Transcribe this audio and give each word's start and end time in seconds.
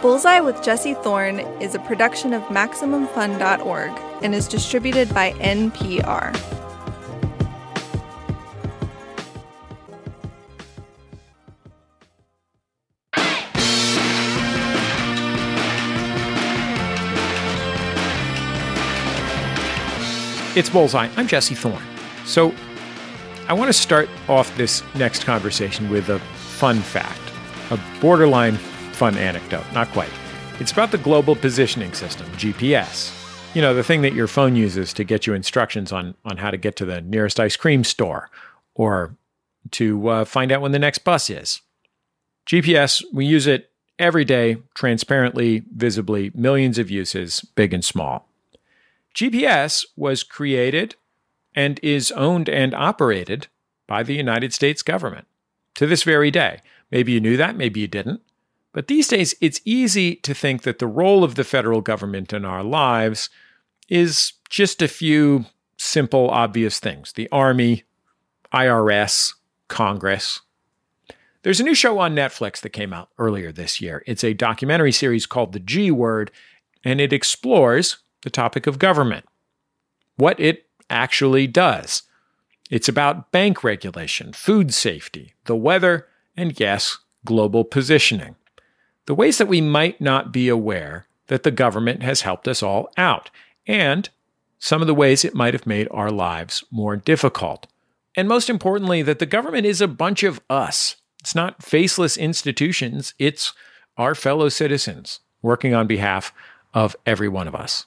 Bullseye 0.00 0.38
with 0.38 0.62
Jesse 0.62 0.94
Thorn 0.94 1.40
is 1.60 1.74
a 1.74 1.80
production 1.80 2.32
of 2.32 2.42
MaximumFun.org 2.44 3.90
and 4.22 4.32
is 4.32 4.46
distributed 4.46 5.12
by 5.12 5.32
NPR. 5.32 6.34
It's 20.56 20.70
Bullseye. 20.70 21.08
I'm 21.16 21.26
Jesse 21.26 21.54
Thorn. 21.54 21.82
So, 22.24 22.54
I 23.48 23.52
want 23.52 23.68
to 23.68 23.72
start 23.72 24.08
off 24.28 24.56
this 24.56 24.82
next 24.94 25.24
conversation 25.24 25.88
with 25.88 26.08
a 26.08 26.18
fun 26.18 26.80
fact, 26.80 27.20
a 27.70 27.80
borderline 28.00 28.58
fun 28.98 29.16
anecdote. 29.16 29.64
Not 29.72 29.86
quite. 29.90 30.10
It's 30.58 30.72
about 30.72 30.90
the 30.90 30.98
Global 30.98 31.36
Positioning 31.36 31.92
System, 31.92 32.26
GPS. 32.32 33.14
You 33.54 33.62
know, 33.62 33.72
the 33.72 33.84
thing 33.84 34.02
that 34.02 34.12
your 34.12 34.26
phone 34.26 34.56
uses 34.56 34.92
to 34.94 35.04
get 35.04 35.24
you 35.24 35.34
instructions 35.34 35.92
on, 35.92 36.16
on 36.24 36.38
how 36.38 36.50
to 36.50 36.56
get 36.56 36.74
to 36.76 36.84
the 36.84 37.00
nearest 37.00 37.38
ice 37.38 37.54
cream 37.54 37.84
store 37.84 38.28
or 38.74 39.14
to 39.70 40.08
uh, 40.08 40.24
find 40.24 40.50
out 40.50 40.60
when 40.62 40.72
the 40.72 40.80
next 40.80 40.98
bus 41.04 41.30
is. 41.30 41.60
GPS, 42.44 43.04
we 43.12 43.24
use 43.24 43.46
it 43.46 43.70
every 44.00 44.24
day, 44.24 44.56
transparently, 44.74 45.62
visibly, 45.72 46.32
millions 46.34 46.76
of 46.76 46.90
uses, 46.90 47.42
big 47.54 47.72
and 47.72 47.84
small. 47.84 48.26
GPS 49.14 49.84
was 49.96 50.24
created 50.24 50.96
and 51.54 51.78
is 51.84 52.10
owned 52.12 52.48
and 52.48 52.74
operated 52.74 53.46
by 53.86 54.02
the 54.02 54.14
United 54.14 54.52
States 54.52 54.82
government 54.82 55.28
to 55.76 55.86
this 55.86 56.02
very 56.02 56.32
day. 56.32 56.58
Maybe 56.90 57.12
you 57.12 57.20
knew 57.20 57.36
that, 57.36 57.56
maybe 57.56 57.78
you 57.78 57.86
didn't. 57.86 58.22
But 58.78 58.86
these 58.86 59.08
days, 59.08 59.34
it's 59.40 59.60
easy 59.64 60.14
to 60.14 60.32
think 60.32 60.62
that 60.62 60.78
the 60.78 60.86
role 60.86 61.24
of 61.24 61.34
the 61.34 61.42
federal 61.42 61.80
government 61.80 62.32
in 62.32 62.44
our 62.44 62.62
lives 62.62 63.28
is 63.88 64.34
just 64.50 64.80
a 64.80 64.86
few 64.86 65.46
simple, 65.76 66.30
obvious 66.30 66.78
things 66.78 67.12
the 67.14 67.28
Army, 67.32 67.82
IRS, 68.54 69.34
Congress. 69.66 70.42
There's 71.42 71.58
a 71.58 71.64
new 71.64 71.74
show 71.74 71.98
on 71.98 72.14
Netflix 72.14 72.60
that 72.60 72.68
came 72.68 72.92
out 72.92 73.08
earlier 73.18 73.50
this 73.50 73.80
year. 73.80 74.04
It's 74.06 74.22
a 74.22 74.32
documentary 74.32 74.92
series 74.92 75.26
called 75.26 75.54
The 75.54 75.58
G 75.58 75.90
Word, 75.90 76.30
and 76.84 77.00
it 77.00 77.12
explores 77.12 77.96
the 78.22 78.30
topic 78.30 78.68
of 78.68 78.78
government, 78.78 79.26
what 80.14 80.38
it 80.38 80.66
actually 80.88 81.48
does. 81.48 82.04
It's 82.70 82.88
about 82.88 83.32
bank 83.32 83.64
regulation, 83.64 84.32
food 84.32 84.72
safety, 84.72 85.34
the 85.46 85.56
weather, 85.56 86.06
and 86.36 86.60
yes, 86.60 86.98
global 87.24 87.64
positioning. 87.64 88.36
The 89.08 89.14
ways 89.14 89.38
that 89.38 89.48
we 89.48 89.62
might 89.62 90.02
not 90.02 90.32
be 90.32 90.50
aware 90.50 91.06
that 91.28 91.42
the 91.42 91.50
government 91.50 92.02
has 92.02 92.20
helped 92.20 92.46
us 92.46 92.62
all 92.62 92.92
out, 92.98 93.30
and 93.66 94.06
some 94.58 94.82
of 94.82 94.86
the 94.86 94.92
ways 94.94 95.24
it 95.24 95.34
might 95.34 95.54
have 95.54 95.66
made 95.66 95.88
our 95.90 96.10
lives 96.10 96.62
more 96.70 96.94
difficult. 96.94 97.66
And 98.14 98.28
most 98.28 98.50
importantly, 98.50 99.00
that 99.00 99.18
the 99.18 99.24
government 99.24 99.64
is 99.64 99.80
a 99.80 99.88
bunch 99.88 100.24
of 100.24 100.42
us. 100.50 100.96
It's 101.20 101.34
not 101.34 101.62
faceless 101.62 102.18
institutions, 102.18 103.14
it's 103.18 103.54
our 103.96 104.14
fellow 104.14 104.50
citizens 104.50 105.20
working 105.40 105.72
on 105.72 105.86
behalf 105.86 106.34
of 106.74 106.94
every 107.06 107.30
one 107.30 107.48
of 107.48 107.54
us. 107.54 107.86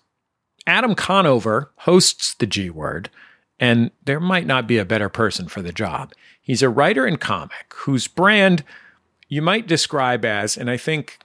Adam 0.65 0.95
Conover 0.95 1.69
hosts 1.81 2.33
the 2.33 2.47
G 2.47 2.71
Word, 2.71 3.11
and 3.59 3.91
there 4.03 4.19
might 4.19 4.47
not 4.47 4.65
be 4.65 4.79
a 4.79 4.85
better 4.85 5.07
person 5.07 5.47
for 5.47 5.61
the 5.61 5.71
job. 5.71 6.13
He's 6.41 6.63
a 6.63 6.69
writer 6.69 7.05
and 7.05 7.19
comic 7.19 7.71
whose 7.75 8.07
brand 8.07 8.63
you 9.31 9.41
might 9.41 9.65
describe 9.65 10.25
as, 10.25 10.57
and 10.57 10.69
I 10.69 10.75
think 10.75 11.17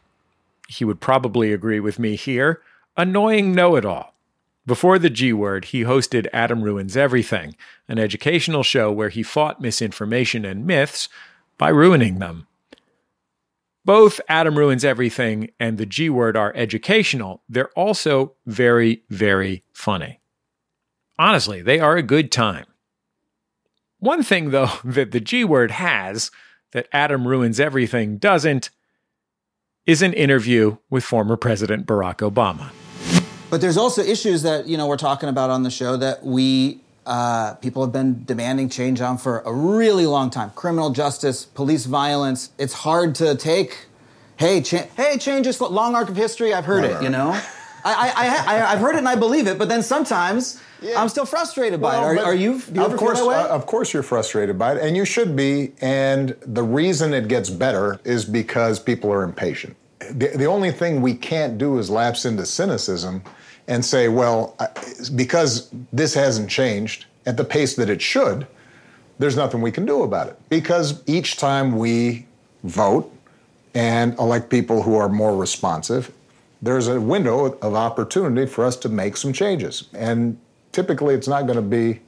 he 0.69 0.85
would 0.85 1.01
probably 1.01 1.53
agree 1.53 1.81
with 1.81 1.99
me 1.99 2.15
here, 2.15 2.63
annoying 2.97 3.53
know 3.53 3.75
it 3.75 3.85
all. 3.85 4.15
Before 4.65 4.97
the 4.97 5.11
G 5.11 5.33
Word, 5.33 5.67
he 5.67 5.83
hosted 5.83 6.29
Adam 6.33 6.63
Ruins 6.63 6.97
Everything, 6.97 7.57
an 7.89 7.98
educational 7.98 8.63
show 8.63 8.92
where 8.92 9.08
he 9.08 9.25
fought 9.25 9.61
misinformation 9.61 10.45
and 10.45 10.64
myths 10.64 11.08
by 11.58 11.69
ruining 11.69 12.20
them. 12.20 12.47
Both 13.85 14.20
Adam 14.29 14.57
Ruins 14.57 14.85
Everything 14.85 15.51
and 15.59 15.77
the 15.77 15.86
G 15.86 16.09
Word 16.09 16.36
are 16.36 16.53
educational. 16.55 17.42
They're 17.48 17.70
also 17.70 18.35
very, 18.47 19.03
very 19.11 19.64
funny. 19.73 20.20
Honestly, 21.19 21.61
they 21.61 21.80
are 21.80 21.97
a 21.97 22.03
good 22.05 22.30
time. 22.30 22.67
One 23.98 24.23
thing, 24.23 24.51
though, 24.51 24.70
that 24.85 25.11
the 25.11 25.20
G 25.20 25.42
Word 25.42 25.73
has 25.73 26.30
that 26.77 26.87
Adam 26.92 27.27
Ruins 27.27 27.59
Everything 27.59 28.19
doesn't 28.19 28.69
is 29.87 30.03
an 30.03 30.13
interview 30.13 30.77
with 30.91 31.03
former 31.05 31.35
President 31.35 31.87
Barack 31.87 32.17
Obama. 32.19 32.70
But 33.48 33.63
there's 33.63 33.79
also 33.79 34.03
issues 34.03 34.42
that 34.42 34.67
you 34.67 34.77
know 34.77 34.86
we're 34.86 34.98
talking 34.98 35.31
about 35.31 35.48
on 35.48 35.63
the 35.63 35.70
show 35.70 35.97
that 35.97 36.23
we 36.23 36.81
uh, 37.07 37.55
people 37.55 37.83
have 37.83 37.92
been 37.92 38.25
demanding 38.25 38.69
change 38.69 39.01
on 39.01 39.17
for 39.17 39.41
a 39.47 39.53
really 39.53 40.05
long 40.07 40.29
time. 40.29 40.51
Criminal 40.51 40.91
justice, 40.91 41.47
police 41.47 41.86
violence. 41.86 42.51
It's 42.59 42.75
hard 42.75 43.15
to 43.17 43.35
take. 43.36 43.86
Hey, 44.36 44.61
cha- 44.61 44.86
hey, 44.98 45.17
change 45.17 45.47
is 45.47 45.59
long 45.63 45.95
arc 45.95 46.11
of 46.11 46.17
history. 46.17 46.53
I've 46.53 46.67
heard 46.67 46.83
Right, 46.83 46.91
it. 46.91 46.95
right, 46.97 47.03
You 47.05 47.09
know, 47.09 47.41
I, 47.85 48.13
I, 48.17 48.57
I, 48.57 48.73
I've 48.73 48.79
heard 48.81 48.95
it 48.95 48.98
and 48.98 49.09
I 49.09 49.14
believe 49.17 49.47
it. 49.47 49.59
But 49.59 49.69
then 49.69 49.83
sometimes 49.83 50.61
I'm 50.97 51.09
still 51.09 51.27
frustrated 51.27 51.81
by 51.81 51.98
Well, 52.01 52.11
it. 52.11 52.19
Are, 52.19 52.25
are 52.27 52.35
you? 52.35 52.53
You 52.53 52.57
of 52.57 52.79
ever 52.79 52.97
course, 52.97 53.19
feel 53.19 53.31
that 53.31 53.45
way? 53.45 53.51
uh, 53.51 53.55
of 53.55 53.67
course, 53.67 53.92
you're 53.92 54.03
frustrated 54.03 54.59
by 54.59 54.75
it, 54.75 54.83
and 54.83 54.97
you 54.97 55.05
should 55.05 55.37
be. 55.37 55.73
And 55.81 56.36
the 56.42 56.63
reason 56.63 57.15
it 57.15 57.29
gets 57.29 57.51
better 57.51 58.01
is 58.05 58.25
because 58.25 58.79
people 58.79 59.13
are 59.13 59.23
impatient. 59.23 59.77
The, 60.11 60.29
the 60.36 60.45
only 60.47 60.70
thing 60.70 61.01
we 61.01 61.15
can't 61.15 61.59
do 61.59 61.79
is 61.79 61.91
lapse 61.91 62.25
into 62.25 62.45
cynicism 62.47 63.23
and 63.69 63.85
say, 63.85 64.09
well, 64.09 64.57
because 65.17 65.70
this 65.92 66.15
hasn't 66.15 66.48
changed 66.48 67.07
at 67.25 67.36
the 67.36 67.45
pace 67.45 67.75
that 67.77 67.91
it 67.91 68.01
should, 68.01 68.47
there's 69.19 69.36
nothing 69.36 69.61
we 69.61 69.73
can 69.73 69.85
do 69.85 70.03
about 70.03 70.29
it. 70.29 70.39
Because 70.48 71.03
each 71.07 71.36
time 71.36 71.77
we 71.77 72.27
vote 72.63 73.13
and 73.75 74.17
elect 74.19 74.51
people 74.51 74.83
who 74.83 74.95
are 74.97 75.09
more 75.09 75.36
responsive, 75.36 76.13
there's 76.62 76.89
a 76.89 77.00
window 77.00 77.46
of 77.58 77.74
opportunity 77.74 78.46
for 78.50 78.64
us 78.64 78.77
to 78.77 78.89
make 78.89 79.17
some 79.17 79.33
changes. 79.33 79.89
And 79.94 80.39
typically, 80.72 81.14
it's 81.14 81.28
not 81.28 81.42
going 81.46 81.56
to 81.56 81.62
be 81.62 82.00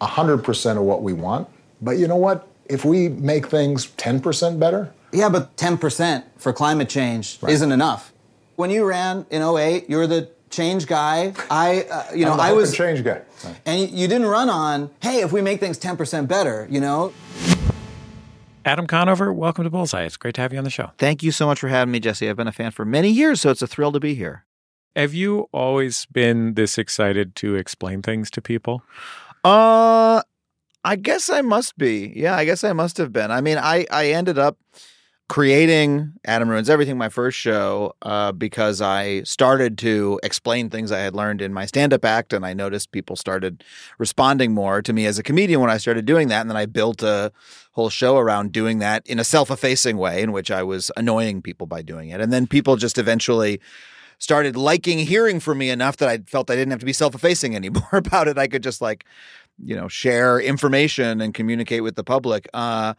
100% 0.00 0.76
of 0.76 0.82
what 0.82 1.02
we 1.02 1.12
want. 1.12 1.48
But 1.80 1.98
you 1.98 2.08
know 2.08 2.16
what? 2.16 2.48
If 2.66 2.84
we 2.84 3.08
make 3.08 3.48
things 3.48 3.88
10% 3.96 4.58
better, 4.58 4.92
Yeah, 5.12 5.28
but 5.28 5.56
10% 5.56 6.24
for 6.38 6.52
climate 6.52 6.88
change 6.88 7.38
isn't 7.46 7.70
enough. 7.72 8.12
When 8.56 8.70
you 8.70 8.84
ran 8.84 9.26
in 9.30 9.42
08, 9.42 9.88
you 9.90 9.96
were 9.98 10.06
the 10.06 10.28
change 10.50 10.86
guy. 10.86 11.34
I, 11.50 11.82
uh, 11.90 12.04
you 12.14 12.24
know, 12.24 12.32
I 12.32 12.52
was 12.52 12.68
and 12.70 12.76
change 12.76 13.04
guy. 13.04 13.20
and 13.66 13.80
you- 13.80 13.88
you 13.88 14.08
didn't 14.08 14.26
run 14.26 14.48
on, 14.48 14.90
hey, 15.00 15.20
if 15.20 15.32
we 15.32 15.40
make 15.42 15.60
things 15.60 15.78
10% 15.78 16.28
better, 16.28 16.66
you 16.70 16.80
know? 16.80 17.12
Adam 18.64 18.86
Conover, 18.86 19.32
welcome 19.32 19.64
to 19.64 19.70
Bullseye. 19.70 20.04
It's 20.04 20.16
great 20.16 20.34
to 20.36 20.40
have 20.40 20.52
you 20.52 20.58
on 20.58 20.64
the 20.64 20.70
show. 20.70 20.92
Thank 20.98 21.22
you 21.22 21.32
so 21.32 21.46
much 21.46 21.58
for 21.60 21.68
having 21.68 21.90
me, 21.90 22.00
Jesse. 22.00 22.28
I've 22.28 22.36
been 22.36 22.46
a 22.48 22.52
fan 22.52 22.70
for 22.70 22.84
many 22.84 23.10
years, 23.10 23.40
so 23.40 23.50
it's 23.50 23.62
a 23.62 23.66
thrill 23.66 23.92
to 23.92 24.00
be 24.00 24.14
here. 24.14 24.44
Have 24.94 25.14
you 25.14 25.48
always 25.52 26.06
been 26.06 26.54
this 26.54 26.78
excited 26.78 27.34
to 27.36 27.54
explain 27.56 28.02
things 28.02 28.30
to 28.32 28.42
people? 28.42 28.82
Uh 29.44 30.22
I 30.84 30.96
guess 30.96 31.30
I 31.30 31.42
must 31.42 31.78
be. 31.78 32.12
Yeah, 32.14 32.36
I 32.36 32.44
guess 32.44 32.64
I 32.64 32.72
must 32.72 32.96
have 32.98 33.12
been. 33.12 33.30
I 33.30 33.40
mean, 33.40 33.58
I 33.58 33.86
I 33.90 34.08
ended 34.08 34.38
up 34.38 34.58
creating 35.32 36.12
Adam 36.26 36.50
Ruins 36.50 36.68
Everything, 36.68 36.98
my 36.98 37.08
first 37.08 37.38
show, 37.38 37.94
uh, 38.02 38.32
because 38.32 38.82
I 38.82 39.22
started 39.22 39.78
to 39.78 40.20
explain 40.22 40.68
things 40.68 40.92
I 40.92 40.98
had 40.98 41.16
learned 41.16 41.40
in 41.40 41.54
my 41.54 41.64
stand-up 41.64 42.04
act, 42.04 42.34
and 42.34 42.44
I 42.44 42.52
noticed 42.52 42.92
people 42.92 43.16
started 43.16 43.64
responding 43.96 44.52
more 44.52 44.82
to 44.82 44.92
me 44.92 45.06
as 45.06 45.18
a 45.18 45.22
comedian 45.22 45.62
when 45.62 45.70
I 45.70 45.78
started 45.78 46.04
doing 46.04 46.28
that, 46.28 46.42
and 46.42 46.50
then 46.50 46.58
I 46.58 46.66
built 46.66 47.02
a 47.02 47.32
whole 47.70 47.88
show 47.88 48.18
around 48.18 48.52
doing 48.52 48.78
that 48.80 49.06
in 49.06 49.18
a 49.18 49.24
self-effacing 49.24 49.96
way, 49.96 50.20
in 50.20 50.32
which 50.32 50.50
I 50.50 50.62
was 50.62 50.90
annoying 50.98 51.40
people 51.40 51.66
by 51.66 51.80
doing 51.80 52.10
it, 52.10 52.20
and 52.20 52.30
then 52.30 52.46
people 52.46 52.76
just 52.76 52.98
eventually 52.98 53.58
started 54.18 54.54
liking 54.54 54.98
hearing 54.98 55.40
from 55.40 55.56
me 55.56 55.70
enough 55.70 55.96
that 55.96 56.10
I 56.10 56.18
felt 56.18 56.50
I 56.50 56.56
didn't 56.56 56.72
have 56.72 56.80
to 56.80 56.86
be 56.86 56.92
self-effacing 56.92 57.56
anymore 57.62 57.88
about 57.94 58.28
it. 58.28 58.36
I 58.36 58.48
could 58.48 58.62
just 58.62 58.82
like, 58.82 59.06
you 59.58 59.76
know, 59.76 59.88
share 59.88 60.38
information 60.38 61.22
and 61.22 61.32
communicate 61.32 61.82
with 61.82 61.96
the 61.96 62.04
public. 62.04 62.50
Uh, 62.52 62.92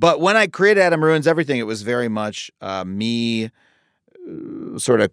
but 0.00 0.18
when 0.18 0.36
I 0.36 0.46
created 0.46 0.80
Adam 0.80 1.04
Ruins 1.04 1.26
Everything, 1.26 1.58
it 1.58 1.66
was 1.66 1.82
very 1.82 2.08
much 2.08 2.50
uh, 2.62 2.84
me 2.84 3.44
uh, 3.44 4.78
sort 4.78 5.02
of 5.02 5.10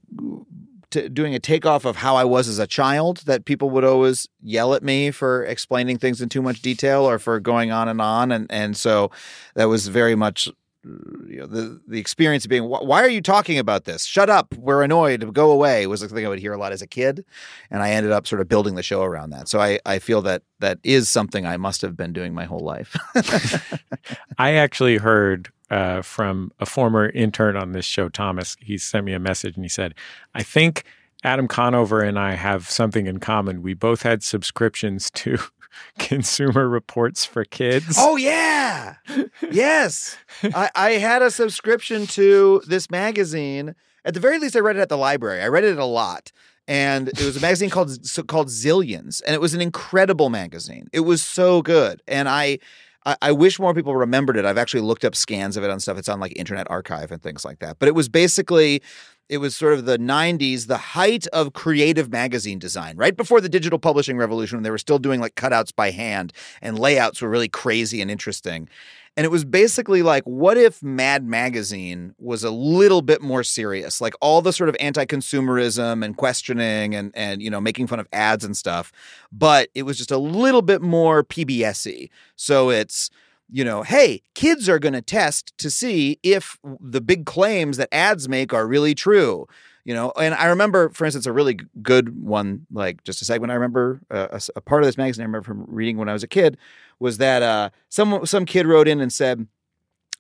t- 0.90 1.10
doing 1.10 1.36
a 1.36 1.40
takeoff 1.40 1.84
of 1.84 1.98
how 1.98 2.16
I 2.16 2.24
was 2.24 2.48
as 2.48 2.58
a 2.58 2.66
child. 2.66 3.18
That 3.26 3.44
people 3.44 3.70
would 3.72 3.84
always 3.84 4.30
yell 4.42 4.74
at 4.74 4.84
me 4.84 5.12
for 5.12 5.44
explaining 5.44 5.98
things 5.98 6.22
in 6.22 6.30
too 6.30 6.42
much 6.42 6.62
detail 6.62 7.04
or 7.04 7.20
for 7.20 7.42
going 7.42 7.70
on 7.70 7.90
and 7.90 8.00
on, 8.00 8.32
and 8.32 8.50
and 8.50 8.78
so 8.78 9.12
that 9.56 9.66
was 9.66 9.90
very 9.90 10.16
much 10.16 10.50
you 11.28 11.38
know, 11.38 11.46
the 11.46 11.82
the 11.88 12.00
experience 12.00 12.46
of 12.46 12.50
being 12.50 12.64
why 12.64 13.02
are 13.02 13.10
you 13.10 13.22
talking 13.22 13.60
about 13.60 13.86
this? 13.86 14.06
Shut 14.06 14.30
up. 14.30 14.54
We're 14.56 14.84
annoyed. 14.84 15.34
Go 15.34 15.52
away 15.52 15.88
was 15.88 16.02
the 16.02 16.08
thing 16.08 16.26
i 16.26 16.30
would 16.30 16.40
hear 16.40 16.54
a 16.54 16.58
lot 16.58 16.72
as 16.72 16.82
a 16.82 16.88
kid. 16.88 17.26
And 17.70 17.82
i 17.82 17.92
ended 17.92 18.12
up 18.12 18.28
sort 18.28 18.42
of 18.42 18.48
building 18.48 18.76
the 18.76 18.84
show 18.84 19.04
around 19.04 19.32
that. 19.32 19.48
So 19.48 19.60
i 19.60 19.80
i 19.86 20.00
feel 20.00 20.22
that 20.24 20.44
that 20.60 20.80
is 20.84 21.10
something 21.10 21.46
i 21.46 21.58
must 21.58 21.82
have 21.82 21.96
been 21.96 22.14
doing 22.14 22.34
my 22.34 22.46
whole 22.46 22.60
life. 22.60 22.96
I 24.38 24.54
actually 24.54 24.98
heard 24.98 25.52
uh, 25.70 26.02
from 26.02 26.52
a 26.60 26.66
former 26.66 27.10
intern 27.10 27.58
on 27.58 27.74
this 27.74 27.86
show, 27.86 28.10
Thomas. 28.10 28.56
He 28.60 28.78
sent 28.78 29.06
me 29.06 29.14
a 29.14 29.20
message 29.20 29.56
and 29.56 29.66
he 29.66 29.70
said, 29.70 29.94
I 30.34 30.44
think 30.44 30.84
Adam 31.24 31.48
Conover 31.48 32.02
and 32.02 32.18
I 32.18 32.36
have 32.36 32.70
something 32.70 33.08
in 33.08 33.20
common. 33.20 33.62
We 33.62 33.74
both 33.74 34.04
had 34.04 34.24
subscriptions 34.24 35.10
to 35.12 35.40
Consumer 36.00 36.68
Reports 36.68 37.26
for 37.26 37.44
Kids. 37.46 37.96
Oh 37.98 38.16
yeah, 38.16 38.96
yes. 39.52 40.18
I, 40.44 40.70
I 40.76 40.92
had 40.92 41.22
a 41.22 41.32
subscription 41.32 42.08
to 42.08 42.62
this 42.68 42.90
magazine. 42.90 43.76
At 44.06 44.14
the 44.14 44.20
very 44.20 44.40
least, 44.40 44.56
I 44.56 44.60
read 44.60 44.78
it 44.78 44.82
at 44.82 44.90
the 44.90 44.98
library. 44.98 45.42
I 45.42 45.48
read 45.48 45.64
it 45.64 45.78
a 45.78 45.86
lot, 45.86 46.32
and 46.68 47.10
it 47.10 47.20
was 47.20 47.38
a 47.38 47.42
magazine 47.42 47.70
called 47.70 47.98
called 48.28 48.48
Zillions, 48.48 49.22
and 49.26 49.34
it 49.34 49.42
was 49.42 49.54
an 49.54 49.62
incredible 49.62 50.30
magazine. 50.30 50.88
It 50.94 51.02
was 51.02 51.22
so 51.22 51.62
good, 51.62 52.02
and 52.08 52.30
I. 52.30 52.60
I 53.22 53.32
wish 53.32 53.60
more 53.60 53.74
people 53.74 53.96
remembered 53.96 54.36
it. 54.36 54.44
I've 54.44 54.58
actually 54.58 54.82
looked 54.82 55.06
up 55.06 55.16
scans 55.16 55.56
of 55.56 55.64
it 55.64 55.70
on 55.70 55.80
stuff. 55.80 55.98
It's 55.98 56.10
on 56.10 56.20
like 56.20 56.34
Internet 56.36 56.70
Archive 56.70 57.12
and 57.12 57.22
things 57.22 57.46
like 57.46 57.60
that. 57.60 57.80
But 57.80 57.88
it 57.88 57.96
was 57.96 58.10
basically 58.10 58.82
it 59.30 59.38
was 59.40 59.56
sort 59.56 59.74
of 59.74 59.86
the 59.86 59.98
90s, 59.98 60.68
the 60.68 60.78
height 60.78 61.28
of 61.28 61.54
creative 61.54 62.12
magazine 62.12 62.60
design, 62.60 62.96
right 62.98 63.16
before 63.16 63.42
the 63.42 63.50
digital 63.50 63.80
publishing 63.80 64.18
revolution 64.18 64.58
when 64.58 64.64
they 64.64 64.72
were 64.72 64.78
still 64.78 65.00
doing 65.00 65.20
like 65.20 65.36
cutouts 65.36 65.76
by 65.76 65.92
hand 65.92 66.32
and 66.62 66.80
layouts 66.80 67.22
were 67.22 67.30
really 67.30 67.50
crazy 67.50 68.02
and 68.02 68.10
interesting. 68.10 68.70
And 69.18 69.26
it 69.26 69.30
was 69.30 69.44
basically 69.44 70.04
like, 70.04 70.24
what 70.26 70.58
if 70.58 70.84
Mad 70.84 71.26
Magazine 71.26 72.14
was 72.20 72.44
a 72.44 72.52
little 72.52 73.02
bit 73.02 73.20
more 73.20 73.44
serious? 73.44 74.00
Like 74.00 74.14
all 74.22 74.44
the 74.44 74.54
sort 74.54 74.70
of 74.70 74.78
anti-consumerism 74.80 76.06
and 76.06 76.16
questioning 76.16 76.94
and 76.94 77.12
and 77.16 77.42
you 77.42 77.50
know 77.50 77.60
making 77.60 77.88
fun 77.88 78.00
of 78.00 78.08
ads 78.14 78.46
and 78.46 78.56
stuff, 78.56 78.94
but 79.32 79.70
it 79.74 79.84
was 79.84 79.98
just 79.98 80.12
a 80.12 80.20
little 80.20 80.62
bit 80.62 80.84
more 80.84 81.24
PBSy. 81.24 82.12
So 82.36 82.70
it's 82.70 83.10
you 83.50 83.64
know, 83.64 83.82
hey, 83.82 84.22
kids 84.36 84.70
are 84.70 84.78
going 84.78 84.94
to 84.94 85.02
test 85.02 85.58
to 85.58 85.72
see 85.72 86.20
if 86.22 86.60
the 86.80 87.02
big 87.02 87.26
claims 87.26 87.78
that 87.78 87.90
ads 87.92 88.28
make 88.28 88.54
are 88.54 88.68
really 88.68 88.94
true. 88.94 89.48
You 89.86 89.94
know, 89.94 90.12
and 90.20 90.36
I 90.36 90.48
remember, 90.48 90.90
for 90.90 91.06
instance, 91.06 91.26
a 91.26 91.32
really 91.32 91.58
good 91.82 92.22
one, 92.22 92.68
like 92.74 93.06
just 93.06 93.22
a 93.22 93.26
segment 93.26 93.52
I 93.52 93.54
remember, 93.54 94.02
uh, 94.12 94.28
a, 94.32 94.42
a, 94.58 94.62
part 94.62 94.84
of 94.84 94.86
this 94.86 94.98
magazine 94.98 95.24
I 95.24 95.28
remember 95.28 95.46
from 95.46 95.64
reading 95.66 95.96
when 95.96 96.10
I 96.10 96.14
was 96.14 96.24
a 96.24 96.28
kid, 96.28 96.58
was 97.00 97.18
that 97.18 97.44
uh, 97.44 97.70
some 97.90 98.26
some 98.26 98.46
kid 98.46 98.66
wrote 98.66 98.88
in 98.88 99.00
and 99.00 99.12
said, 99.12 99.48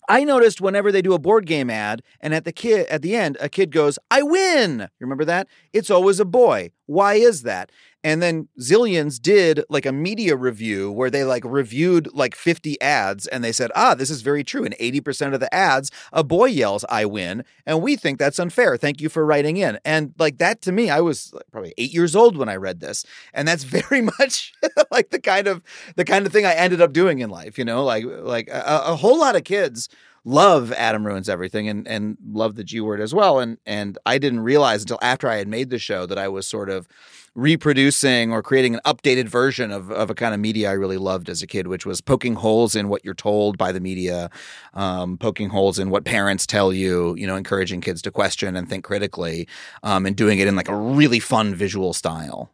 I 0.10 0.24
noticed 0.24 0.62
whenever 0.62 0.92
they 0.92 1.02
do 1.02 1.14
a 1.14 1.20
board 1.20 1.46
game 1.46 1.70
ad, 1.70 2.02
and 2.22 2.34
at 2.34 2.46
the 2.46 2.54
kid 2.54 2.88
at 2.88 3.02
the 3.02 3.16
end, 3.16 3.38
a 3.42 3.50
kid 3.50 3.72
goes, 3.72 4.00
"I 4.10 4.22
win." 4.22 4.80
You 4.80 5.06
remember 5.06 5.26
that? 5.26 5.48
It's 5.74 5.92
always 5.92 6.20
a 6.20 6.26
boy. 6.26 6.72
Why 6.88 7.16
is 7.16 7.44
that? 7.44 7.72
And 8.04 8.22
then 8.22 8.48
Zillions 8.60 9.22
did 9.22 9.64
like 9.70 9.86
a 9.86 9.92
media 9.92 10.36
review 10.38 10.92
where 10.92 11.10
they 11.10 11.26
like 11.26 11.44
reviewed 11.44 12.08
like 12.14 12.36
50 12.36 12.80
ads 12.80 13.28
and 13.28 13.44
they 13.44 13.52
said, 13.52 13.70
ah, 13.76 13.96
this 13.96 14.10
is 14.10 14.22
very 14.22 14.44
true. 14.44 14.64
In 14.64 14.74
80% 14.80 15.34
of 15.34 15.40
the 15.42 15.54
ads, 15.54 15.92
a 16.14 16.24
boy 16.24 16.46
yells, 16.46 16.86
I 16.90 17.06
win. 17.06 17.44
And 17.66 17.82
we 17.82 17.98
think 17.98 18.18
that's 18.18 18.40
unfair. 18.40 18.78
Thank 18.78 19.02
you 19.02 19.10
for 19.10 19.26
writing 19.26 19.58
in. 19.58 19.78
And 19.84 20.14
like 20.18 20.38
that 20.38 20.62
to 20.62 20.72
me, 20.72 20.90
I 20.90 21.02
was 21.02 21.34
probably 21.52 21.74
eight 21.78 21.94
years 21.94 22.16
old 22.16 22.38
when 22.38 22.48
I 22.48 22.56
read 22.56 22.80
this. 22.80 23.06
And 23.34 23.48
that's 23.48 23.64
very 23.66 24.02
much 24.02 24.54
like 24.90 25.10
the 25.10 25.20
kind 25.20 25.48
of 25.48 25.62
the 25.98 26.06
kind 26.06 26.26
of 26.26 26.32
thing 26.32 26.46
I 26.46 26.54
ended 26.54 26.82
up 26.82 26.94
doing 26.94 27.20
in 27.20 27.30
life, 27.30 27.58
you 27.58 27.66
know, 27.66 27.84
like 27.84 28.06
like 28.06 28.48
a, 28.48 28.84
a 28.86 28.96
whole 28.96 29.20
lot 29.20 29.36
of 29.36 29.44
kids 29.44 29.90
love 30.28 30.74
Adam 30.74 31.08
Ruins 31.08 31.30
Everything 31.30 31.70
and 31.70 31.88
and 31.88 32.18
love 32.30 32.56
the 32.56 32.64
G 32.64 32.82
word 32.82 33.00
as 33.00 33.14
well. 33.14 33.40
And 33.40 33.58
and 33.66 33.98
I 34.06 34.18
didn't 34.18 34.42
realize 34.42 34.82
until 34.82 35.00
after 35.02 35.30
I 35.30 35.38
had 35.38 35.48
made 35.48 35.70
the 35.70 35.80
show 35.80 36.06
that 36.06 36.18
I 36.18 36.28
was 36.28 36.46
sort 36.46 36.70
of 36.70 36.88
reproducing 37.34 38.34
or 38.34 38.42
creating 38.44 38.74
an 38.74 38.82
updated 38.84 39.30
version 39.30 39.72
of, 39.72 39.92
of 39.92 40.10
a 40.10 40.16
kind 40.16 40.34
of 40.34 40.40
media 40.40 40.72
I 40.72 40.74
really 40.74 40.98
loved 40.98 41.30
as 41.30 41.44
a 41.44 41.48
kid, 41.48 41.68
which 41.68 41.86
was 41.86 42.02
poking 42.02 42.34
holes 42.34 42.76
in 42.76 42.90
what 42.90 43.06
you're 43.06 43.14
told 43.14 43.60
by 43.60 43.72
the 43.72 43.80
media, 43.80 44.32
um, 44.74 45.20
poking 45.20 45.50
holes 45.50 45.78
in 45.78 45.92
what 45.92 46.04
parents 46.04 46.48
tell 46.48 46.74
you, 46.74 47.16
you 47.16 47.28
know, 47.28 47.36
encouraging 47.36 47.80
kids 47.80 48.02
to 48.02 48.12
question 48.12 48.56
and 48.56 48.68
think 48.68 48.84
critically, 48.84 49.48
um, 49.84 50.08
and 50.08 50.16
doing 50.16 50.40
it 50.40 50.48
in 50.48 50.56
like 50.56 50.68
a 50.68 50.76
really 50.76 51.20
fun 51.20 51.54
visual 51.54 51.94
style. 51.94 52.50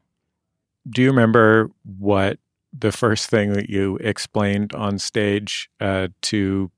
Do 0.89 1.01
you 1.01 1.07
remember 1.09 1.71
what 1.97 2.39
the 2.77 2.91
first 2.91 3.29
thing 3.29 3.53
that 3.53 3.69
you 3.69 3.97
explained 4.01 4.73
on 4.73 4.99
stage 4.99 5.69
uh, 5.79 6.09
to 6.23 6.69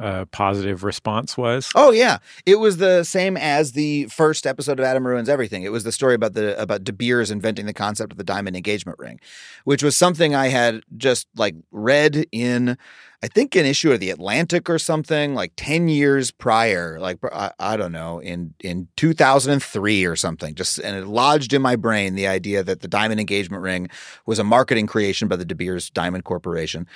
uh, 0.00 0.24
positive 0.26 0.84
response 0.84 1.36
was? 1.36 1.70
Oh 1.74 1.90
yeah, 1.90 2.18
it 2.46 2.60
was 2.60 2.76
the 2.76 3.02
same 3.04 3.36
as 3.36 3.72
the 3.72 4.04
first 4.06 4.46
episode 4.46 4.78
of 4.78 4.84
Adam 4.84 5.06
Ruins 5.06 5.28
Everything. 5.28 5.64
It 5.64 5.72
was 5.72 5.84
the 5.84 5.92
story 5.92 6.14
about 6.14 6.34
the 6.34 6.60
about 6.60 6.84
De 6.84 6.92
Beers 6.92 7.30
inventing 7.30 7.66
the 7.66 7.74
concept 7.74 8.12
of 8.12 8.18
the 8.18 8.24
diamond 8.24 8.56
engagement 8.56 8.98
ring, 8.98 9.18
which 9.64 9.82
was 9.82 9.96
something 9.96 10.34
I 10.34 10.48
had 10.48 10.82
just 10.96 11.26
like 11.36 11.56
read 11.72 12.26
in, 12.30 12.78
I 13.22 13.28
think 13.28 13.56
an 13.56 13.66
issue 13.66 13.90
of 13.90 13.98
the 13.98 14.10
Atlantic 14.10 14.70
or 14.70 14.78
something 14.78 15.34
like 15.34 15.52
ten 15.56 15.88
years 15.88 16.30
prior, 16.30 17.00
like 17.00 17.18
I, 17.32 17.50
I 17.58 17.76
don't 17.76 17.92
know, 17.92 18.20
in 18.20 18.54
in 18.60 18.86
two 18.96 19.14
thousand 19.14 19.54
and 19.54 19.62
three 19.62 20.04
or 20.04 20.14
something. 20.14 20.54
Just 20.54 20.78
and 20.78 20.96
it 20.96 21.06
lodged 21.08 21.52
in 21.52 21.60
my 21.60 21.74
brain 21.74 22.14
the 22.14 22.28
idea 22.28 22.62
that 22.62 22.80
the 22.80 22.88
diamond 22.88 23.18
engagement 23.18 23.64
ring 23.64 23.88
was 24.26 24.38
a 24.38 24.44
marketing 24.44 24.86
creation 24.86 25.26
by 25.26 25.36
the 25.36 25.44
De 25.44 25.56
Beers 25.56 25.90
Diamond 25.90 26.24
Corporation 26.24 26.86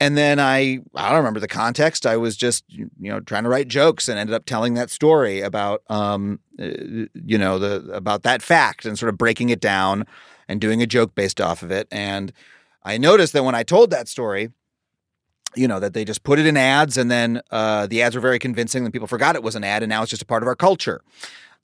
and 0.00 0.16
then 0.16 0.38
I 0.38 0.80
I 0.94 1.08
don't 1.08 1.18
remember 1.18 1.40
the 1.40 1.48
context. 1.48 2.06
I 2.06 2.16
was 2.16 2.36
just 2.36 2.64
you 2.68 2.90
know 2.98 3.20
trying 3.20 3.42
to 3.44 3.48
write 3.48 3.68
jokes 3.68 4.08
and 4.08 4.18
ended 4.18 4.34
up 4.34 4.44
telling 4.44 4.74
that 4.74 4.90
story 4.90 5.40
about 5.40 5.82
um 5.88 6.40
uh, 6.58 7.06
you 7.14 7.38
know 7.38 7.58
the 7.58 7.90
about 7.92 8.22
that 8.22 8.42
fact 8.42 8.84
and 8.84 8.98
sort 8.98 9.08
of 9.08 9.18
breaking 9.18 9.50
it 9.50 9.60
down 9.60 10.04
and 10.48 10.60
doing 10.60 10.82
a 10.82 10.86
joke 10.86 11.14
based 11.14 11.40
off 11.40 11.62
of 11.62 11.70
it. 11.70 11.88
And 11.90 12.32
I 12.84 12.96
noticed 12.96 13.32
that 13.32 13.44
when 13.44 13.54
I 13.54 13.62
told 13.62 13.90
that 13.90 14.08
story, 14.08 14.50
you 15.56 15.66
know 15.66 15.80
that 15.80 15.94
they 15.94 16.04
just 16.04 16.22
put 16.22 16.38
it 16.38 16.46
in 16.46 16.56
ads 16.56 16.96
and 16.96 17.10
then 17.10 17.42
uh, 17.50 17.86
the 17.86 18.02
ads 18.02 18.14
were 18.14 18.20
very 18.20 18.38
convincing 18.38 18.84
and 18.84 18.92
people 18.92 19.08
forgot 19.08 19.34
it 19.34 19.42
was 19.42 19.56
an 19.56 19.64
ad 19.64 19.82
and 19.82 19.90
now 19.90 20.02
it's 20.02 20.10
just 20.10 20.22
a 20.22 20.26
part 20.26 20.42
of 20.42 20.46
our 20.46 20.56
culture. 20.56 21.02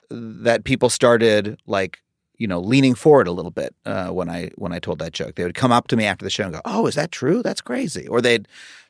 That 0.09 0.65
people 0.65 0.89
started 0.89 1.59
like 1.65 1.99
you 2.37 2.47
know, 2.47 2.59
leaning 2.59 2.95
forward 2.95 3.27
a 3.27 3.31
little 3.31 3.51
bit 3.51 3.75
uh, 3.85 4.09
when 4.09 4.29
I 4.29 4.51
when 4.55 4.71
I 4.71 4.79
told 4.79 4.99
that 4.99 5.13
joke. 5.13 5.35
They 5.35 5.43
would 5.43 5.55
come 5.55 5.71
up 5.71 5.87
to 5.87 5.95
me 5.95 6.05
after 6.05 6.25
the 6.25 6.29
show 6.29 6.43
and 6.43 6.53
go, 6.53 6.61
"Oh, 6.65 6.87
is 6.87 6.95
that 6.95 7.11
true? 7.11 7.41
That's 7.41 7.61
crazy." 7.61 8.07
Or 8.07 8.21
they'd, 8.21 8.47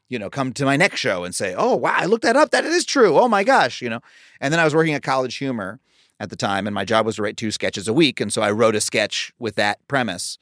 you 0.09 0.19
know, 0.19 0.29
come 0.29 0.53
to 0.53 0.65
my 0.65 0.77
next 0.77 0.99
show 0.99 1.23
and 1.23 1.33
say, 1.33 1.53
"Oh, 1.57 1.75
wow, 1.75 1.95
I 1.95 2.05
looked 2.05 2.23
that 2.23 2.35
up. 2.35 2.51
That 2.51 2.65
is 2.65 2.85
true. 2.85 3.17
Oh 3.17 3.27
my 3.27 3.43
gosh," 3.43 3.81
you 3.81 3.89
know. 3.89 4.01
And 4.39 4.51
then 4.51 4.59
I 4.59 4.63
was 4.63 4.75
working 4.75 4.93
at 4.93 5.03
College 5.03 5.35
Humor 5.37 5.79
at 6.19 6.29
the 6.29 6.35
time, 6.35 6.67
and 6.67 6.73
my 6.73 6.85
job 6.85 7.05
was 7.05 7.17
to 7.17 7.23
write 7.23 7.37
two 7.37 7.51
sketches 7.51 7.87
a 7.87 7.93
week, 7.93 8.19
and 8.19 8.31
so 8.31 8.41
I 8.41 8.51
wrote 8.51 8.75
a 8.75 8.81
sketch 8.81 9.33
with 9.39 9.55
that 9.55 9.85
premise. 9.87 10.37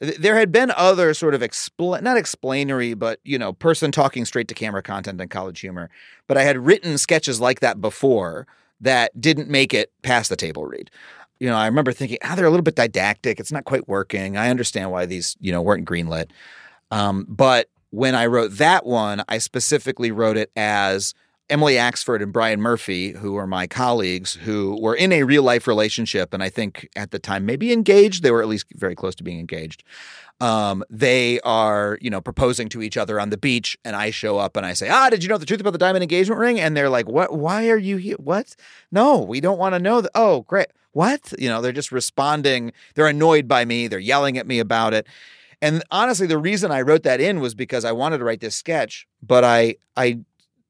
There 0.00 0.36
had 0.36 0.52
been 0.52 0.70
other 0.76 1.12
sort 1.12 1.34
of 1.34 1.40
expl- 1.40 2.00
not 2.02 2.16
explanatory, 2.16 2.94
but 2.94 3.20
you 3.24 3.38
know, 3.38 3.52
person 3.52 3.90
talking 3.92 4.24
straight 4.24 4.48
to 4.48 4.54
camera 4.54 4.82
content 4.82 5.20
in 5.20 5.28
College 5.28 5.60
Humor. 5.60 5.90
But 6.26 6.36
I 6.36 6.44
had 6.44 6.58
written 6.58 6.98
sketches 6.98 7.40
like 7.40 7.60
that 7.60 7.80
before 7.80 8.46
that 8.80 9.20
didn't 9.20 9.48
make 9.48 9.74
it 9.74 9.92
past 10.02 10.30
the 10.30 10.36
table 10.36 10.64
read 10.64 10.90
you 11.40 11.48
know, 11.48 11.56
I 11.56 11.66
remember 11.66 11.92
thinking, 11.92 12.18
ah, 12.22 12.34
they're 12.34 12.46
a 12.46 12.50
little 12.50 12.64
bit 12.64 12.74
didactic. 12.74 13.38
It's 13.38 13.52
not 13.52 13.64
quite 13.64 13.88
working. 13.88 14.36
I 14.36 14.50
understand 14.50 14.90
why 14.90 15.06
these, 15.06 15.36
you 15.40 15.52
know, 15.52 15.62
weren't 15.62 15.86
greenlit. 15.86 16.30
Um, 16.90 17.26
but 17.28 17.68
when 17.90 18.14
I 18.14 18.26
wrote 18.26 18.52
that 18.58 18.84
one, 18.84 19.22
I 19.28 19.38
specifically 19.38 20.10
wrote 20.10 20.36
it 20.36 20.50
as 20.56 21.14
Emily 21.50 21.74
Axford 21.74 22.22
and 22.22 22.32
Brian 22.32 22.60
Murphy, 22.60 23.12
who 23.12 23.36
are 23.36 23.46
my 23.46 23.66
colleagues, 23.66 24.34
who 24.34 24.78
were 24.80 24.94
in 24.94 25.12
a 25.12 25.22
real 25.22 25.42
life 25.42 25.66
relationship, 25.66 26.34
and 26.34 26.42
I 26.42 26.50
think 26.50 26.88
at 26.94 27.10
the 27.10 27.18
time 27.18 27.46
maybe 27.46 27.72
engaged. 27.72 28.22
They 28.22 28.30
were 28.30 28.42
at 28.42 28.48
least 28.48 28.66
very 28.74 28.94
close 28.94 29.14
to 29.16 29.24
being 29.24 29.40
engaged. 29.40 29.82
Um, 30.40 30.84
they 30.90 31.40
are, 31.40 31.98
you 32.00 32.10
know, 32.10 32.20
proposing 32.20 32.68
to 32.70 32.82
each 32.82 32.96
other 32.96 33.18
on 33.18 33.30
the 33.30 33.36
beach, 33.36 33.78
and 33.84 33.96
I 33.96 34.10
show 34.10 34.38
up 34.38 34.56
and 34.56 34.64
I 34.64 34.72
say, 34.74 34.88
"Ah, 34.88 35.10
did 35.10 35.22
you 35.22 35.28
know 35.28 35.38
the 35.38 35.46
truth 35.46 35.60
about 35.60 35.72
the 35.72 35.78
diamond 35.78 36.02
engagement 36.02 36.38
ring?" 36.38 36.60
And 36.60 36.76
they're 36.76 36.90
like, 36.90 37.08
"What? 37.08 37.36
Why 37.36 37.68
are 37.70 37.78
you 37.78 37.96
here? 37.96 38.16
What? 38.18 38.54
No, 38.92 39.18
we 39.18 39.40
don't 39.40 39.58
want 39.58 39.74
to 39.74 39.78
know 39.78 40.00
that." 40.00 40.10
Oh, 40.14 40.42
great. 40.42 40.68
What? 40.92 41.32
You 41.38 41.48
know, 41.48 41.60
they're 41.60 41.72
just 41.72 41.92
responding. 41.92 42.72
They're 42.94 43.06
annoyed 43.06 43.48
by 43.48 43.64
me. 43.64 43.88
They're 43.88 43.98
yelling 43.98 44.38
at 44.38 44.46
me 44.46 44.58
about 44.58 44.94
it. 44.94 45.06
And 45.60 45.82
honestly, 45.90 46.26
the 46.26 46.38
reason 46.38 46.70
I 46.70 46.82
wrote 46.82 47.02
that 47.02 47.20
in 47.20 47.40
was 47.40 47.54
because 47.54 47.84
I 47.84 47.92
wanted 47.92 48.18
to 48.18 48.24
write 48.24 48.40
this 48.40 48.54
sketch, 48.54 49.08
but 49.22 49.42
I 49.44 49.76
I 49.96 50.20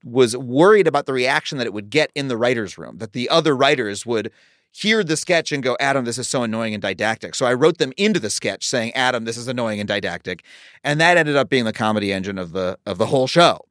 was 0.04 0.36
worried 0.36 0.86
about 0.86 1.06
the 1.06 1.12
reaction 1.12 1.58
that 1.58 1.66
it 1.66 1.72
would 1.72 1.90
get 1.90 2.10
in 2.14 2.28
the 2.28 2.36
writers' 2.36 2.78
room, 2.78 2.98
that 2.98 3.12
the 3.12 3.28
other 3.28 3.56
writers 3.56 4.06
would 4.06 4.30
hear 4.72 5.02
the 5.02 5.16
sketch 5.16 5.50
and 5.50 5.62
go, 5.62 5.76
Adam, 5.80 6.04
this 6.04 6.18
is 6.18 6.28
so 6.28 6.42
annoying 6.42 6.74
and 6.74 6.82
didactic. 6.82 7.34
So 7.34 7.46
I 7.46 7.54
wrote 7.54 7.78
them 7.78 7.92
into 7.96 8.20
the 8.20 8.30
sketch 8.30 8.66
saying, 8.66 8.94
Adam, 8.94 9.24
this 9.24 9.36
is 9.36 9.48
annoying 9.48 9.80
and 9.80 9.88
didactic. 9.88 10.44
And 10.84 11.00
that 11.00 11.16
ended 11.16 11.36
up 11.36 11.48
being 11.48 11.64
the 11.64 11.72
comedy 11.72 12.12
engine 12.12 12.38
of 12.38 12.52
the 12.52 12.78
of 12.86 12.98
the 12.98 13.06
whole 13.06 13.26
show. 13.26 13.64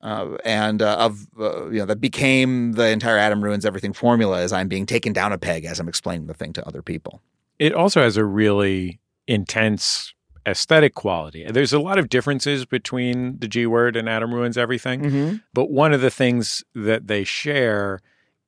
Uh, 0.00 0.36
and 0.44 0.80
uh, 0.80 0.96
of 0.96 1.26
uh, 1.40 1.68
you 1.70 1.80
know 1.80 1.86
that 1.86 2.00
became 2.00 2.72
the 2.72 2.88
entire 2.88 3.18
Adam 3.18 3.42
ruins 3.42 3.66
everything 3.66 3.92
formula 3.92 4.40
as 4.40 4.52
I'm 4.52 4.68
being 4.68 4.86
taken 4.86 5.12
down 5.12 5.32
a 5.32 5.38
peg 5.38 5.64
as 5.64 5.80
I'm 5.80 5.88
explaining 5.88 6.28
the 6.28 6.34
thing 6.34 6.52
to 6.52 6.66
other 6.66 6.82
people. 6.82 7.20
It 7.58 7.74
also 7.74 8.00
has 8.00 8.16
a 8.16 8.24
really 8.24 9.00
intense 9.26 10.14
aesthetic 10.48 10.94
quality. 10.94 11.44
There's 11.50 11.72
a 11.72 11.78
lot 11.78 11.98
of 11.98 12.08
differences 12.08 12.64
between 12.64 13.38
the 13.38 13.48
G 13.48 13.66
word 13.66 13.96
and 13.96 14.08
Adam 14.08 14.34
ruins 14.34 14.58
everything, 14.58 15.02
mm-hmm. 15.02 15.36
but 15.52 15.70
one 15.70 15.92
of 15.92 16.00
the 16.00 16.10
things 16.10 16.64
that 16.74 17.06
they 17.06 17.24
share 17.24 18.00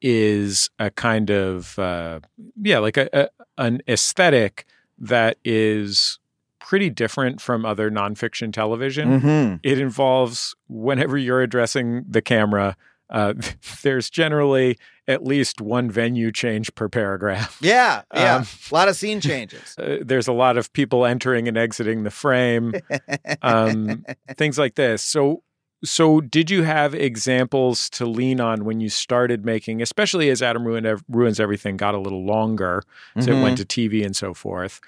is 0.03 0.71
a 0.79 0.91
kind 0.91 1.31
of 1.31 1.79
uh, 1.79 2.21
yeah, 2.61 2.79
like 2.79 2.97
a, 2.97 3.09
a, 3.13 3.29
an 3.59 3.83
aesthetic 3.87 4.67
that 4.99 5.37
is 5.45 6.19
pretty 6.61 6.91
different 6.91 7.41
from 7.41 7.67
other 7.67 7.91
nonfiction 7.91 8.53
television. 8.53 9.21
Mm-hmm. 9.21 9.57
It 9.63 9.79
involves 9.79 10.55
whenever 10.69 11.19
you're 11.19 11.43
addressing 11.43 12.05
the 12.09 12.23
camera, 12.23 12.77
uh, 13.11 13.35
there's 13.83 14.09
generally 14.09 14.79
at 15.11 15.25
least 15.25 15.61
one 15.61 15.91
venue 15.91 16.31
change 16.31 16.75
per 16.75 16.89
paragraph. 16.89 17.59
Yeah, 17.71 18.03
yeah. 18.15 18.37
Um, 18.37 18.47
a 18.71 18.75
lot 18.75 18.89
of 18.89 18.97
scene 18.97 19.21
changes. 19.21 19.77
Uh, 19.81 19.97
there's 20.03 20.29
a 20.29 20.33
lot 20.33 20.57
of 20.59 20.73
people 20.73 21.07
entering 21.07 21.49
and 21.49 21.57
exiting 21.57 22.03
the 22.03 22.11
frame, 22.11 22.75
um, 23.43 24.05
things 24.37 24.59
like 24.59 24.75
this. 24.75 25.03
So, 25.03 25.43
so 25.83 26.21
did 26.21 26.51
you 26.51 26.63
have 26.63 26.95
examples 26.95 27.89
to 27.91 28.05
lean 28.05 28.41
on 28.41 28.65
when 28.65 28.81
you 28.81 28.89
started 28.89 29.45
making, 29.45 29.81
especially 29.81 30.29
as 30.29 30.43
Adam 30.43 30.65
Ruin, 30.67 31.01
Ruins 31.09 31.41
Everything 31.41 31.77
got 31.77 31.95
a 31.95 31.99
little 31.99 32.25
longer, 32.25 32.83
so 33.21 33.33
it 33.33 33.43
went 33.43 33.59
to 33.59 33.65
TV 33.65 34.05
and 34.05 34.15
so 34.15 34.35
forth? 34.35 34.81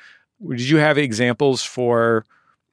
Did 0.46 0.68
you 0.68 0.76
have 0.76 0.98
examples 0.98 1.62
for 1.62 2.24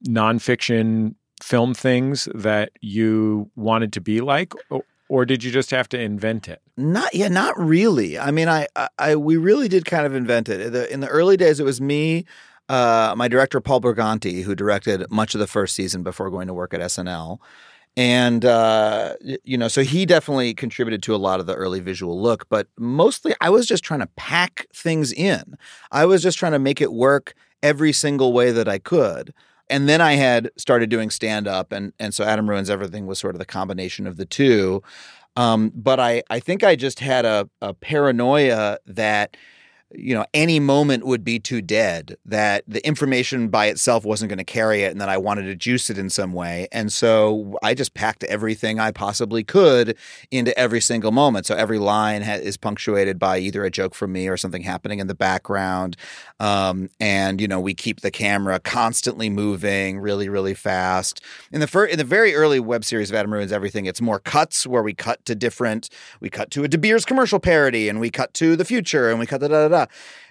nonfiction 0.07 1.15
film 1.41 1.73
things 1.73 2.27
that 2.35 2.71
you 2.81 3.49
wanted 3.55 3.93
to 3.93 4.01
be 4.01 4.19
like, 4.21 4.53
or, 4.69 4.83
or 5.07 5.25
did 5.25 5.43
you 5.43 5.51
just 5.51 5.71
have 5.71 5.87
to 5.89 5.99
invent 5.99 6.47
it? 6.49 6.61
Not 6.79 7.13
yeah, 7.13 7.27
not 7.27 7.59
really. 7.59 8.17
I 8.17 8.31
mean, 8.31 8.48
I, 8.48 8.65
I, 8.74 8.88
I 8.98 9.15
we 9.17 9.36
really 9.36 9.67
did 9.67 9.83
kind 9.83 10.05
of 10.05 10.15
invent 10.15 10.48
it. 10.48 10.71
The, 10.71 10.91
in 10.91 11.01
the 11.01 11.09
early 11.09 11.36
days, 11.36 11.59
it 11.59 11.65
was 11.65 11.81
me, 11.81 12.24
uh, 12.69 13.13
my 13.17 13.27
director 13.27 13.59
Paul 13.59 13.81
Briganti, 13.81 14.43
who 14.43 14.55
directed 14.55 15.05
much 15.12 15.36
of 15.36 15.39
the 15.39 15.48
first 15.48 15.75
season 15.75 16.03
before 16.03 16.29
going 16.29 16.48
to 16.48 16.53
work 16.53 16.74
at 16.74 16.79
SNL, 16.79 17.39
and 17.98 18.45
uh, 18.45 19.15
you 19.43 19.57
know, 19.57 19.67
so 19.67 19.81
he 19.83 20.05
definitely 20.05 20.53
contributed 20.53 21.03
to 21.03 21.13
a 21.13 21.17
lot 21.17 21.41
of 21.41 21.48
the 21.48 21.53
early 21.53 21.81
visual 21.81 22.21
look. 22.21 22.48
But 22.48 22.67
mostly, 22.77 23.36
I 23.41 23.50
was 23.50 23.65
just 23.67 23.83
trying 23.83 24.00
to 24.00 24.09
pack 24.15 24.65
things 24.74 25.12
in. 25.12 25.57
I 25.91 26.05
was 26.05 26.24
just 26.24 26.39
trying 26.39 26.53
to 26.53 26.59
make 26.59 26.79
it 26.79 26.93
work 26.93 27.33
every 27.62 27.91
single 27.91 28.31
way 28.31 28.51
that 28.51 28.69
I 28.69 28.79
could. 28.79 29.33
And 29.69 29.88
then 29.88 30.01
I 30.01 30.13
had 30.13 30.50
started 30.55 30.89
doing 30.89 31.09
stand 31.09 31.45
up, 31.45 31.74
and 31.74 31.91
and 32.00 32.13
so 32.13 32.24
Adam 32.24 32.50
Ruins 32.50 32.69
Everything 32.69 33.05
was 33.05 33.19
sort 33.19 33.36
of 33.36 33.39
the 33.39 33.45
combination 33.45 34.07
of 34.07 34.15
the 34.15 34.25
two. 34.25 34.81
Um, 35.39 35.72
but 35.74 36.01
I 36.01 36.22
I 36.29 36.41
think 36.41 36.63
I 36.65 36.75
just 36.75 37.00
had 37.00 37.24
a, 37.24 37.50
a 37.62 37.74
paranoia 37.74 38.77
that 38.86 39.38
you 39.91 40.13
know, 40.13 40.25
any 40.34 40.60
moment 40.60 41.05
would 41.05 41.24
be 41.24 41.39
too 41.39 41.62
dead, 41.62 42.15
that 42.25 42.63
the 42.67 42.86
information 42.86 43.48
by 43.48 43.65
itself 43.65 44.05
wasn't 44.05 44.29
going 44.29 44.38
to 44.38 44.43
carry 44.43 44.84
it, 44.84 44.91
and 44.91 45.01
that 45.01 45.10
I 45.10 45.17
wanted 45.17 45.43
to 45.43 45.55
juice 45.55 45.89
it 45.89 45.98
in 45.98 46.10
some 46.10 46.31
way. 46.34 46.67
And 46.72 46.93
so 46.93 47.58
I 47.63 47.74
just 47.74 47.96
packed 47.96 48.24
everything 48.25 48.79
I 48.79 48.91
possibly 48.91 49.43
could 49.43 49.98
into 50.29 50.58
every 50.58 50.79
single 50.79 51.12
moment. 51.12 51.48
So 51.48 51.55
every 51.55 51.79
line 51.79 52.22
ha- 52.22 52.34
is 52.34 52.55
punctuated 52.55 53.17
by 53.17 53.39
either 53.39 53.63
a 53.63 53.72
joke 53.72 53.96
from 53.96 54.12
me 54.12 54.27
or 54.27 54.38
something 54.38 54.62
happening 54.62 55.00
in 55.00 55.08
the 55.08 55.15
background. 55.15 55.98
Um, 56.39 56.89
and, 57.00 57.41
you 57.41 57.48
know, 57.48 57.60
we 57.60 57.74
keep 57.74 58.01
the 58.01 58.12
camera 58.12 58.60
constantly 58.60 59.29
moving 59.29 60.00
really, 60.00 60.29
really 60.29 60.53
fast. 60.53 61.22
In 61.51 61.62
the, 61.62 61.67
fir- 61.67 61.86
in 61.86 61.98
the 61.98 62.03
very 62.03 62.36
early 62.36 62.60
web 62.60 62.86
series 62.86 63.10
of 63.10 63.15
Adam 63.15 63.34
Ruins 63.34 63.51
Everything, 63.51 63.88
it's 63.88 64.01
more 64.01 64.19
cuts 64.19 64.67
where 64.67 64.84
we 64.84 64.93
cut 64.93 65.25
to 65.25 65.34
different, 65.34 65.89
we 66.19 66.29
cut 66.29 66.51
to 66.51 66.63
a 66.63 66.67
De 66.67 66.77
Beers 66.77 67.05
commercial 67.05 67.39
parody, 67.39 67.89
and 67.89 68.00
we 68.00 68.10
cut 68.10 68.34
to 68.36 68.55
the 68.55 68.65
future, 68.65 69.10
and 69.10 69.19
we 69.19 69.25
cut 69.25 69.41
da 69.41 69.48
da 69.48 69.67
da. 69.67 69.78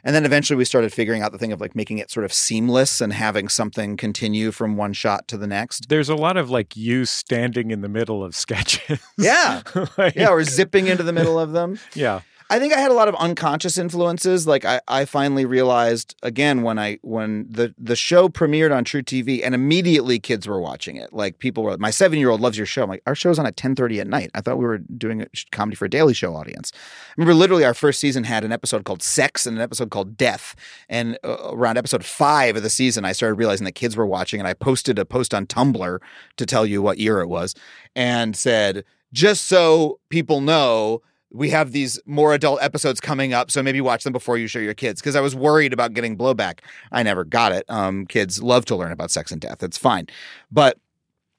And 0.04 0.14
then 0.14 0.24
eventually 0.24 0.56
we 0.56 0.64
started 0.64 0.92
figuring 0.92 1.22
out 1.22 1.32
the 1.32 1.38
thing 1.38 1.52
of 1.52 1.60
like 1.60 1.74
making 1.74 1.98
it 1.98 2.10
sort 2.10 2.24
of 2.24 2.32
seamless 2.32 3.00
and 3.00 3.12
having 3.12 3.48
something 3.48 3.96
continue 3.96 4.50
from 4.52 4.76
one 4.76 4.92
shot 4.92 5.26
to 5.28 5.36
the 5.36 5.46
next. 5.46 5.88
There's 5.88 6.08
a 6.08 6.14
lot 6.14 6.36
of 6.36 6.50
like 6.50 6.76
you 6.76 7.04
standing 7.04 7.70
in 7.70 7.80
the 7.80 7.88
middle 7.88 8.22
of 8.24 8.34
sketches. 8.36 9.00
Yeah. 9.18 9.62
Like- 9.98 10.14
Yeah, 10.14 10.28
or 10.30 10.42
zipping 10.44 10.86
into 10.86 11.02
the 11.02 11.12
middle 11.12 11.38
of 11.38 11.52
them. 11.52 11.78
yeah. 11.94 12.20
I 12.50 12.58
think 12.58 12.72
I 12.72 12.80
had 12.80 12.90
a 12.90 12.94
lot 12.94 13.08
of 13.08 13.14
unconscious 13.16 13.76
influences. 13.76 14.46
Like 14.46 14.64
I, 14.64 14.80
I 14.88 15.04
finally 15.04 15.44
realized 15.44 16.14
again 16.22 16.62
when 16.62 16.78
I 16.78 16.98
when 17.02 17.46
the 17.50 17.74
the 17.76 17.96
show 17.96 18.28
premiered 18.28 18.74
on 18.74 18.84
truTV 18.84 19.42
and 19.44 19.54
immediately 19.54 20.18
kids 20.18 20.48
were 20.48 20.60
watching 20.60 20.96
it. 20.96 21.12
Like 21.12 21.38
people 21.40 21.62
were 21.62 21.76
my 21.76 21.90
seven 21.90 22.18
year 22.18 22.30
old 22.30 22.40
loves 22.40 22.56
your 22.56 22.66
show. 22.66 22.84
I'm 22.84 22.88
like, 22.88 23.02
our 23.06 23.14
show's 23.14 23.38
on 23.38 23.46
at 23.46 23.56
ten 23.56 23.74
thirty 23.74 24.00
at 24.00 24.06
night. 24.06 24.30
I 24.34 24.40
thought 24.40 24.56
we 24.56 24.64
were 24.64 24.78
doing 24.78 25.22
a 25.22 25.26
comedy 25.52 25.76
for 25.76 25.84
a 25.84 25.90
daily 25.90 26.14
show 26.14 26.34
audience. 26.34 26.72
I 26.74 27.12
remember 27.18 27.34
literally 27.34 27.64
our 27.64 27.74
first 27.74 28.00
season 28.00 28.24
had 28.24 28.44
an 28.44 28.52
episode 28.52 28.84
called 28.84 29.02
Sex 29.02 29.46
and 29.46 29.56
an 29.56 29.62
episode 29.62 29.90
called 29.90 30.16
Death. 30.16 30.56
And 30.88 31.18
uh, 31.24 31.50
around 31.50 31.76
episode 31.76 32.04
five 32.04 32.56
of 32.56 32.62
the 32.62 32.70
season, 32.70 33.04
I 33.04 33.12
started 33.12 33.34
realizing 33.34 33.66
that 33.66 33.72
kids 33.72 33.96
were 33.96 34.06
watching, 34.06 34.40
and 34.40 34.48
I 34.48 34.54
posted 34.54 34.98
a 34.98 35.04
post 35.04 35.34
on 35.34 35.46
Tumblr 35.46 35.98
to 36.36 36.46
tell 36.46 36.64
you 36.64 36.80
what 36.80 36.98
year 36.98 37.20
it 37.20 37.28
was, 37.28 37.54
and 37.94 38.34
said, 38.34 38.84
just 39.12 39.46
so 39.46 40.00
people 40.10 40.40
know 40.40 41.02
we 41.30 41.50
have 41.50 41.72
these 41.72 42.00
more 42.06 42.32
adult 42.34 42.62
episodes 42.62 43.00
coming 43.00 43.32
up, 43.32 43.50
so 43.50 43.62
maybe 43.62 43.80
watch 43.80 44.04
them 44.04 44.12
before 44.12 44.38
you 44.38 44.46
show 44.46 44.58
your 44.58 44.74
kids. 44.74 45.00
Because 45.00 45.16
I 45.16 45.20
was 45.20 45.34
worried 45.34 45.72
about 45.72 45.92
getting 45.92 46.16
blowback. 46.16 46.60
I 46.92 47.02
never 47.02 47.24
got 47.24 47.52
it. 47.52 47.64
Um, 47.68 48.06
kids 48.06 48.42
love 48.42 48.64
to 48.66 48.76
learn 48.76 48.92
about 48.92 49.10
sex 49.10 49.30
and 49.30 49.40
death. 49.40 49.62
It's 49.62 49.78
fine, 49.78 50.06
but 50.50 50.78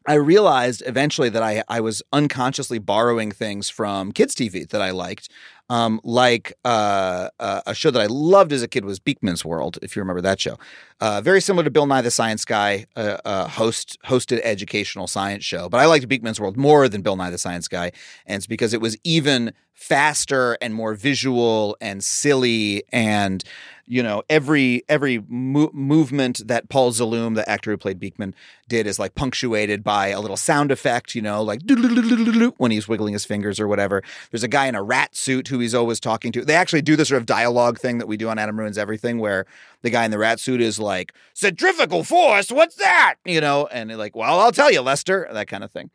I 0.05 0.13
realized 0.13 0.81
eventually 0.85 1.29
that 1.29 1.43
I 1.43 1.63
I 1.67 1.81
was 1.81 2.01
unconsciously 2.13 2.79
borrowing 2.79 3.31
things 3.31 3.69
from 3.69 4.11
kids 4.11 4.33
TV 4.33 4.67
that 4.69 4.81
I 4.81 4.91
liked. 4.91 5.29
Um, 5.69 6.01
like 6.03 6.53
uh, 6.65 7.29
uh, 7.39 7.61
a 7.67 7.75
show 7.75 7.91
that 7.91 8.01
I 8.01 8.07
loved 8.07 8.51
as 8.51 8.63
a 8.63 8.67
kid 8.67 8.85
was 8.85 8.99
Beakman's 8.99 9.45
World, 9.45 9.77
if 9.83 9.95
you 9.95 10.01
remember 10.01 10.21
that 10.21 10.39
show. 10.39 10.57
Uh, 11.01 11.21
very 11.21 11.39
similar 11.39 11.63
to 11.63 11.71
Bill 11.71 11.85
Nye 11.85 12.01
the 12.01 12.11
Science 12.11 12.43
Guy, 12.43 12.85
uh, 12.95 13.17
uh, 13.23 13.47
host 13.47 13.97
hosted 14.05 14.41
educational 14.43 15.07
science 15.07 15.45
show. 15.45 15.69
But 15.69 15.79
I 15.79 15.85
liked 15.85 16.07
Beakman's 16.09 16.41
World 16.41 16.57
more 16.57 16.89
than 16.89 17.01
Bill 17.01 17.15
Nye 17.15 17.29
the 17.29 17.37
Science 17.37 17.67
Guy, 17.69 17.91
and 18.25 18.37
it's 18.37 18.47
because 18.47 18.73
it 18.73 18.81
was 18.81 18.97
even 19.03 19.53
faster 19.79 20.57
and 20.61 20.73
more 20.73 20.93
visual 20.93 21.77
and 21.79 22.03
silly 22.03 22.83
and 22.91 23.45
you 23.87 24.03
know 24.03 24.21
every 24.29 24.83
every 24.89 25.23
mo- 25.29 25.71
movement 25.73 26.45
that 26.47 26.67
Paul 26.67 26.91
Zaloom, 26.91 27.35
the 27.35 27.49
actor 27.49 27.71
who 27.71 27.77
played 27.77 27.97
Beakman, 27.97 28.33
did 28.67 28.85
is 28.85 28.99
like 28.99 29.15
punctuated 29.15 29.83
by 29.83 30.09
a 30.09 30.19
little 30.19 30.37
sound 30.37 30.71
effect, 30.71 31.15
you 31.15 31.21
know, 31.21 31.41
like 31.41 31.61
when 32.57 32.71
he's 32.71 32.87
wiggling 32.89 33.13
his 33.13 33.25
fingers 33.25 33.59
or 33.59 33.67
whatever. 33.67 34.03
There's 34.31 34.43
a 34.43 34.49
guy 34.49 34.67
in 34.67 34.75
a 34.75 34.83
rat 34.83 35.15
suit 35.15 35.47
who 35.47 35.59
he's 35.59 35.73
always 35.73 35.99
talking 35.99 36.31
to. 36.33 36.45
They 36.45 36.55
actually 36.55 36.81
do 36.81 36.95
the 36.95 37.05
sort 37.05 37.19
of 37.21 37.25
dialogue 37.25 37.79
thing 37.79 37.97
that 37.99 38.07
we 38.07 38.17
do 38.17 38.29
on 38.29 38.37
Adam 38.37 38.59
Ruins 38.59 38.77
Everything, 38.77 39.17
where 39.17 39.45
the 39.81 39.89
guy 39.89 40.05
in 40.05 40.11
the 40.11 40.17
rat 40.17 40.39
suit 40.39 40.61
is 40.61 40.79
like, 40.79 41.13
"Centrifugal 41.33 42.03
force, 42.03 42.51
what's 42.51 42.75
that?" 42.75 43.15
You 43.25 43.41
know, 43.41 43.67
and 43.71 43.95
like, 43.97 44.15
"Well, 44.15 44.39
I'll 44.39 44.51
tell 44.51 44.71
you, 44.71 44.81
Lester," 44.81 45.27
that 45.31 45.47
kind 45.47 45.63
of 45.63 45.71
thing. 45.71 45.89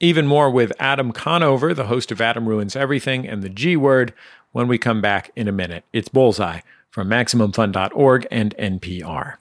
Even 0.00 0.26
more 0.26 0.50
with 0.50 0.72
Adam 0.78 1.12
Conover, 1.12 1.74
the 1.74 1.86
host 1.86 2.10
of 2.10 2.20
Adam 2.20 2.48
Ruins 2.48 2.74
Everything 2.74 3.28
and 3.28 3.42
the 3.42 3.50
G 3.50 3.76
Word, 3.76 4.14
when 4.52 4.66
we 4.66 4.78
come 4.78 5.00
back 5.00 5.30
in 5.36 5.46
a 5.46 5.52
minute. 5.52 5.84
It's 5.92 6.08
Bullseye 6.08 6.60
from 6.90 7.08
MaximumFun.org 7.08 8.26
and 8.30 8.54
NPR. 8.58 9.36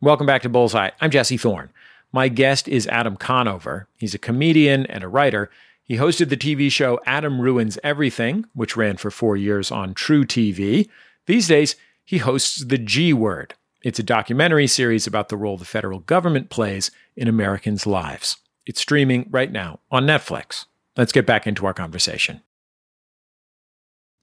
Welcome 0.00 0.26
back 0.26 0.40
to 0.42 0.48
Bullseye. 0.48 0.90
I'm 1.00 1.10
Jesse 1.10 1.36
Thorn. 1.36 1.70
My 2.12 2.28
guest 2.28 2.66
is 2.66 2.86
Adam 2.88 3.16
Conover. 3.16 3.86
He's 3.98 4.14
a 4.14 4.18
comedian 4.18 4.86
and 4.86 5.04
a 5.04 5.08
writer. 5.08 5.50
He 5.90 5.96
hosted 5.96 6.28
the 6.28 6.36
TV 6.36 6.70
show 6.70 7.00
Adam 7.04 7.40
Ruins 7.40 7.76
Everything, 7.82 8.46
which 8.54 8.76
ran 8.76 8.96
for 8.96 9.10
four 9.10 9.36
years 9.36 9.72
on 9.72 9.92
truTV. 9.92 10.88
These 11.26 11.48
days, 11.48 11.74
he 12.04 12.18
hosts 12.18 12.64
The 12.64 12.78
G 12.78 13.12
Word. 13.12 13.54
It's 13.82 13.98
a 13.98 14.04
documentary 14.04 14.68
series 14.68 15.08
about 15.08 15.30
the 15.30 15.36
role 15.36 15.56
the 15.56 15.64
federal 15.64 15.98
government 15.98 16.48
plays 16.48 16.92
in 17.16 17.26
Americans' 17.26 17.88
lives. 17.88 18.36
It's 18.66 18.80
streaming 18.80 19.26
right 19.32 19.50
now 19.50 19.80
on 19.90 20.06
Netflix. 20.06 20.66
Let's 20.96 21.10
get 21.10 21.26
back 21.26 21.44
into 21.48 21.66
our 21.66 21.74
conversation. 21.74 22.40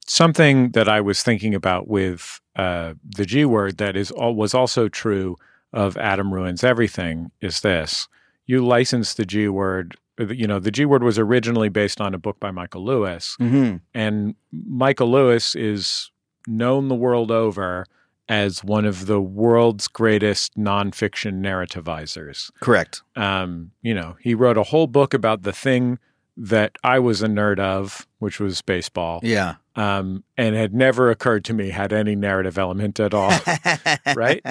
Something 0.05 0.71
that 0.71 0.87
I 0.87 1.01
was 1.01 1.21
thinking 1.21 1.53
about 1.53 1.89
with 1.89 2.39
uh, 2.55 2.93
the 3.03 3.25
G 3.25 3.43
word 3.43 3.77
that 3.79 3.97
is 3.97 4.09
all, 4.09 4.35
was 4.35 4.53
also 4.53 4.87
true 4.87 5.35
of 5.73 5.97
Adam 5.97 6.33
Ruins 6.33 6.63
Everything 6.63 7.29
is 7.41 7.59
this. 7.59 8.07
You 8.45 8.65
license 8.65 9.13
the 9.13 9.25
G 9.25 9.49
word. 9.49 9.97
You 10.19 10.47
know, 10.47 10.59
the 10.59 10.71
G 10.71 10.85
word 10.85 11.03
was 11.03 11.19
originally 11.19 11.69
based 11.69 12.01
on 12.01 12.13
a 12.13 12.17
book 12.17 12.39
by 12.39 12.51
Michael 12.51 12.83
Lewis. 12.83 13.37
Mm-hmm. 13.39 13.77
And 13.93 14.35
Michael 14.51 15.11
Lewis 15.11 15.55
is 15.55 16.11
known 16.47 16.87
the 16.87 16.95
world 16.95 17.31
over 17.31 17.85
as 18.29 18.63
one 18.63 18.85
of 18.85 19.05
the 19.05 19.21
world's 19.21 19.87
greatest 19.87 20.57
nonfiction 20.57 21.39
narrativizers. 21.39 22.51
Correct. 22.59 23.01
Um, 23.15 23.71
you 23.81 23.93
know, 23.93 24.17
he 24.19 24.33
wrote 24.33 24.57
a 24.57 24.63
whole 24.63 24.87
book 24.87 25.13
about 25.13 25.43
the 25.43 25.53
thing 25.53 25.99
that 26.35 26.77
I 26.83 26.99
was 26.99 27.23
a 27.23 27.27
nerd 27.27 27.59
of, 27.59 28.07
which 28.19 28.39
was 28.39 28.61
baseball. 28.61 29.21
Yeah. 29.23 29.55
Um, 29.75 30.23
and 30.37 30.55
had 30.55 30.73
never 30.73 31.09
occurred 31.09 31.45
to 31.45 31.53
me 31.53 31.69
had 31.69 31.93
any 31.93 32.15
narrative 32.15 32.57
element 32.57 32.99
at 32.99 33.13
all. 33.13 33.33
right? 34.15 34.45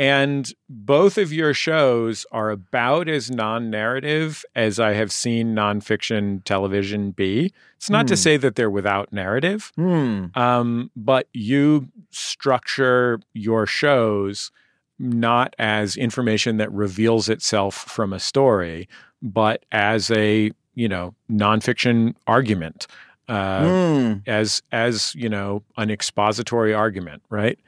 And 0.00 0.50
both 0.70 1.18
of 1.18 1.30
your 1.30 1.52
shows 1.52 2.24
are 2.32 2.48
about 2.50 3.06
as 3.06 3.30
non 3.30 3.68
narrative 3.68 4.46
as 4.56 4.80
I 4.80 4.94
have 4.94 5.12
seen 5.12 5.54
nonfiction 5.54 6.42
television 6.44 7.10
be. 7.10 7.52
It's 7.76 7.90
not 7.90 8.08
to 8.08 8.14
Hmm. 8.14 8.18
say 8.18 8.36
that 8.38 8.54
they're 8.54 8.70
without 8.70 9.12
narrative, 9.12 9.70
Hmm. 9.76 10.26
um, 10.34 10.90
but 10.96 11.28
you 11.34 11.88
structure 12.08 13.20
your 13.34 13.66
shows 13.66 14.50
not 14.98 15.54
as 15.58 15.98
information 15.98 16.56
that 16.56 16.72
reveals 16.72 17.28
itself 17.28 17.74
from 17.74 18.14
a 18.14 18.20
story, 18.20 18.88
but 19.20 19.64
as 19.70 20.10
a 20.10 20.50
you 20.74 20.88
know 20.88 21.14
nonfiction 21.30 22.14
argument, 22.26 22.86
uh, 23.28 23.68
Hmm. 23.68 24.12
as 24.26 24.62
as 24.72 25.14
you 25.14 25.28
know 25.28 25.62
an 25.76 25.90
expository 25.90 26.72
argument, 26.72 27.22
right? 27.28 27.58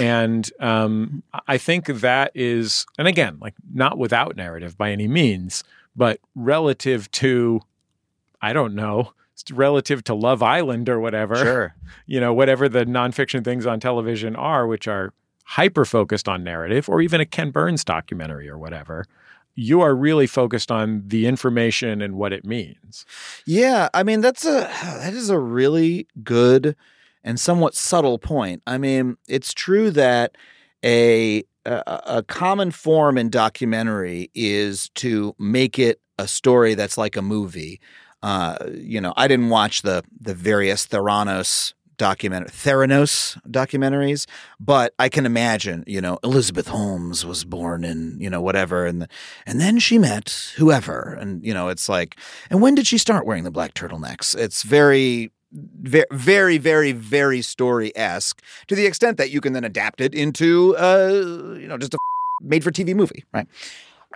And 0.00 0.50
um, 0.60 1.22
I 1.46 1.58
think 1.58 1.86
that 1.86 2.32
is, 2.34 2.86
and 2.98 3.06
again, 3.06 3.36
like 3.40 3.54
not 3.72 3.98
without 3.98 4.34
narrative 4.34 4.78
by 4.78 4.90
any 4.90 5.08
means, 5.08 5.62
but 5.94 6.20
relative 6.34 7.10
to, 7.12 7.60
I 8.40 8.52
don't 8.52 8.74
know, 8.74 9.12
relative 9.52 10.02
to 10.04 10.14
Love 10.14 10.42
Island 10.42 10.88
or 10.88 11.00
whatever. 11.00 11.36
Sure. 11.36 11.74
You 12.06 12.18
know, 12.18 12.32
whatever 12.32 12.68
the 12.68 12.84
nonfiction 12.84 13.44
things 13.44 13.66
on 13.66 13.78
television 13.78 14.34
are, 14.34 14.66
which 14.66 14.88
are 14.88 15.12
hyper 15.44 15.84
focused 15.84 16.28
on 16.28 16.42
narrative, 16.42 16.88
or 16.88 17.00
even 17.00 17.20
a 17.20 17.26
Ken 17.26 17.50
Burns 17.50 17.84
documentary 17.84 18.48
or 18.48 18.58
whatever. 18.58 19.04
You 19.54 19.80
are 19.80 19.94
really 19.94 20.26
focused 20.26 20.72
on 20.72 21.02
the 21.06 21.26
information 21.26 22.00
and 22.00 22.14
what 22.14 22.32
it 22.32 22.44
means. 22.44 23.06
Yeah, 23.46 23.88
I 23.92 24.02
mean 24.02 24.20
that's 24.20 24.44
a 24.44 24.60
that 24.82 25.14
is 25.14 25.30
a 25.30 25.38
really 25.38 26.08
good 26.24 26.74
and 27.24 27.38
somewhat 27.38 27.74
subtle 27.74 28.18
point. 28.18 28.62
I 28.66 28.78
mean, 28.78 29.16
it's 29.28 29.52
true 29.52 29.90
that 29.92 30.36
a 30.84 31.44
a, 31.66 32.02
a 32.06 32.22
common 32.22 32.70
form 32.70 33.18
in 33.18 33.30
documentary 33.30 34.30
is 34.34 34.88
to 34.90 35.34
make 35.38 35.78
it 35.78 36.00
a 36.18 36.26
story 36.26 36.74
that's 36.74 36.98
like 36.98 37.16
a 37.16 37.22
movie. 37.22 37.80
Uh, 38.22 38.56
you 38.74 39.00
know, 39.00 39.14
I 39.16 39.28
didn't 39.28 39.48
watch 39.50 39.82
the 39.82 40.02
the 40.20 40.34
various 40.34 40.86
Theranos 40.86 41.74
document 41.96 42.48
Theranos 42.48 43.38
documentaries, 43.50 44.26
but 44.58 44.94
I 44.98 45.10
can 45.10 45.26
imagine, 45.26 45.84
you 45.86 46.00
know, 46.00 46.18
Elizabeth 46.24 46.68
Holmes 46.68 47.26
was 47.26 47.44
born 47.44 47.84
in, 47.84 48.18
you 48.18 48.30
know, 48.30 48.40
whatever, 48.40 48.86
and 48.86 49.06
and 49.46 49.60
then 49.60 49.78
she 49.78 49.98
met 49.98 50.52
whoever, 50.56 51.16
and 51.20 51.44
you 51.44 51.52
know, 51.52 51.68
it's 51.68 51.88
like, 51.88 52.16
and 52.48 52.62
when 52.62 52.74
did 52.74 52.86
she 52.86 52.98
start 52.98 53.26
wearing 53.26 53.44
the 53.44 53.50
black 53.50 53.74
turtlenecks? 53.74 54.34
It's 54.36 54.62
very 54.62 55.30
very, 55.52 56.58
very, 56.58 56.92
very 56.92 57.42
story 57.42 57.96
esque 57.96 58.42
to 58.68 58.74
the 58.74 58.86
extent 58.86 59.16
that 59.18 59.30
you 59.30 59.40
can 59.40 59.52
then 59.52 59.64
adapt 59.64 60.00
it 60.00 60.14
into, 60.14 60.76
uh, 60.76 61.56
you 61.58 61.66
know, 61.66 61.76
just 61.76 61.94
a 61.94 61.98
made 62.40 62.64
for 62.64 62.70
TV 62.70 62.94
movie, 62.94 63.24
right? 63.32 63.46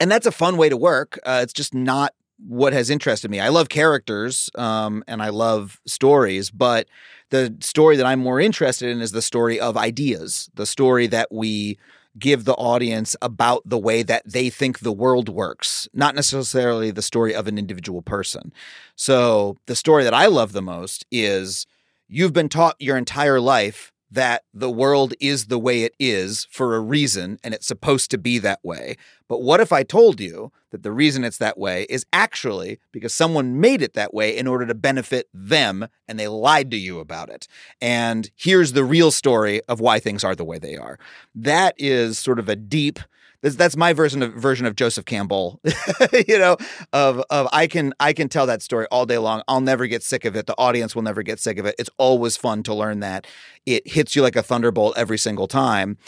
And 0.00 0.10
that's 0.10 0.26
a 0.26 0.32
fun 0.32 0.56
way 0.56 0.68
to 0.68 0.76
work. 0.76 1.18
Uh, 1.24 1.40
it's 1.42 1.52
just 1.52 1.74
not 1.74 2.14
what 2.46 2.72
has 2.72 2.90
interested 2.90 3.30
me. 3.30 3.40
I 3.40 3.48
love 3.48 3.68
characters 3.68 4.50
um, 4.56 5.04
and 5.06 5.22
I 5.22 5.28
love 5.28 5.80
stories, 5.86 6.50
but 6.50 6.88
the 7.30 7.54
story 7.60 7.96
that 7.96 8.06
I'm 8.06 8.20
more 8.20 8.40
interested 8.40 8.90
in 8.90 9.00
is 9.00 9.12
the 9.12 9.22
story 9.22 9.58
of 9.60 9.76
ideas, 9.76 10.50
the 10.54 10.66
story 10.66 11.06
that 11.08 11.32
we 11.32 11.78
give 12.18 12.44
the 12.44 12.54
audience 12.54 13.16
about 13.20 13.62
the 13.64 13.78
way 13.78 14.02
that 14.02 14.22
they 14.24 14.50
think 14.50 14.78
the 14.78 14.92
world 14.92 15.28
works, 15.28 15.88
not 15.92 16.14
necessarily 16.14 16.90
the 16.90 17.02
story 17.02 17.34
of 17.34 17.46
an 17.46 17.58
individual 17.58 18.02
person. 18.02 18.52
So, 18.96 19.58
the 19.66 19.76
story 19.76 20.04
that 20.04 20.14
I 20.14 20.26
love 20.26 20.52
the 20.52 20.62
most 20.62 21.04
is 21.10 21.66
you've 22.08 22.32
been 22.32 22.48
taught 22.48 22.76
your 22.78 22.96
entire 22.96 23.40
life 23.40 23.92
that 24.10 24.44
the 24.52 24.70
world 24.70 25.14
is 25.20 25.46
the 25.46 25.58
way 25.58 25.82
it 25.82 25.94
is 25.98 26.46
for 26.50 26.76
a 26.76 26.80
reason 26.80 27.38
and 27.42 27.52
it's 27.52 27.66
supposed 27.66 28.10
to 28.10 28.18
be 28.18 28.38
that 28.38 28.60
way. 28.62 28.96
But 29.28 29.42
what 29.42 29.60
if 29.60 29.72
I 29.72 29.82
told 29.82 30.20
you 30.20 30.52
that 30.70 30.82
the 30.82 30.92
reason 30.92 31.24
it's 31.24 31.38
that 31.38 31.58
way 31.58 31.86
is 31.88 32.06
actually 32.12 32.78
because 32.92 33.12
someone 33.12 33.60
made 33.60 33.82
it 33.82 33.94
that 33.94 34.14
way 34.14 34.36
in 34.36 34.46
order 34.46 34.66
to 34.66 34.74
benefit 34.74 35.28
them 35.32 35.88
and 36.06 36.18
they 36.18 36.28
lied 36.28 36.70
to 36.70 36.76
you 36.76 37.00
about 37.00 37.28
it? 37.28 37.48
And 37.80 38.30
here's 38.36 38.72
the 38.72 38.84
real 38.84 39.10
story 39.10 39.62
of 39.62 39.80
why 39.80 39.98
things 39.98 40.22
are 40.22 40.36
the 40.36 40.44
way 40.44 40.58
they 40.58 40.76
are. 40.76 40.98
That 41.34 41.74
is 41.78 42.18
sort 42.18 42.38
of 42.38 42.48
a 42.48 42.56
deep 42.56 42.98
that's, 43.44 43.56
that's 43.56 43.76
my 43.76 43.92
version 43.92 44.22
of 44.22 44.32
version 44.32 44.64
of 44.64 44.74
Joseph 44.74 45.04
Campbell. 45.04 45.60
you 46.26 46.38
know, 46.38 46.56
of 46.94 47.22
of 47.28 47.46
I 47.52 47.66
can 47.66 47.92
I 48.00 48.14
can 48.14 48.30
tell 48.30 48.46
that 48.46 48.62
story 48.62 48.86
all 48.90 49.04
day 49.04 49.18
long. 49.18 49.42
I'll 49.46 49.60
never 49.60 49.86
get 49.86 50.02
sick 50.02 50.24
of 50.24 50.34
it. 50.34 50.46
The 50.46 50.56
audience 50.56 50.94
will 50.94 51.02
never 51.02 51.22
get 51.22 51.38
sick 51.38 51.58
of 51.58 51.66
it. 51.66 51.74
It's 51.78 51.90
always 51.98 52.38
fun 52.38 52.62
to 52.62 52.74
learn 52.74 53.00
that. 53.00 53.26
It 53.66 53.86
hits 53.86 54.16
you 54.16 54.22
like 54.22 54.34
a 54.34 54.42
thunderbolt 54.42 54.96
every 54.96 55.18
single 55.18 55.46
time. 55.46 55.98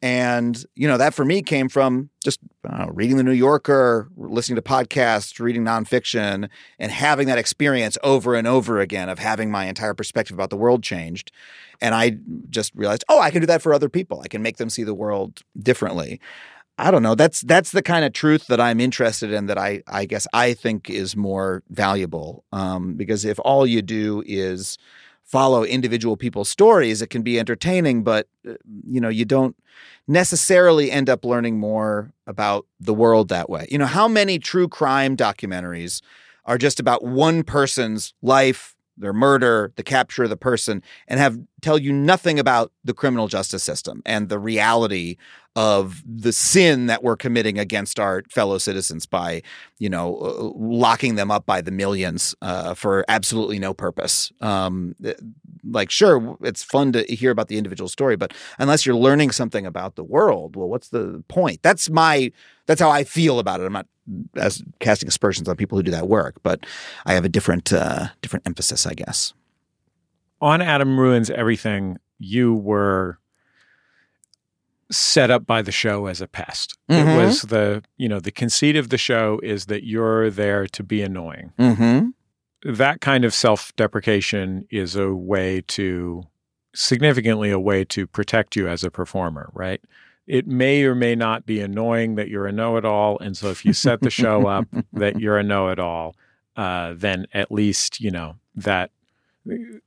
And, 0.00 0.64
you 0.76 0.86
know, 0.86 0.96
that 0.96 1.12
for 1.12 1.24
me 1.24 1.42
came 1.42 1.68
from 1.68 2.08
just 2.22 2.38
know, 2.64 2.88
reading 2.94 3.16
the 3.16 3.24
New 3.24 3.32
Yorker, 3.32 4.08
listening 4.16 4.54
to 4.56 4.62
podcasts, 4.62 5.40
reading 5.40 5.64
nonfiction, 5.64 6.48
and 6.78 6.92
having 6.92 7.26
that 7.26 7.36
experience 7.38 7.98
over 8.04 8.36
and 8.36 8.46
over 8.46 8.78
again 8.78 9.08
of 9.08 9.18
having 9.18 9.50
my 9.50 9.66
entire 9.66 9.94
perspective 9.94 10.34
about 10.34 10.50
the 10.50 10.56
world 10.56 10.84
changed. 10.84 11.32
And 11.80 11.96
I 11.96 12.18
just 12.48 12.72
realized, 12.76 13.04
oh, 13.08 13.20
I 13.20 13.30
can 13.30 13.40
do 13.40 13.46
that 13.46 13.60
for 13.60 13.74
other 13.74 13.88
people. 13.88 14.20
I 14.24 14.28
can 14.28 14.40
make 14.40 14.58
them 14.58 14.70
see 14.70 14.84
the 14.84 14.94
world 14.94 15.42
differently. 15.58 16.20
I 16.78 16.92
don't 16.92 17.02
know. 17.02 17.16
That's 17.16 17.40
that's 17.40 17.72
the 17.72 17.82
kind 17.82 18.04
of 18.04 18.12
truth 18.12 18.46
that 18.46 18.60
I'm 18.60 18.80
interested 18.80 19.32
in. 19.32 19.46
That 19.46 19.58
I 19.58 19.82
I 19.88 20.04
guess 20.04 20.26
I 20.32 20.54
think 20.54 20.88
is 20.88 21.16
more 21.16 21.62
valuable. 21.70 22.44
Um, 22.52 22.94
because 22.94 23.24
if 23.24 23.38
all 23.40 23.66
you 23.66 23.82
do 23.82 24.22
is 24.26 24.78
follow 25.24 25.64
individual 25.64 26.16
people's 26.16 26.48
stories, 26.48 27.02
it 27.02 27.10
can 27.10 27.22
be 27.22 27.38
entertaining, 27.38 28.04
but 28.04 28.28
uh, 28.48 28.54
you 28.86 29.00
know 29.00 29.08
you 29.08 29.24
don't 29.24 29.56
necessarily 30.06 30.90
end 30.90 31.10
up 31.10 31.24
learning 31.24 31.58
more 31.58 32.12
about 32.26 32.64
the 32.78 32.94
world 32.94 33.28
that 33.28 33.50
way. 33.50 33.66
You 33.70 33.78
know 33.78 33.86
how 33.86 34.06
many 34.06 34.38
true 34.38 34.68
crime 34.68 35.16
documentaries 35.16 36.00
are 36.44 36.58
just 36.58 36.78
about 36.78 37.04
one 37.04 37.42
person's 37.42 38.14
life, 38.22 38.76
their 38.96 39.12
murder, 39.12 39.72
the 39.76 39.82
capture 39.82 40.24
of 40.24 40.30
the 40.30 40.36
person, 40.36 40.82
and 41.08 41.18
have 41.18 41.38
tell 41.60 41.76
you 41.76 41.92
nothing 41.92 42.38
about 42.38 42.72
the 42.84 42.94
criminal 42.94 43.26
justice 43.26 43.64
system 43.64 44.00
and 44.06 44.28
the 44.28 44.38
reality 44.38 45.16
of 45.58 46.04
the 46.06 46.32
sin 46.32 46.86
that 46.86 47.02
we're 47.02 47.16
committing 47.16 47.58
against 47.58 47.98
our 47.98 48.22
fellow 48.30 48.58
citizens 48.58 49.06
by, 49.06 49.42
you 49.78 49.90
know, 49.90 50.16
uh, 50.18 50.52
locking 50.54 51.16
them 51.16 51.32
up 51.32 51.46
by 51.46 51.60
the 51.60 51.72
millions 51.72 52.32
uh, 52.42 52.74
for 52.74 53.04
absolutely 53.08 53.58
no 53.58 53.74
purpose. 53.74 54.30
Um, 54.40 54.94
eh, 55.04 55.14
like, 55.68 55.90
sure, 55.90 56.38
it's 56.42 56.62
fun 56.62 56.92
to 56.92 57.02
hear 57.12 57.32
about 57.32 57.48
the 57.48 57.58
individual 57.58 57.88
story, 57.88 58.14
but 58.14 58.32
unless 58.60 58.86
you're 58.86 58.94
learning 58.94 59.32
something 59.32 59.66
about 59.66 59.96
the 59.96 60.04
world, 60.04 60.54
well, 60.54 60.68
what's 60.68 60.90
the 60.90 61.24
point? 61.26 61.60
That's 61.64 61.90
my 61.90 62.30
that's 62.66 62.80
how 62.80 62.90
I 62.90 63.02
feel 63.02 63.40
about 63.40 63.60
it. 63.60 63.64
I'm 63.64 63.72
not 63.72 63.88
as 64.36 64.62
casting 64.78 65.08
aspersions 65.08 65.48
on 65.48 65.56
people 65.56 65.76
who 65.76 65.82
do 65.82 65.90
that 65.90 66.06
work, 66.06 66.36
but 66.44 66.66
I 67.04 67.14
have 67.14 67.24
a 67.24 67.28
different 67.28 67.72
uh, 67.72 68.10
different 68.22 68.46
emphasis, 68.46 68.86
I 68.86 68.94
guess. 68.94 69.34
On 70.40 70.62
Adam 70.62 71.00
Ruins 71.00 71.30
Everything, 71.30 71.98
you 72.20 72.54
were 72.54 73.18
set 74.90 75.30
up 75.30 75.46
by 75.46 75.62
the 75.62 75.72
show 75.72 76.06
as 76.06 76.20
a 76.20 76.26
pest. 76.26 76.78
Mm-hmm. 76.90 77.08
It 77.08 77.16
was 77.16 77.42
the, 77.42 77.82
you 77.96 78.08
know, 78.08 78.20
the 78.20 78.30
conceit 78.30 78.76
of 78.76 78.88
the 78.88 78.98
show 78.98 79.40
is 79.42 79.66
that 79.66 79.84
you're 79.86 80.30
there 80.30 80.66
to 80.66 80.82
be 80.82 81.02
annoying. 81.02 81.52
Mm-hmm. 81.58 82.08
That 82.72 83.00
kind 83.00 83.24
of 83.24 83.34
self 83.34 83.74
deprecation 83.76 84.66
is 84.70 84.96
a 84.96 85.14
way 85.14 85.62
to, 85.68 86.24
significantly, 86.74 87.50
a 87.50 87.60
way 87.60 87.84
to 87.86 88.06
protect 88.06 88.56
you 88.56 88.68
as 88.68 88.82
a 88.82 88.90
performer, 88.90 89.50
right? 89.52 89.80
It 90.26 90.46
may 90.46 90.84
or 90.84 90.94
may 90.94 91.14
not 91.14 91.46
be 91.46 91.60
annoying 91.60 92.16
that 92.16 92.28
you're 92.28 92.46
a 92.46 92.52
know 92.52 92.76
it 92.76 92.84
all. 92.84 93.18
And 93.18 93.36
so 93.36 93.48
if 93.48 93.64
you 93.64 93.72
set 93.72 94.00
the 94.00 94.10
show 94.10 94.46
up 94.46 94.66
that 94.92 95.20
you're 95.20 95.38
a 95.38 95.42
know 95.42 95.68
it 95.68 95.78
all, 95.78 96.16
uh, 96.56 96.94
then 96.96 97.26
at 97.32 97.52
least, 97.52 98.00
you 98.00 98.10
know, 98.10 98.36
that 98.54 98.90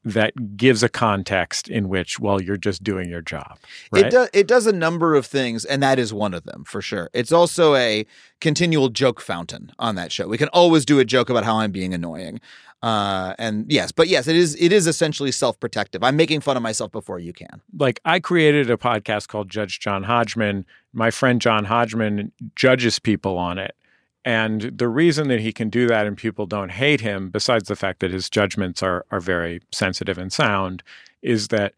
that 0.03 0.57
gives 0.57 0.81
a 0.81 0.89
context 0.89 1.67
in 1.67 1.87
which 1.89 2.19
well 2.19 2.41
you're 2.41 2.57
just 2.57 2.83
doing 2.83 3.09
your 3.09 3.21
job 3.21 3.59
right? 3.91 4.05
it 4.05 4.09
does 4.09 4.29
it 4.33 4.47
does 4.47 4.65
a 4.65 4.71
number 4.71 5.13
of 5.15 5.25
things 5.25 5.65
and 5.65 5.83
that 5.83 5.99
is 5.99 6.13
one 6.13 6.33
of 6.33 6.43
them 6.43 6.63
for 6.63 6.81
sure. 6.81 7.09
It's 7.13 7.31
also 7.31 7.75
a 7.75 8.05
continual 8.39 8.89
joke 8.89 9.21
fountain 9.21 9.71
on 9.77 9.95
that 9.95 10.11
show. 10.11 10.27
We 10.27 10.37
can 10.37 10.47
always 10.49 10.85
do 10.85 10.99
a 10.99 11.05
joke 11.05 11.29
about 11.29 11.43
how 11.43 11.57
i'm 11.57 11.71
being 11.71 11.93
annoying 11.93 12.39
uh, 12.81 13.35
and 13.37 13.71
yes 13.71 13.91
but 13.91 14.07
yes 14.07 14.27
it 14.27 14.35
is 14.35 14.55
it 14.59 14.71
is 14.71 14.87
essentially 14.87 15.31
self-protective. 15.31 16.03
I'm 16.03 16.15
making 16.15 16.41
fun 16.41 16.57
of 16.57 16.63
myself 16.63 16.91
before 16.91 17.19
you 17.19 17.33
can. 17.33 17.61
Like 17.77 17.99
i 18.05 18.19
created 18.19 18.69
a 18.69 18.77
podcast 18.77 19.27
called 19.27 19.49
judge 19.49 19.79
john 19.79 20.03
hodgman. 20.03 20.65
My 20.93 21.11
friend 21.11 21.39
john 21.39 21.65
hodgman 21.65 22.31
judges 22.55 22.99
people 22.99 23.37
on 23.37 23.57
it 23.59 23.75
and 24.23 24.61
the 24.61 24.87
reason 24.87 25.27
that 25.29 25.39
he 25.39 25.51
can 25.51 25.69
do 25.69 25.87
that 25.87 26.05
and 26.05 26.15
people 26.15 26.45
don't 26.45 26.71
hate 26.71 27.01
him, 27.01 27.29
besides 27.29 27.67
the 27.67 27.75
fact 27.75 27.99
that 28.01 28.11
his 28.11 28.29
judgments 28.29 28.83
are, 28.83 29.05
are 29.11 29.19
very 29.19 29.61
sensitive 29.71 30.17
and 30.17 30.31
sound, 30.31 30.83
is 31.21 31.47
that 31.47 31.73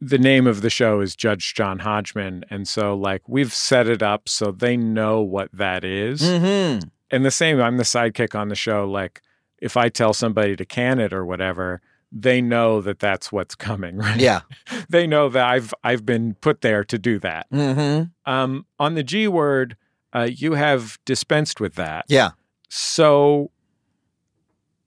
the 0.00 0.18
name 0.18 0.46
of 0.46 0.60
the 0.60 0.70
show 0.70 1.00
is 1.00 1.14
Judge 1.14 1.54
John 1.54 1.78
Hodgman. 1.78 2.44
And 2.50 2.66
so, 2.66 2.96
like, 2.96 3.28
we've 3.28 3.54
set 3.54 3.88
it 3.88 4.02
up 4.02 4.28
so 4.28 4.50
they 4.50 4.76
know 4.76 5.20
what 5.20 5.50
that 5.52 5.84
is. 5.84 6.20
Mm-hmm. 6.20 6.88
And 7.10 7.24
the 7.24 7.30
same, 7.30 7.60
I'm 7.60 7.76
the 7.76 7.84
sidekick 7.84 8.38
on 8.38 8.48
the 8.48 8.56
show. 8.56 8.90
Like, 8.90 9.22
if 9.58 9.76
I 9.76 9.88
tell 9.88 10.12
somebody 10.12 10.56
to 10.56 10.64
can 10.64 10.98
it 10.98 11.12
or 11.12 11.24
whatever, 11.24 11.80
they 12.10 12.42
know 12.42 12.80
that 12.80 12.98
that's 12.98 13.32
what's 13.32 13.54
coming, 13.54 13.96
right? 13.98 14.20
Yeah. 14.20 14.40
they 14.88 15.06
know 15.06 15.28
that 15.28 15.46
I've 15.46 15.72
I've 15.82 16.04
been 16.04 16.34
put 16.34 16.60
there 16.60 16.84
to 16.84 16.98
do 16.98 17.18
that. 17.20 17.50
Mm-hmm. 17.50 18.30
Um, 18.30 18.66
on 18.78 18.94
the 18.94 19.02
G 19.02 19.28
word, 19.28 19.76
uh, 20.14 20.28
you 20.30 20.54
have 20.54 20.98
dispensed 21.04 21.60
with 21.60 21.74
that. 21.74 22.04
Yeah. 22.08 22.30
So, 22.68 23.50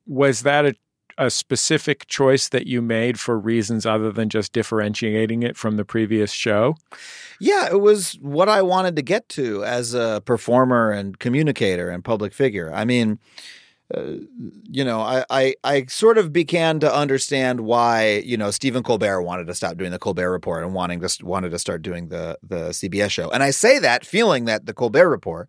was 0.05 0.43
that 0.43 0.65
a, 0.65 0.75
a 1.17 1.29
specific 1.29 2.07
choice 2.07 2.49
that 2.49 2.67
you 2.67 2.81
made 2.81 3.19
for 3.19 3.37
reasons 3.37 3.85
other 3.85 4.11
than 4.11 4.29
just 4.29 4.53
differentiating 4.53 5.43
it 5.43 5.57
from 5.57 5.77
the 5.77 5.85
previous 5.85 6.31
show? 6.31 6.75
Yeah, 7.39 7.67
it 7.69 7.81
was 7.81 8.13
what 8.21 8.49
I 8.49 8.61
wanted 8.61 8.95
to 8.95 9.01
get 9.01 9.27
to 9.29 9.63
as 9.63 9.93
a 9.93 10.21
performer 10.25 10.91
and 10.91 11.19
communicator 11.19 11.89
and 11.89 12.03
public 12.03 12.33
figure. 12.33 12.73
I 12.73 12.85
mean, 12.85 13.19
you 13.93 14.83
know, 14.83 14.99
I, 14.99 15.23
I 15.29 15.55
I 15.63 15.85
sort 15.85 16.17
of 16.17 16.33
began 16.33 16.79
to 16.81 16.93
understand 16.93 17.61
why 17.61 18.21
you 18.25 18.35
know 18.35 18.51
Stephen 18.51 18.83
Colbert 18.83 19.21
wanted 19.21 19.47
to 19.47 19.55
stop 19.55 19.77
doing 19.77 19.91
the 19.91 19.99
Colbert 19.99 20.31
Report 20.31 20.63
and 20.63 20.73
wanting 20.73 20.99
to 20.99 21.25
wanted 21.25 21.51
to 21.51 21.59
start 21.59 21.81
doing 21.81 22.09
the 22.09 22.37
the 22.43 22.69
CBS 22.69 23.11
show. 23.11 23.29
And 23.29 23.43
I 23.43 23.51
say 23.51 23.79
that 23.79 24.05
feeling 24.05 24.45
that 24.45 24.65
the 24.65 24.73
Colbert 24.73 25.09
Report 25.09 25.47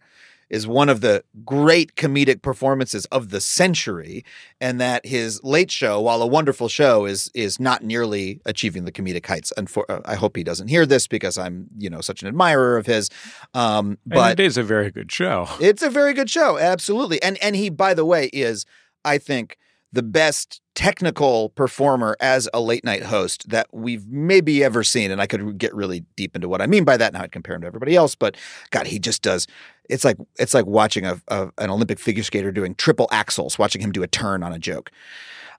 is 0.50 0.66
one 0.66 0.88
of 0.88 1.00
the 1.00 1.24
great 1.44 1.94
comedic 1.94 2.42
performances 2.42 3.04
of 3.06 3.30
the 3.30 3.40
century, 3.40 4.24
and 4.60 4.80
that 4.80 5.04
his 5.06 5.42
late 5.44 5.70
show, 5.70 6.00
while 6.00 6.22
a 6.22 6.26
wonderful 6.26 6.68
show, 6.68 7.04
is 7.04 7.30
is 7.34 7.60
not 7.60 7.82
nearly 7.82 8.40
achieving 8.44 8.84
the 8.84 8.92
comedic 8.92 9.26
heights. 9.26 9.52
And 9.56 9.68
for, 9.68 9.90
uh, 9.90 10.00
I 10.04 10.14
hope 10.14 10.36
he 10.36 10.44
doesn't 10.44 10.68
hear 10.68 10.86
this 10.86 11.06
because 11.06 11.38
I'm 11.38 11.68
you 11.76 11.90
know 11.90 12.00
such 12.00 12.22
an 12.22 12.28
admirer 12.28 12.76
of 12.76 12.86
his. 12.86 13.10
Um, 13.54 13.98
but 14.06 14.32
and 14.32 14.40
it 14.40 14.44
is 14.44 14.56
a 14.56 14.62
very 14.62 14.90
good 14.90 15.10
show. 15.12 15.48
It's 15.60 15.82
a 15.82 15.90
very 15.90 16.14
good 16.14 16.30
show, 16.30 16.58
absolutely. 16.58 17.22
And 17.22 17.38
and 17.42 17.56
he, 17.56 17.70
by 17.70 17.94
the 17.94 18.04
way, 18.04 18.26
is 18.32 18.64
I 19.04 19.18
think 19.18 19.58
the 19.92 20.02
best 20.02 20.60
technical 20.74 21.48
performer 21.50 22.16
as 22.20 22.48
a 22.52 22.60
late 22.60 22.84
night 22.84 23.04
host 23.04 23.48
that 23.48 23.66
we've 23.72 24.06
maybe 24.06 24.62
ever 24.62 24.84
seen. 24.84 25.10
And 25.10 25.20
I 25.20 25.26
could 25.26 25.58
get 25.58 25.74
really 25.74 26.04
deep 26.14 26.36
into 26.36 26.48
what 26.48 26.60
I 26.60 26.66
mean 26.66 26.84
by 26.84 26.96
that. 26.96 27.12
Now 27.12 27.22
I'd 27.22 27.32
compare 27.32 27.54
him 27.54 27.62
to 27.62 27.66
everybody 27.66 27.96
else, 27.96 28.14
but 28.14 28.36
God, 28.70 28.86
he 28.86 28.98
just 28.98 29.22
does. 29.22 29.46
It's 29.88 30.04
like 30.04 30.18
it's 30.36 30.54
like 30.54 30.66
watching 30.66 31.06
a, 31.06 31.20
a 31.28 31.50
an 31.58 31.70
Olympic 31.70 31.98
figure 31.98 32.22
skater 32.22 32.52
doing 32.52 32.74
triple 32.74 33.08
axels, 33.08 33.58
watching 33.58 33.80
him 33.80 33.92
do 33.92 34.02
a 34.02 34.08
turn 34.08 34.42
on 34.42 34.52
a 34.52 34.58
joke. 34.58 34.90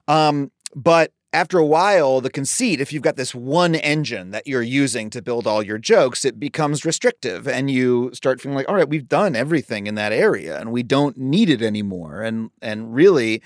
Um, 0.06 0.52
but 0.74 1.12
after 1.32 1.58
a 1.58 1.66
while, 1.66 2.20
the 2.20 2.30
conceit, 2.30 2.80
if 2.80 2.92
you've 2.92 3.02
got 3.02 3.16
this 3.16 3.34
one 3.34 3.76
engine 3.76 4.30
that 4.32 4.46
you're 4.46 4.62
using 4.62 5.10
to 5.10 5.22
build 5.22 5.46
all 5.46 5.62
your 5.62 5.78
jokes, 5.78 6.24
it 6.24 6.40
becomes 6.40 6.84
restrictive 6.84 7.46
and 7.46 7.70
you 7.70 8.10
start 8.12 8.40
feeling 8.40 8.56
like, 8.56 8.68
all 8.68 8.74
right, 8.74 8.88
we've 8.88 9.08
done 9.08 9.36
everything 9.36 9.86
in 9.86 9.94
that 9.94 10.12
area 10.12 10.58
and 10.58 10.72
we 10.72 10.82
don't 10.82 11.16
need 11.16 11.48
it 11.48 11.62
anymore. 11.62 12.22
And 12.22 12.50
and 12.60 12.94
really, 12.94 13.42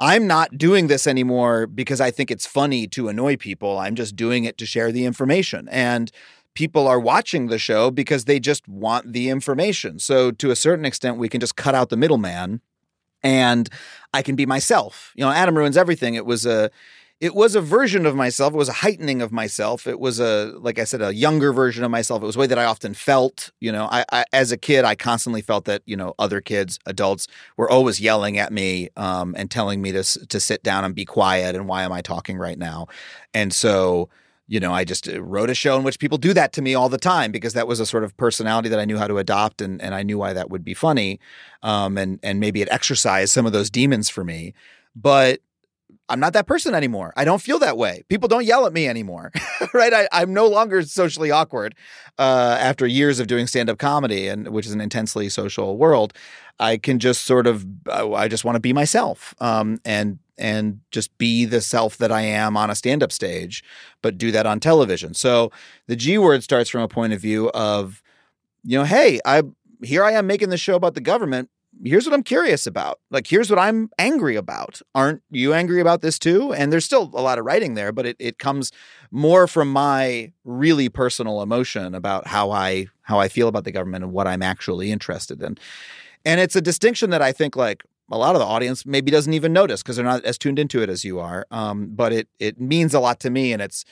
I'm 0.00 0.26
not 0.26 0.56
doing 0.56 0.86
this 0.86 1.06
anymore 1.06 1.66
because 1.66 2.00
I 2.00 2.10
think 2.10 2.30
it's 2.30 2.46
funny 2.46 2.86
to 2.88 3.08
annoy 3.08 3.36
people. 3.36 3.78
I'm 3.78 3.94
just 3.94 4.14
doing 4.14 4.44
it 4.44 4.56
to 4.58 4.66
share 4.66 4.92
the 4.92 5.04
information. 5.04 5.68
And 5.70 6.12
people 6.54 6.86
are 6.86 7.00
watching 7.00 7.48
the 7.48 7.58
show 7.58 7.90
because 7.90 8.24
they 8.24 8.38
just 8.38 8.66
want 8.68 9.12
the 9.12 9.28
information. 9.28 9.98
So 9.98 10.30
to 10.32 10.50
a 10.50 10.56
certain 10.56 10.84
extent, 10.84 11.18
we 11.18 11.28
can 11.28 11.40
just 11.40 11.56
cut 11.56 11.74
out 11.74 11.88
the 11.88 11.96
middleman 11.96 12.60
and 13.22 13.68
I 14.14 14.22
can 14.22 14.36
be 14.36 14.46
myself. 14.46 15.12
You 15.16 15.24
know, 15.24 15.30
Adam 15.30 15.56
ruins 15.56 15.76
everything. 15.76 16.14
It 16.14 16.26
was 16.26 16.46
a 16.46 16.70
it 17.20 17.34
was 17.34 17.56
a 17.56 17.60
version 17.60 18.06
of 18.06 18.14
myself. 18.14 18.54
It 18.54 18.56
was 18.56 18.68
a 18.68 18.74
heightening 18.74 19.20
of 19.22 19.32
myself. 19.32 19.88
It 19.88 19.98
was 19.98 20.20
a, 20.20 20.52
like 20.58 20.78
I 20.78 20.84
said, 20.84 21.02
a 21.02 21.12
younger 21.12 21.52
version 21.52 21.82
of 21.82 21.90
myself. 21.90 22.22
It 22.22 22.26
was 22.26 22.36
a 22.36 22.38
way 22.38 22.46
that 22.46 22.58
I 22.58 22.64
often 22.64 22.94
felt. 22.94 23.50
You 23.58 23.72
know, 23.72 23.88
I, 23.90 24.04
I 24.12 24.24
as 24.32 24.52
a 24.52 24.56
kid, 24.56 24.84
I 24.84 24.94
constantly 24.94 25.42
felt 25.42 25.64
that 25.64 25.82
you 25.84 25.96
know 25.96 26.14
other 26.18 26.40
kids, 26.40 26.78
adults, 26.86 27.26
were 27.56 27.68
always 27.68 28.00
yelling 28.00 28.38
at 28.38 28.52
me 28.52 28.90
um, 28.96 29.34
and 29.36 29.50
telling 29.50 29.82
me 29.82 29.90
to 29.92 30.02
to 30.02 30.38
sit 30.38 30.62
down 30.62 30.84
and 30.84 30.94
be 30.94 31.04
quiet. 31.04 31.56
And 31.56 31.66
why 31.66 31.82
am 31.82 31.92
I 31.92 32.02
talking 32.02 32.38
right 32.38 32.58
now? 32.58 32.86
And 33.34 33.52
so, 33.52 34.08
you 34.46 34.60
know, 34.60 34.72
I 34.72 34.84
just 34.84 35.08
uh, 35.08 35.20
wrote 35.20 35.50
a 35.50 35.54
show 35.54 35.76
in 35.76 35.82
which 35.82 35.98
people 35.98 36.18
do 36.18 36.32
that 36.34 36.52
to 36.52 36.62
me 36.62 36.74
all 36.76 36.88
the 36.88 36.98
time 36.98 37.32
because 37.32 37.52
that 37.54 37.66
was 37.66 37.80
a 37.80 37.86
sort 37.86 38.04
of 38.04 38.16
personality 38.16 38.68
that 38.68 38.78
I 38.78 38.84
knew 38.84 38.96
how 38.96 39.08
to 39.08 39.18
adopt, 39.18 39.60
and 39.60 39.82
and 39.82 39.92
I 39.92 40.04
knew 40.04 40.18
why 40.18 40.34
that 40.34 40.50
would 40.50 40.64
be 40.64 40.74
funny, 40.74 41.18
um, 41.64 41.98
and 41.98 42.20
and 42.22 42.38
maybe 42.38 42.62
it 42.62 42.68
exercised 42.70 43.32
some 43.32 43.44
of 43.44 43.52
those 43.52 43.70
demons 43.70 44.08
for 44.08 44.22
me, 44.22 44.54
but 44.94 45.40
I'm 46.08 46.20
not 46.20 46.32
that 46.32 46.46
person 46.46 46.74
anymore. 46.74 47.12
I 47.16 47.24
don't 47.24 47.40
feel 47.42 47.58
that 47.58 47.76
way. 47.76 48.02
People 48.08 48.28
don't 48.28 48.44
yell 48.44 48.66
at 48.66 48.72
me 48.72 48.88
anymore, 48.88 49.30
right? 49.74 49.92
I, 49.92 50.22
am 50.22 50.32
no 50.32 50.46
longer 50.46 50.82
socially 50.82 51.30
awkward 51.30 51.74
uh, 52.18 52.56
after 52.60 52.86
years 52.86 53.20
of 53.20 53.26
doing 53.26 53.46
stand 53.46 53.68
up 53.68 53.78
comedy, 53.78 54.28
and 54.28 54.48
which 54.48 54.66
is 54.66 54.72
an 54.72 54.80
intensely 54.80 55.28
social 55.28 55.76
world. 55.76 56.12
I 56.58 56.76
can 56.76 56.98
just 56.98 57.24
sort 57.24 57.46
of, 57.46 57.66
I 57.88 58.26
just 58.26 58.44
want 58.44 58.56
to 58.56 58.60
be 58.60 58.72
myself, 58.72 59.34
um, 59.40 59.80
and 59.84 60.18
and 60.38 60.80
just 60.92 61.16
be 61.18 61.44
the 61.44 61.60
self 61.60 61.98
that 61.98 62.12
I 62.12 62.22
am 62.22 62.56
on 62.56 62.70
a 62.70 62.74
stand 62.74 63.02
up 63.02 63.12
stage, 63.12 63.64
but 64.02 64.16
do 64.16 64.30
that 64.30 64.46
on 64.46 64.60
television. 64.60 65.12
So 65.14 65.50
the 65.88 65.96
G 65.96 66.16
word 66.16 66.42
starts 66.42 66.70
from 66.70 66.80
a 66.82 66.88
point 66.88 67.12
of 67.12 67.20
view 67.20 67.50
of, 67.50 68.02
you 68.64 68.78
know, 68.78 68.84
hey, 68.84 69.20
I 69.24 69.42
here 69.82 70.04
I 70.04 70.12
am 70.12 70.26
making 70.26 70.50
the 70.50 70.56
show 70.56 70.74
about 70.74 70.94
the 70.94 71.00
government, 71.00 71.50
here's 71.84 72.06
what 72.06 72.14
I'm 72.14 72.22
curious 72.22 72.66
about. 72.66 73.00
Like, 73.10 73.26
here's 73.26 73.50
what 73.50 73.58
I'm 73.58 73.90
angry 73.98 74.36
about. 74.36 74.80
Aren't 74.94 75.22
you 75.30 75.52
angry 75.54 75.80
about 75.80 76.00
this 76.00 76.18
too? 76.18 76.52
And 76.52 76.72
there's 76.72 76.84
still 76.84 77.10
a 77.14 77.22
lot 77.22 77.38
of 77.38 77.44
writing 77.44 77.74
there, 77.74 77.92
but 77.92 78.06
it, 78.06 78.16
it 78.18 78.38
comes 78.38 78.72
more 79.10 79.46
from 79.46 79.72
my 79.72 80.32
really 80.44 80.88
personal 80.88 81.42
emotion 81.42 81.94
about 81.94 82.26
how 82.26 82.50
I 82.50 82.86
how 83.02 83.18
I 83.18 83.28
feel 83.28 83.48
about 83.48 83.64
the 83.64 83.72
government 83.72 84.04
and 84.04 84.12
what 84.12 84.26
I'm 84.26 84.42
actually 84.42 84.90
interested 84.92 85.42
in. 85.42 85.56
And 86.24 86.40
it's 86.40 86.56
a 86.56 86.60
distinction 86.60 87.10
that 87.10 87.22
I 87.22 87.32
think 87.32 87.56
like 87.56 87.84
a 88.10 88.18
lot 88.18 88.34
of 88.34 88.40
the 88.40 88.46
audience 88.46 88.86
maybe 88.86 89.10
doesn't 89.10 89.32
even 89.32 89.52
notice 89.52 89.82
because 89.82 89.96
they're 89.96 90.04
not 90.04 90.24
as 90.24 90.38
tuned 90.38 90.58
into 90.58 90.82
it 90.82 90.88
as 90.88 91.04
you 91.04 91.18
are. 91.18 91.46
Um, 91.50 91.88
but 91.90 92.12
it 92.12 92.28
it 92.38 92.60
means 92.60 92.94
a 92.94 93.00
lot 93.00 93.20
to 93.20 93.30
me, 93.30 93.52
and 93.52 93.62
it's 93.62 93.84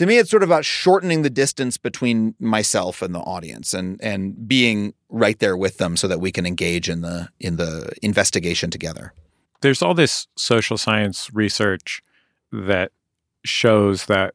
to 0.00 0.06
me 0.06 0.16
it's 0.16 0.30
sort 0.30 0.42
of 0.42 0.48
about 0.48 0.64
shortening 0.64 1.20
the 1.20 1.28
distance 1.28 1.76
between 1.76 2.34
myself 2.40 3.02
and 3.02 3.14
the 3.14 3.18
audience, 3.18 3.74
and 3.74 4.00
and 4.02 4.48
being 4.48 4.94
right 5.10 5.38
there 5.40 5.58
with 5.58 5.76
them 5.76 5.94
so 5.94 6.08
that 6.08 6.22
we 6.22 6.32
can 6.32 6.46
engage 6.46 6.88
in 6.88 7.02
the 7.02 7.28
in 7.38 7.56
the 7.56 7.92
investigation 8.00 8.70
together. 8.70 9.12
There's 9.60 9.82
all 9.82 9.92
this 9.92 10.26
social 10.38 10.78
science 10.78 11.28
research 11.34 12.02
that 12.50 12.92
shows 13.44 14.06
that 14.06 14.32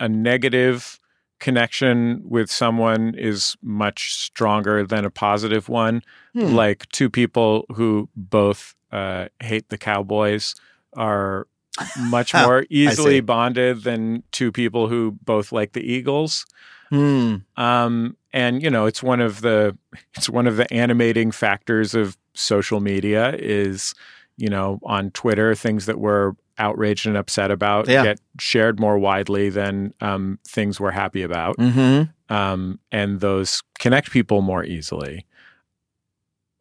a 0.00 0.08
negative 0.08 0.98
connection 1.38 2.20
with 2.24 2.50
someone 2.50 3.14
is 3.16 3.56
much 3.62 4.12
stronger 4.12 4.84
than 4.84 5.04
a 5.04 5.10
positive 5.10 5.68
one. 5.68 6.02
Hmm. 6.32 6.52
Like 6.52 6.88
two 6.88 7.08
people 7.08 7.64
who 7.76 8.08
both 8.16 8.74
uh, 8.90 9.26
hate 9.40 9.68
the 9.68 9.78
Cowboys 9.78 10.56
are 10.96 11.46
much 11.98 12.34
more 12.34 12.64
easily 12.70 13.20
bonded 13.20 13.82
than 13.82 14.22
two 14.32 14.52
people 14.52 14.88
who 14.88 15.12
both 15.24 15.52
like 15.52 15.72
the 15.72 15.82
Eagles. 15.82 16.46
Hmm. 16.90 17.36
Um, 17.56 18.16
and 18.32 18.62
you 18.62 18.70
know, 18.70 18.86
it's 18.86 19.02
one 19.02 19.20
of 19.20 19.40
the 19.40 19.76
it's 20.14 20.28
one 20.28 20.46
of 20.46 20.56
the 20.56 20.72
animating 20.72 21.30
factors 21.30 21.94
of 21.94 22.16
social 22.34 22.80
media 22.80 23.34
is 23.38 23.94
you 24.36 24.48
know 24.48 24.78
on 24.84 25.10
Twitter 25.10 25.54
things 25.54 25.86
that 25.86 25.98
we're 25.98 26.32
outraged 26.58 27.06
and 27.06 27.16
upset 27.16 27.50
about 27.50 27.88
yeah. 27.88 28.02
get 28.02 28.20
shared 28.38 28.80
more 28.80 28.98
widely 28.98 29.50
than 29.50 29.92
um, 30.00 30.38
things 30.46 30.80
we're 30.80 30.90
happy 30.90 31.22
about, 31.22 31.56
mm-hmm. 31.58 32.34
um, 32.34 32.78
and 32.92 33.20
those 33.20 33.62
connect 33.78 34.10
people 34.10 34.42
more 34.42 34.64
easily. 34.64 35.26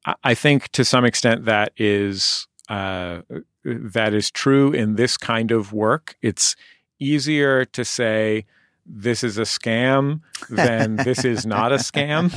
I, 0.05 0.15
I 0.23 0.33
think 0.33 0.69
to 0.69 0.83
some 0.83 1.05
extent 1.05 1.45
that 1.45 1.71
is 1.77 2.47
uh, 2.69 3.21
that 3.65 4.13
is 4.13 4.31
true 4.31 4.71
in 4.71 4.95
this 4.95 5.17
kind 5.17 5.51
of 5.51 5.73
work. 5.73 6.15
It's 6.21 6.55
easier 6.99 7.65
to 7.65 7.83
say 7.83 8.45
this 8.85 9.23
is 9.23 9.37
a 9.37 9.41
scam 9.41 10.21
than 10.49 10.95
this 10.97 11.25
is 11.25 11.45
not 11.45 11.71
a 11.71 11.77
scam. 11.77 12.31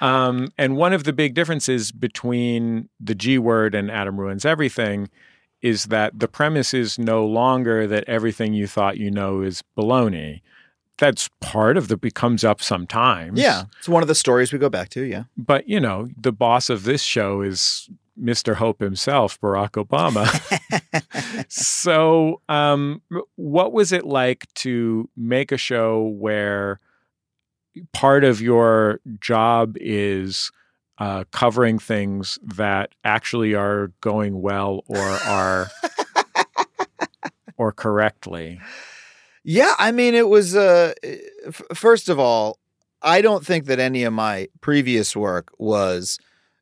Um, 0.00 0.52
and 0.56 0.76
one 0.76 0.92
of 0.92 1.04
the 1.04 1.12
big 1.12 1.34
differences 1.34 1.90
between 1.90 2.88
the 3.00 3.14
G 3.14 3.38
word 3.38 3.74
and 3.74 3.90
Adam 3.90 4.20
Ruins 4.20 4.44
Everything 4.44 5.08
is 5.60 5.86
that 5.86 6.18
the 6.18 6.28
premise 6.28 6.72
is 6.72 6.98
no 6.98 7.26
longer 7.26 7.86
that 7.86 8.04
everything 8.04 8.54
you 8.54 8.66
thought 8.66 8.96
you 8.96 9.10
know 9.10 9.40
is 9.40 9.62
baloney. 9.76 10.40
That's 10.98 11.28
part 11.40 11.76
of 11.76 11.88
the 11.88 11.96
comes 12.10 12.44
up 12.44 12.62
sometimes. 12.62 13.40
Yeah. 13.40 13.64
It's 13.78 13.88
one 13.88 14.02
of 14.02 14.08
the 14.08 14.14
stories 14.14 14.52
we 14.52 14.58
go 14.58 14.68
back 14.68 14.88
to, 14.90 15.02
yeah. 15.02 15.24
But, 15.36 15.68
you 15.68 15.80
know, 15.80 16.08
the 16.16 16.32
boss 16.32 16.70
of 16.70 16.84
this 16.84 17.02
show 17.02 17.40
is 17.40 17.88
Mr. 18.20 18.54
Hope 18.56 18.80
himself, 18.80 19.40
Barack 19.40 19.82
Obama. 19.82 20.26
so, 21.48 22.40
um, 22.48 23.02
what 23.36 23.72
was 23.72 23.92
it 23.92 24.04
like 24.04 24.46
to 24.54 25.08
make 25.16 25.52
a 25.52 25.56
show 25.56 26.02
where 26.02 26.80
part 27.92 28.24
of 28.24 28.40
your 28.40 29.00
job 29.20 29.76
is 29.80 30.50
uh, 30.98 31.24
covering 31.30 31.78
things 31.78 32.38
that 32.42 32.90
actually 33.04 33.54
are 33.54 33.92
going 34.00 34.40
well 34.40 34.82
or 34.88 34.98
are 34.98 35.70
or 37.56 37.72
correctly? 37.72 38.60
Yeah, 39.44 39.74
I 39.78 39.92
mean, 39.92 40.14
it 40.14 40.28
was. 40.28 40.54
Uh, 40.56 40.92
f- 41.46 41.62
first 41.72 42.08
of 42.08 42.18
all, 42.18 42.58
I 43.00 43.20
don't 43.22 43.46
think 43.46 43.66
that 43.66 43.78
any 43.78 44.02
of 44.04 44.12
my 44.12 44.48
previous 44.60 45.14
work 45.16 45.50
was 45.58 46.18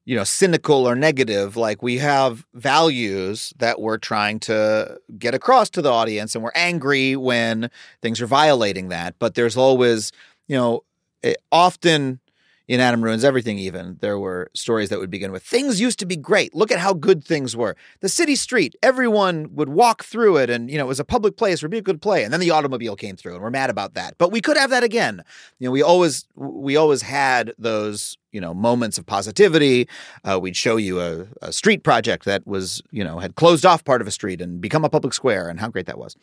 you 0.06 0.16
know 0.16 0.24
cynical 0.24 0.88
or 0.88 0.94
negative 0.94 1.56
like 1.56 1.82
we 1.82 1.98
have 1.98 2.46
values 2.54 3.52
that 3.58 3.80
we're 3.80 3.98
trying 3.98 4.38
to 4.38 4.98
get 5.18 5.34
across 5.34 5.68
to 5.68 5.82
the 5.82 5.90
audience 5.90 6.34
and 6.34 6.42
we're 6.42 6.52
angry 6.54 7.16
when 7.16 7.68
things 8.00 8.20
are 8.22 8.26
violating 8.26 8.88
that. 8.88 9.16
But 9.18 9.34
there's 9.34 9.56
always 9.56 10.12
you 10.48 10.56
know 10.56 10.84
it, 11.22 11.36
often 11.52 12.20
in 12.68 12.80
Adam 12.80 13.02
Ruins 13.02 13.22
Everything, 13.22 13.58
even, 13.58 13.96
there 14.00 14.18
were 14.18 14.50
stories 14.52 14.88
that 14.88 14.98
would 14.98 15.10
begin 15.10 15.30
with 15.30 15.44
things 15.44 15.80
used 15.80 16.00
to 16.00 16.06
be 16.06 16.16
great. 16.16 16.52
Look 16.52 16.72
at 16.72 16.80
how 16.80 16.94
good 16.94 17.24
things 17.24 17.56
were. 17.56 17.76
The 18.00 18.08
city 18.08 18.34
street, 18.34 18.74
everyone 18.82 19.54
would 19.54 19.68
walk 19.68 20.02
through 20.02 20.38
it, 20.38 20.50
and, 20.50 20.68
you 20.68 20.76
know, 20.76 20.84
it 20.84 20.88
was 20.88 20.98
a 20.98 21.04
public 21.04 21.36
place, 21.36 21.62
would 21.62 21.70
be 21.70 21.78
a 21.78 21.82
good 21.82 22.02
play. 22.02 22.24
And 22.24 22.32
then 22.32 22.40
the 22.40 22.50
automobile 22.50 22.96
came 22.96 23.14
through, 23.14 23.34
and 23.34 23.42
we're 23.42 23.50
mad 23.50 23.70
about 23.70 23.94
that. 23.94 24.18
But 24.18 24.32
we 24.32 24.40
could 24.40 24.56
have 24.56 24.70
that 24.70 24.82
again. 24.82 25.22
You 25.60 25.68
know, 25.68 25.70
we 25.70 25.82
always, 25.82 26.26
we 26.34 26.76
always 26.76 27.02
had 27.02 27.52
those, 27.56 28.18
you 28.32 28.40
know, 28.40 28.52
moments 28.52 28.98
of 28.98 29.06
positivity. 29.06 29.88
Uh, 30.24 30.40
we'd 30.40 30.56
show 30.56 30.76
you 30.76 31.00
a, 31.00 31.26
a 31.42 31.52
street 31.52 31.84
project 31.84 32.24
that 32.24 32.46
was, 32.46 32.82
you 32.90 33.04
know, 33.04 33.20
had 33.20 33.36
closed 33.36 33.64
off 33.64 33.84
part 33.84 34.00
of 34.00 34.08
a 34.08 34.10
street 34.10 34.40
and 34.40 34.60
become 34.60 34.84
a 34.84 34.90
public 34.90 35.14
square, 35.14 35.48
and 35.48 35.60
how 35.60 35.68
great 35.68 35.86
that 35.86 35.98
was. 35.98 36.16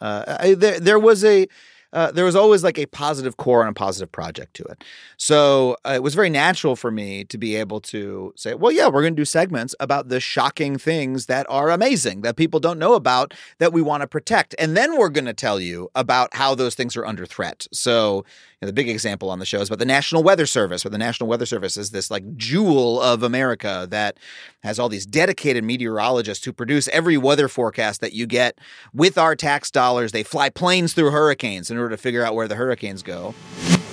Uh, 0.00 0.36
I, 0.40 0.54
there, 0.54 0.78
there 0.78 0.98
was 0.98 1.24
a, 1.24 1.46
uh, 1.92 2.10
there 2.12 2.24
was 2.24 2.36
always 2.36 2.62
like 2.62 2.78
a 2.78 2.86
positive 2.86 3.36
core 3.36 3.60
and 3.60 3.70
a 3.70 3.74
positive 3.74 4.10
project 4.12 4.54
to 4.54 4.64
it. 4.64 4.84
So 5.16 5.76
uh, 5.84 5.92
it 5.94 6.02
was 6.02 6.14
very 6.14 6.30
natural 6.30 6.76
for 6.76 6.90
me 6.90 7.24
to 7.24 7.38
be 7.38 7.56
able 7.56 7.80
to 7.82 8.32
say, 8.36 8.54
well, 8.54 8.72
yeah, 8.72 8.86
we're 8.86 9.02
going 9.02 9.14
to 9.14 9.20
do 9.20 9.24
segments 9.24 9.74
about 9.80 10.08
the 10.08 10.20
shocking 10.20 10.78
things 10.78 11.26
that 11.26 11.46
are 11.48 11.70
amazing 11.70 12.22
that 12.22 12.36
people 12.36 12.60
don't 12.60 12.78
know 12.78 12.94
about 12.94 13.34
that 13.58 13.72
we 13.72 13.82
want 13.82 14.02
to 14.02 14.06
protect. 14.06 14.54
And 14.58 14.76
then 14.76 14.96
we're 14.98 15.08
going 15.08 15.24
to 15.24 15.34
tell 15.34 15.60
you 15.60 15.90
about 15.94 16.34
how 16.34 16.54
those 16.54 16.74
things 16.74 16.96
are 16.96 17.06
under 17.06 17.26
threat. 17.26 17.66
So 17.72 18.24
know, 18.62 18.66
the 18.66 18.72
big 18.74 18.88
example 18.88 19.30
on 19.30 19.38
the 19.38 19.46
show 19.46 19.60
is 19.60 19.68
about 19.68 19.78
the 19.78 19.86
National 19.86 20.22
Weather 20.22 20.44
Service, 20.44 20.84
where 20.84 20.90
the 20.90 20.98
National 20.98 21.28
Weather 21.28 21.46
Service 21.46 21.76
is 21.78 21.90
this 21.90 22.10
like 22.10 22.36
jewel 22.36 23.00
of 23.00 23.22
America 23.22 23.86
that 23.90 24.18
has 24.62 24.78
all 24.78 24.90
these 24.90 25.06
dedicated 25.06 25.64
meteorologists 25.64 26.44
who 26.44 26.52
produce 26.52 26.86
every 26.88 27.16
weather 27.16 27.48
forecast 27.48 28.02
that 28.02 28.12
you 28.12 28.26
get 28.26 28.58
with 28.92 29.16
our 29.16 29.34
tax 29.34 29.70
dollars. 29.70 30.12
They 30.12 30.22
fly 30.22 30.50
planes 30.50 30.92
through 30.92 31.10
hurricanes 31.10 31.70
in 31.70 31.78
order 31.78 31.90
to 31.90 31.96
figure 31.96 32.22
out 32.22 32.34
where 32.34 32.48
the 32.48 32.56
hurricanes 32.56 33.02
go. 33.02 33.34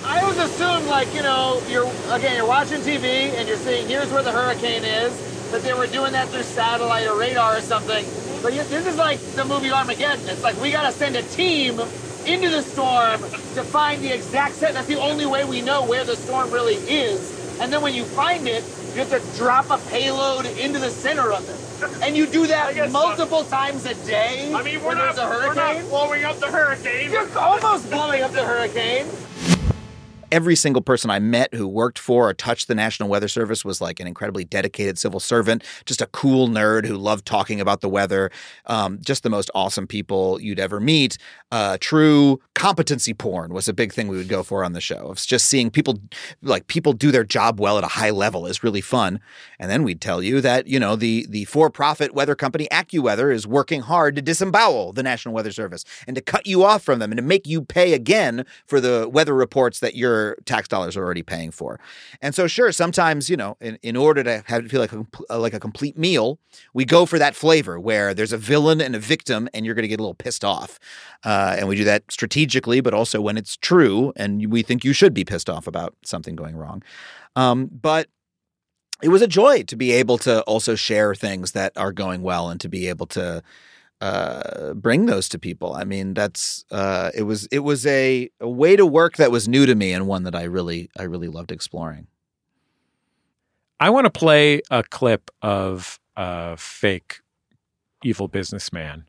I 0.04 0.20
always 0.20 0.38
assume, 0.38 0.86
like, 0.86 1.12
you 1.14 1.22
know, 1.22 1.62
you're 1.68 1.86
again, 2.10 2.36
you're 2.36 2.46
watching 2.46 2.80
TV 2.80 3.04
and 3.38 3.48
you're 3.48 3.56
seeing 3.56 3.88
here's 3.88 4.12
where 4.12 4.22
the 4.22 4.32
hurricane 4.32 4.84
is, 4.84 5.50
that 5.50 5.62
they 5.62 5.72
were 5.72 5.86
doing 5.86 6.12
that 6.12 6.28
through 6.28 6.42
satellite 6.42 7.06
or 7.06 7.18
radar 7.18 7.56
or 7.56 7.60
something. 7.62 8.04
But 8.42 8.52
this 8.52 8.86
is 8.86 8.98
like 8.98 9.18
the 9.18 9.46
movie 9.46 9.70
Armageddon. 9.70 10.28
It's 10.28 10.42
like 10.42 10.60
we 10.60 10.70
got 10.70 10.82
to 10.82 10.92
send 10.92 11.16
a 11.16 11.22
team 11.22 11.80
into 12.26 12.48
the 12.50 12.62
storm 12.62 13.20
to 13.54 13.62
find 13.62 14.02
the 14.02 14.12
exact 14.12 14.54
set. 14.54 14.74
That's 14.74 14.88
the 14.88 15.00
only 15.00 15.26
way 15.26 15.44
we 15.44 15.60
know 15.60 15.84
where 15.84 16.04
the 16.04 16.16
storm 16.16 16.50
really 16.50 16.76
is. 16.76 17.36
And 17.60 17.72
then 17.72 17.82
when 17.82 17.94
you 17.94 18.04
find 18.04 18.46
it, 18.46 18.64
you 18.94 19.04
have 19.04 19.10
to 19.10 19.38
drop 19.38 19.70
a 19.70 19.78
payload 19.90 20.46
into 20.46 20.78
the 20.78 20.90
center 20.90 21.32
of 21.32 21.48
it. 21.48 22.02
And 22.02 22.16
you 22.16 22.26
do 22.26 22.46
that 22.46 22.78
uh, 22.78 22.88
multiple 22.88 23.44
so. 23.44 23.50
times 23.50 23.86
a 23.86 23.94
day. 24.06 24.52
I 24.54 24.62
mean, 24.62 24.82
we're 24.82 24.94
not, 24.94 25.16
we're 25.16 25.54
not 25.54 25.80
blowing 25.88 26.24
up 26.24 26.38
the 26.38 26.46
hurricane. 26.46 27.10
You're 27.10 27.38
almost 27.38 27.90
blowing 27.90 28.22
up 28.22 28.32
the 28.32 28.44
hurricane 28.44 29.06
every 30.30 30.56
single 30.56 30.82
person 30.82 31.10
I 31.10 31.18
met 31.18 31.54
who 31.54 31.66
worked 31.66 31.98
for 31.98 32.28
or 32.28 32.34
touched 32.34 32.68
the 32.68 32.74
National 32.74 33.08
Weather 33.08 33.28
Service 33.28 33.64
was 33.64 33.80
like 33.80 34.00
an 34.00 34.06
incredibly 34.06 34.44
dedicated 34.44 34.98
civil 34.98 35.20
servant, 35.20 35.64
just 35.86 36.00
a 36.00 36.06
cool 36.06 36.48
nerd 36.48 36.86
who 36.86 36.96
loved 36.96 37.26
talking 37.26 37.60
about 37.60 37.80
the 37.80 37.88
weather, 37.88 38.30
um, 38.66 38.98
just 39.00 39.22
the 39.22 39.30
most 39.30 39.50
awesome 39.54 39.86
people 39.86 40.40
you'd 40.40 40.60
ever 40.60 40.80
meet. 40.80 41.18
Uh, 41.50 41.78
true 41.80 42.40
competency 42.54 43.14
porn 43.14 43.54
was 43.54 43.68
a 43.68 43.72
big 43.72 43.92
thing 43.92 44.08
we 44.08 44.16
would 44.16 44.28
go 44.28 44.42
for 44.42 44.64
on 44.64 44.72
the 44.72 44.80
show. 44.80 45.12
It's 45.12 45.24
just 45.26 45.46
seeing 45.46 45.70
people 45.70 45.98
like 46.42 46.66
people 46.66 46.92
do 46.92 47.10
their 47.10 47.24
job 47.24 47.60
well 47.60 47.78
at 47.78 47.84
a 47.84 47.88
high 47.88 48.10
level 48.10 48.46
is 48.46 48.62
really 48.62 48.80
fun. 48.80 49.20
And 49.58 49.70
then 49.70 49.82
we'd 49.82 50.00
tell 50.00 50.22
you 50.22 50.40
that 50.40 50.66
you 50.66 50.78
know 50.78 50.96
the 50.96 51.26
the 51.28 51.44
for 51.44 51.70
profit 51.70 52.14
weather 52.14 52.34
company 52.34 52.68
AccuWeather 52.70 53.32
is 53.32 53.46
working 53.46 53.80
hard 53.82 54.16
to 54.16 54.22
disembowel 54.22 54.92
the 54.92 55.02
National 55.02 55.34
Weather 55.34 55.52
Service 55.52 55.84
and 56.06 56.16
to 56.16 56.22
cut 56.22 56.46
you 56.46 56.64
off 56.64 56.82
from 56.82 56.98
them 56.98 57.12
and 57.12 57.18
to 57.18 57.22
make 57.22 57.46
you 57.46 57.62
pay 57.62 57.94
again 57.94 58.44
for 58.66 58.80
the 58.80 59.08
weather 59.08 59.34
reports 59.34 59.80
that 59.80 59.94
you're 59.94 60.17
your 60.18 60.36
tax 60.44 60.68
dollars 60.68 60.96
are 60.96 61.04
already 61.04 61.22
paying 61.22 61.50
for. 61.50 61.80
And 62.20 62.34
so, 62.34 62.46
sure, 62.46 62.72
sometimes 62.72 63.30
you 63.30 63.36
know, 63.36 63.56
in, 63.60 63.78
in 63.82 63.96
order 63.96 64.22
to 64.22 64.42
have 64.46 64.64
it 64.64 64.70
feel 64.70 64.80
like 64.80 64.92
a 64.92 65.38
like 65.38 65.54
a 65.54 65.60
complete 65.60 65.96
meal, 65.96 66.38
we 66.74 66.84
go 66.84 67.06
for 67.06 67.18
that 67.18 67.34
flavor 67.34 67.78
where 67.78 68.14
there's 68.14 68.32
a 68.32 68.38
villain 68.38 68.80
and 68.80 68.94
a 68.94 68.98
victim, 68.98 69.48
and 69.54 69.64
you're 69.64 69.74
going 69.74 69.82
to 69.82 69.88
get 69.88 70.00
a 70.00 70.02
little 70.02 70.14
pissed 70.14 70.44
off. 70.44 70.78
Uh, 71.24 71.56
and 71.58 71.68
we 71.68 71.76
do 71.76 71.84
that 71.84 72.04
strategically, 72.10 72.80
but 72.80 72.94
also 72.94 73.20
when 73.20 73.36
it's 73.36 73.56
true, 73.56 74.12
and 74.16 74.50
we 74.50 74.62
think 74.62 74.84
you 74.84 74.92
should 74.92 75.14
be 75.14 75.24
pissed 75.24 75.48
off 75.50 75.66
about 75.66 75.94
something 76.04 76.36
going 76.36 76.56
wrong. 76.56 76.82
Um, 77.36 77.70
but 77.70 78.08
it 79.02 79.08
was 79.10 79.22
a 79.22 79.28
joy 79.28 79.62
to 79.62 79.76
be 79.76 79.92
able 79.92 80.18
to 80.18 80.42
also 80.42 80.74
share 80.74 81.14
things 81.14 81.52
that 81.52 81.72
are 81.76 81.92
going 81.92 82.22
well 82.22 82.50
and 82.50 82.60
to 82.60 82.68
be 82.68 82.88
able 82.88 83.06
to 83.06 83.42
uh, 84.00 84.74
bring 84.74 85.06
those 85.06 85.28
to 85.30 85.38
people. 85.38 85.74
I 85.74 85.84
mean, 85.84 86.14
that's 86.14 86.64
uh, 86.70 87.10
it 87.14 87.22
was 87.22 87.46
it 87.46 87.60
was 87.60 87.86
a, 87.86 88.30
a 88.40 88.48
way 88.48 88.76
to 88.76 88.86
work 88.86 89.16
that 89.16 89.30
was 89.30 89.48
new 89.48 89.66
to 89.66 89.74
me 89.74 89.92
and 89.92 90.06
one 90.06 90.22
that 90.24 90.34
I 90.34 90.44
really 90.44 90.90
I 90.98 91.04
really 91.04 91.28
loved 91.28 91.50
exploring. 91.50 92.06
I 93.80 93.90
want 93.90 94.04
to 94.04 94.10
play 94.10 94.60
a 94.70 94.82
clip 94.82 95.30
of 95.42 96.00
a 96.16 96.56
fake 96.56 97.20
evil 98.02 98.28
businessman. 98.28 99.04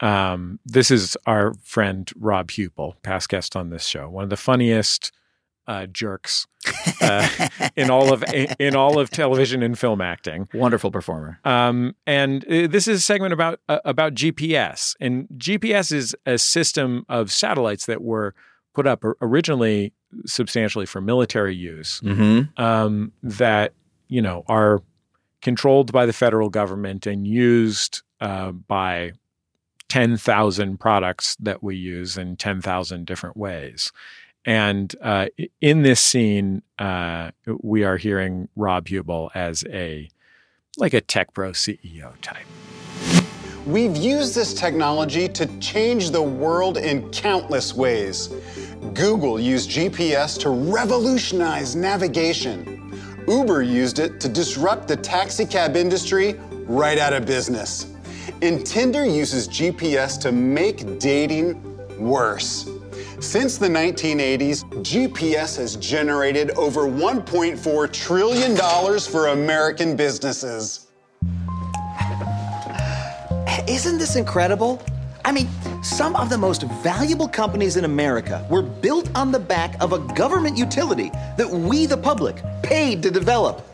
Um, 0.00 0.58
this 0.66 0.90
is 0.90 1.16
our 1.26 1.54
friend 1.62 2.10
Rob 2.16 2.50
Huebel, 2.50 2.96
past 3.02 3.28
guest 3.28 3.54
on 3.54 3.70
this 3.70 3.86
show, 3.86 4.08
one 4.08 4.24
of 4.24 4.30
the 4.30 4.36
funniest 4.36 5.12
uh, 5.66 5.86
jerks 5.86 6.46
uh, 7.00 7.48
in 7.76 7.90
all 7.90 8.12
of 8.12 8.24
in 8.58 8.74
all 8.74 8.98
of 8.98 9.10
television 9.10 9.62
and 9.62 9.78
film 9.78 10.00
acting. 10.00 10.48
Wonderful 10.54 10.90
performer. 10.90 11.38
Um, 11.44 11.94
and 12.06 12.44
uh, 12.44 12.66
this 12.66 12.88
is 12.88 12.98
a 12.98 13.02
segment 13.02 13.32
about 13.32 13.60
uh, 13.68 13.80
about 13.84 14.14
GPS. 14.14 14.94
And 15.00 15.28
GPS 15.36 15.92
is 15.92 16.16
a 16.26 16.38
system 16.38 17.04
of 17.08 17.32
satellites 17.32 17.86
that 17.86 18.02
were 18.02 18.34
put 18.74 18.86
up 18.86 19.04
originally 19.20 19.92
substantially 20.26 20.86
for 20.86 21.00
military 21.00 21.54
use. 21.54 22.00
Mm-hmm. 22.00 22.62
Um, 22.62 23.12
that 23.22 23.74
you 24.08 24.22
know 24.22 24.44
are 24.48 24.82
controlled 25.40 25.92
by 25.92 26.06
the 26.06 26.12
federal 26.12 26.48
government 26.48 27.06
and 27.06 27.26
used 27.26 28.02
uh, 28.20 28.52
by 28.52 29.12
10,000 29.88 30.78
products 30.78 31.36
that 31.38 31.62
we 31.62 31.76
use 31.76 32.16
in 32.16 32.36
10,000 32.36 33.04
different 33.04 33.36
ways. 33.36 33.92
And 34.44 34.94
uh, 35.00 35.26
in 35.60 35.82
this 35.82 36.00
scene, 36.00 36.62
uh, 36.78 37.30
we 37.60 37.84
are 37.84 37.96
hearing 37.96 38.48
Rob 38.56 38.88
Huebel 38.88 39.30
as 39.34 39.64
a 39.68 40.08
like 40.78 40.94
a 40.94 41.00
tech 41.00 41.32
bro 41.34 41.52
CEO 41.52 42.12
type. 42.22 42.46
We've 43.66 43.96
used 43.96 44.34
this 44.34 44.54
technology 44.54 45.28
to 45.28 45.46
change 45.60 46.10
the 46.10 46.22
world 46.22 46.78
in 46.78 47.08
countless 47.10 47.74
ways. 47.74 48.28
Google 48.92 49.38
used 49.38 49.70
GPS 49.70 50.36
to 50.40 50.50
revolutionize 50.50 51.76
navigation. 51.76 52.98
Uber 53.28 53.62
used 53.62 54.00
it 54.00 54.18
to 54.20 54.28
disrupt 54.28 54.88
the 54.88 54.96
taxicab 54.96 55.76
industry 55.76 56.34
right 56.66 56.98
out 56.98 57.12
of 57.12 57.24
business. 57.24 57.86
And 58.40 58.66
Tinder 58.66 59.04
uses 59.04 59.46
GPS 59.46 60.20
to 60.22 60.32
make 60.32 60.98
dating 60.98 61.62
worse. 62.00 62.68
Since 63.20 63.58
the 63.58 63.68
1980s, 63.68 64.64
GPS 64.82 65.56
has 65.56 65.76
generated 65.76 66.50
over 66.52 66.82
$1.4 66.82 67.92
trillion 67.92 68.56
for 69.00 69.28
American 69.28 69.96
businesses. 69.96 70.88
Isn't 73.68 73.98
this 73.98 74.16
incredible? 74.16 74.82
I 75.24 75.30
mean, 75.30 75.48
some 75.82 76.16
of 76.16 76.30
the 76.30 76.38
most 76.38 76.64
valuable 76.82 77.28
companies 77.28 77.76
in 77.76 77.84
America 77.84 78.44
were 78.50 78.62
built 78.62 79.08
on 79.16 79.30
the 79.30 79.38
back 79.38 79.80
of 79.80 79.92
a 79.92 79.98
government 80.14 80.56
utility 80.56 81.10
that 81.36 81.48
we, 81.48 81.86
the 81.86 81.96
public, 81.96 82.42
paid 82.62 83.02
to 83.04 83.10
develop. 83.10 83.64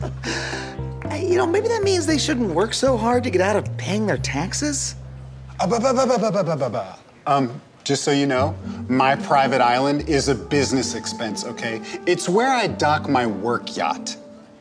You 1.18 1.36
know, 1.36 1.46
maybe 1.46 1.68
that 1.68 1.82
means 1.82 2.06
they 2.06 2.18
shouldn't 2.18 2.50
work 2.50 2.74
so 2.74 2.96
hard 2.96 3.24
to 3.24 3.30
get 3.30 3.40
out 3.40 3.56
of 3.56 3.76
paying 3.76 4.06
their 4.06 4.18
taxes? 4.18 4.94
Um, 7.26 7.60
just 7.88 8.04
so 8.04 8.10
you 8.10 8.26
know, 8.26 8.54
my 8.90 9.16
private 9.16 9.62
island 9.62 10.10
is 10.10 10.28
a 10.28 10.34
business 10.34 10.94
expense, 10.94 11.46
okay? 11.46 11.80
It's 12.04 12.28
where 12.28 12.52
I 12.52 12.66
dock 12.66 13.08
my 13.08 13.26
work 13.26 13.78
yacht. 13.78 14.14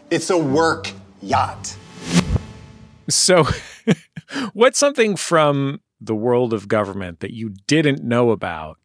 It's 0.10 0.30
a 0.30 0.38
work 0.38 0.90
yacht. 1.22 1.76
So, 3.10 3.46
what's 4.54 4.80
something 4.80 5.18
from 5.18 5.82
the 6.00 6.16
world 6.16 6.54
of 6.54 6.70
government 6.70 7.20
that 7.20 7.34
you 7.34 7.50
didn't 7.68 8.02
know 8.02 8.30
about 8.30 8.78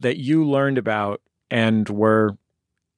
that 0.00 0.16
you 0.16 0.44
learned 0.44 0.76
about 0.76 1.20
and 1.48 1.88
were 1.88 2.36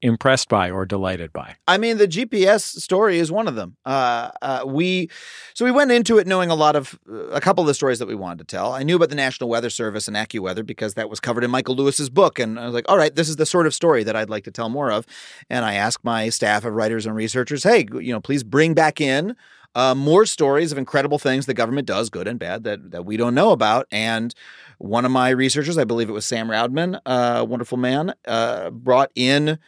impressed 0.03 0.49
by 0.49 0.71
or 0.71 0.85
delighted 0.85 1.33
by? 1.33 1.57
I 1.67 1.79
mean, 1.79 1.97
the 1.97 2.09
GPS 2.09 2.63
story 2.63 3.19
is 3.19 3.33
one 3.33 3.49
of 3.49 3.55
them. 3.55 3.77
Uh, 3.87 4.31
uh, 4.43 4.65
we 4.67 5.09
so 5.55 5.65
we 5.65 5.71
went 5.71 5.93
into 5.93 6.19
it 6.19 6.27
knowing 6.27 6.51
a 6.51 6.55
lot 6.55 6.77
of 6.77 6.99
a 7.31 7.41
couple 7.41 7.63
of 7.63 7.69
the 7.69 7.75
stories 7.75 7.99
that 8.01 8.09
we 8.09 8.15
wanted 8.15 8.39
to 8.41 8.45
tell. 8.45 8.73
I 8.73 8.83
knew 8.83 8.97
about 8.97 9.09
the 9.09 9.15
National 9.15 9.49
Weather 9.49 9.71
Service 9.71 10.09
and 10.09 10.17
AccuWeather 10.17 10.67
because 10.67 10.95
that 10.95 11.09
was 11.09 11.21
covered 11.21 11.45
in 11.45 11.51
Michael 11.51 11.77
Lewis's 11.77 12.11
book, 12.11 12.39
and 12.39 12.59
I 12.59 12.67
was 12.67 12.75
like, 12.75 12.85
all 12.89 12.99
right, 12.99 13.15
this 13.15 13.29
is 13.29 13.37
the 13.37 13.47
sort 13.47 13.67
of 13.67 13.75
story 13.75 14.05
that 14.05 14.17
I'd 14.17 14.31
like 14.31 14.45
to 14.45 14.51
tell 14.51 14.69
more 14.69 14.91
of. 14.91 15.07
And 15.49 15.65
I 15.65 15.75
asked 15.75 16.05
my 16.05 16.29
staff 16.29 16.65
of 16.65 16.75
writers 16.75 17.07
and 17.07 17.15
researchers, 17.15 17.63
hey, 17.63 17.87
you 17.93 18.13
know, 18.13 18.21
please 18.21 18.43
bring 18.43 18.75
back 18.75 19.01
in. 19.01 19.37
Uh, 19.75 19.95
more 19.95 20.27
stories 20.27 20.71
of 20.71 20.77
incredible 20.77 21.19
things 21.19 21.47
the 21.47 21.55
government 21.55 21.87
does, 21.87 22.11
good 22.11 22.29
and 22.29 22.39
bad, 22.39 22.63
that, 22.65 22.91
that 22.91 23.07
we 23.07 23.17
don't 23.17 23.35
know 23.35 23.53
about. 23.53 23.87
And 23.91 24.35
one 24.77 25.07
of 25.07 25.11
my 25.11 25.31
researchers, 25.31 25.79
I 25.79 25.85
believe 25.85 26.11
it 26.11 26.13
was 26.13 26.27
Sam 26.27 26.49
Roudman, 26.49 27.01
a 27.07 27.41
uh, 27.41 27.45
wonderful 27.45 27.79
man, 27.79 28.13
uh, 28.27 28.69
brought 28.71 29.11
in 29.15 29.59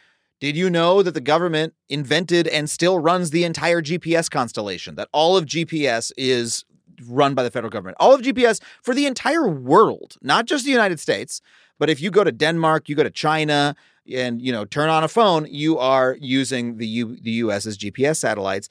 Did 0.45 0.55
you 0.55 0.69
know 0.69 1.01
that 1.01 1.15
the 1.15 1.21
government 1.21 1.73
invented 1.89 2.47
and 2.47 2.69
still 2.69 2.99
runs 2.99 3.31
the 3.31 3.45
entire 3.45 3.81
GPS 3.81 4.29
constellation? 4.29 4.93
That 4.93 5.09
all 5.11 5.35
of 5.35 5.47
GPS 5.47 6.11
is 6.17 6.63
run 7.07 7.33
by 7.33 7.41
the 7.41 7.49
federal 7.49 7.71
government. 7.71 7.97
All 7.99 8.13
of 8.13 8.21
GPS 8.21 8.61
for 8.83 8.93
the 8.93 9.07
entire 9.07 9.47
world, 9.47 10.17
not 10.21 10.45
just 10.45 10.63
the 10.63 10.69
United 10.69 10.99
States, 10.99 11.41
but 11.79 11.89
if 11.89 11.99
you 11.99 12.11
go 12.11 12.23
to 12.23 12.31
Denmark, 12.31 12.87
you 12.87 12.95
go 12.95 13.01
to 13.01 13.09
China, 13.09 13.75
and 14.15 14.39
you 14.39 14.51
know 14.51 14.65
turn 14.65 14.87
on 14.87 15.03
a 15.03 15.07
phone, 15.07 15.47
you 15.49 15.79
are 15.79 16.15
using 16.21 16.77
the 16.77 16.85
U- 16.85 17.17
the 17.19 17.31
US's 17.43 17.75
GPS 17.75 18.17
satellites. 18.17 18.69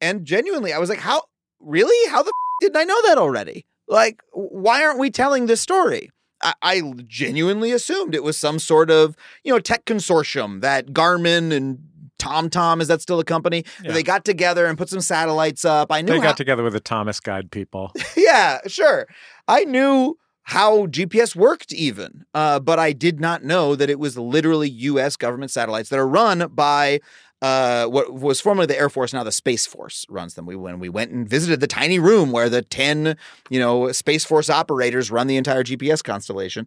And 0.00 0.24
genuinely, 0.24 0.72
I 0.72 0.80
was 0.80 0.90
like, 0.90 0.98
how 0.98 1.22
really? 1.60 2.10
How 2.10 2.24
the 2.24 2.30
f- 2.30 2.60
didn't 2.60 2.76
I 2.76 2.82
know 2.82 3.00
that 3.06 3.18
already? 3.18 3.66
Like, 3.86 4.20
why 4.32 4.84
aren't 4.84 4.98
we 4.98 5.10
telling 5.12 5.46
this 5.46 5.60
story? 5.60 6.10
I, 6.44 6.54
I 6.62 6.92
genuinely 7.06 7.72
assumed 7.72 8.14
it 8.14 8.22
was 8.22 8.36
some 8.36 8.58
sort 8.60 8.90
of 8.90 9.16
you 9.42 9.52
know 9.52 9.58
tech 9.58 9.84
consortium 9.86 10.60
that 10.60 10.88
Garmin 10.88 11.52
and 11.52 11.78
TomTom 12.18 12.80
is 12.80 12.88
that 12.88 13.00
still 13.02 13.18
a 13.18 13.24
company? 13.24 13.64
Yeah. 13.82 13.92
They 13.92 14.02
got 14.02 14.24
together 14.24 14.66
and 14.66 14.78
put 14.78 14.88
some 14.88 15.00
satellites 15.00 15.64
up. 15.64 15.90
I 15.90 16.00
knew 16.00 16.12
They 16.12 16.18
how- 16.18 16.22
got 16.28 16.36
together 16.36 16.62
with 16.62 16.72
the 16.74 16.80
Thomas 16.80 17.18
Guide 17.20 17.50
people. 17.50 17.92
yeah, 18.16 18.60
sure. 18.66 19.06
I 19.48 19.64
knew 19.64 20.16
how 20.44 20.86
GPS 20.86 21.34
worked, 21.34 21.72
even, 21.72 22.24
uh, 22.34 22.60
but 22.60 22.78
I 22.78 22.92
did 22.92 23.18
not 23.18 23.42
know 23.44 23.74
that 23.74 23.88
it 23.90 23.98
was 23.98 24.16
literally 24.18 24.68
U.S. 24.70 25.16
government 25.16 25.50
satellites 25.50 25.88
that 25.88 25.98
are 25.98 26.06
run 26.06 26.48
by 26.52 27.00
uh, 27.44 27.84
what 27.84 28.10
was 28.14 28.40
formerly 28.40 28.64
the 28.64 28.78
Air 28.78 28.88
Force, 28.88 29.12
now 29.12 29.22
the 29.22 29.30
Space 29.30 29.66
Force 29.66 30.06
runs 30.08 30.32
them. 30.32 30.46
We 30.46 30.56
when 30.56 30.78
we 30.78 30.88
went 30.88 31.10
and 31.10 31.28
visited 31.28 31.60
the 31.60 31.66
tiny 31.66 31.98
room 31.98 32.32
where 32.32 32.48
the 32.48 32.62
ten, 32.62 33.18
you 33.50 33.60
know, 33.60 33.92
Space 33.92 34.24
Force 34.24 34.48
operators 34.48 35.10
run 35.10 35.26
the 35.26 35.36
entire 35.36 35.62
GPS 35.62 36.02
constellation. 36.02 36.66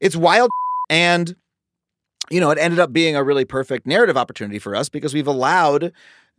It's 0.00 0.14
wild, 0.14 0.50
and 0.88 1.34
you 2.30 2.38
know, 2.38 2.50
it 2.50 2.58
ended 2.58 2.78
up 2.78 2.92
being 2.92 3.16
a 3.16 3.24
really 3.24 3.44
perfect 3.44 3.84
narrative 3.84 4.16
opportunity 4.16 4.60
for 4.60 4.76
us 4.76 4.88
because 4.88 5.12
we've 5.12 5.26
allowed 5.26 5.92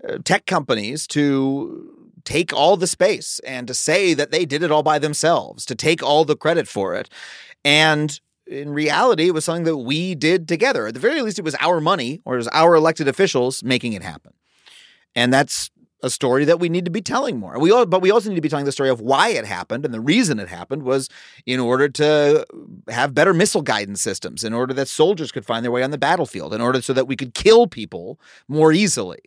uh, 0.08 0.18
tech 0.24 0.46
companies 0.46 1.06
to 1.08 2.10
take 2.24 2.54
all 2.54 2.78
the 2.78 2.88
space 2.88 3.42
and 3.46 3.68
to 3.68 3.74
say 3.74 4.14
that 4.14 4.32
they 4.32 4.46
did 4.46 4.64
it 4.64 4.72
all 4.72 4.84
by 4.84 4.98
themselves, 4.98 5.66
to 5.66 5.76
take 5.76 6.02
all 6.02 6.24
the 6.24 6.38
credit 6.38 6.70
for 6.70 6.96
it. 6.96 7.10
And 7.66 8.18
in 8.48 8.70
reality, 8.70 9.28
it 9.28 9.34
was 9.34 9.46
something 9.46 9.66
that 9.66 9.78
we 9.78 10.16
did 10.16 10.48
together. 10.48 10.88
At 10.88 10.94
the 10.94 11.00
very 11.00 11.22
least, 11.22 11.40
it 11.40 11.46
was 11.46 11.56
our 11.60 11.80
money 11.80 12.22
or 12.26 12.36
it 12.36 12.38
was 12.38 12.48
our 12.50 12.76
elected 12.76 13.08
officials 13.08 13.64
making 13.64 13.94
it 13.94 14.04
happen. 14.04 14.34
And 15.16 15.34
that's 15.34 15.70
a 16.04 16.10
story 16.10 16.44
that 16.44 16.60
we 16.60 16.68
need 16.68 16.84
to 16.84 16.92
be 16.92 17.02
telling 17.02 17.40
more. 17.40 17.58
We 17.58 17.72
all, 17.72 17.86
but 17.86 18.02
we 18.02 18.12
also 18.12 18.28
need 18.28 18.36
to 18.36 18.42
be 18.42 18.50
telling 18.50 18.66
the 18.66 18.74
story 18.74 18.90
of 18.90 19.00
why 19.00 19.30
it 19.30 19.46
happened, 19.46 19.86
and 19.86 19.94
the 19.94 20.02
reason 20.02 20.38
it 20.38 20.50
happened 20.50 20.84
was 20.84 21.08
in 21.46 21.62
order 21.62 21.88
to 21.88 22.46
have 22.90 23.16
better 23.16 23.34
missile 23.34 23.62
guidance 23.62 24.02
systems, 24.02 24.44
in 24.44 24.54
order 24.54 24.74
that 24.74 24.90
soldiers 24.90 25.32
could 25.32 25.46
find 25.46 25.64
their 25.64 25.72
way 25.72 25.82
on 25.82 25.92
the 25.92 25.98
battlefield, 25.98 26.54
in 26.54 26.60
order 26.60 26.82
so 26.82 26.92
that 26.92 27.08
we 27.08 27.16
could 27.16 27.34
kill 27.34 27.68
people 27.68 28.20
more 28.50 28.74
easily. 28.74 29.20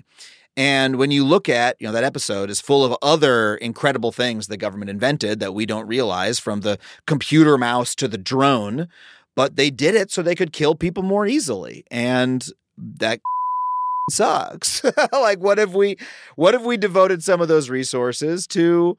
And 0.57 0.97
when 0.97 1.11
you 1.11 1.25
look 1.25 1.49
at, 1.49 1.77
you 1.79 1.87
know, 1.87 1.93
that 1.93 2.05
episode 2.05 2.49
is 2.49 2.61
full 2.61 2.85
of 2.85 2.97
other 3.03 3.57
incredible 3.57 4.11
things 4.11 4.47
the 4.47 4.57
government 4.57 4.91
invented 4.91 5.39
that 5.41 5.53
we 5.53 5.67
don't 5.67 5.87
realize 5.87 6.39
from 6.39 6.63
the 6.63 6.79
computer 7.07 7.59
mouse 7.59 7.95
to 7.97 8.09
the 8.09 8.17
drone, 8.17 8.89
but 9.35 9.57
they 9.57 9.71
did 9.71 9.95
it 9.95 10.11
so 10.11 10.23
they 10.23 10.35
could 10.35 10.53
kill 10.53 10.75
people 10.75 11.03
more 11.03 11.27
easily. 11.27 11.85
And 11.91 12.47
that 12.79 13.21
sucks. 14.11 14.83
like 15.13 15.41
what 15.41 15.59
if 15.59 15.73
we 15.73 15.97
what 16.37 16.55
if 16.55 16.63
we 16.63 16.77
devoted 16.77 17.23
some 17.23 17.41
of 17.41 17.49
those 17.49 17.69
resources 17.69 18.47
to 18.47 18.97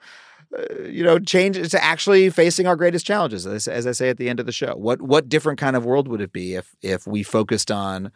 uh, 0.57 0.83
you 0.83 1.03
know 1.03 1.17
change 1.17 1.69
to 1.69 1.83
actually 1.83 2.29
facing 2.29 2.67
our 2.67 2.75
greatest 2.75 3.05
challenges 3.05 3.47
as, 3.47 3.67
as 3.67 3.87
I 3.87 3.93
say 3.93 4.09
at 4.09 4.17
the 4.17 4.29
end 4.29 4.39
of 4.39 4.45
the 4.45 4.51
show. 4.51 4.75
What 4.75 5.01
what 5.01 5.27
different 5.27 5.59
kind 5.59 5.75
of 5.75 5.85
world 5.85 6.07
would 6.07 6.21
it 6.21 6.33
be 6.33 6.55
if 6.55 6.75
if 6.81 7.07
we 7.07 7.23
focused 7.23 7.71
on 7.71 8.11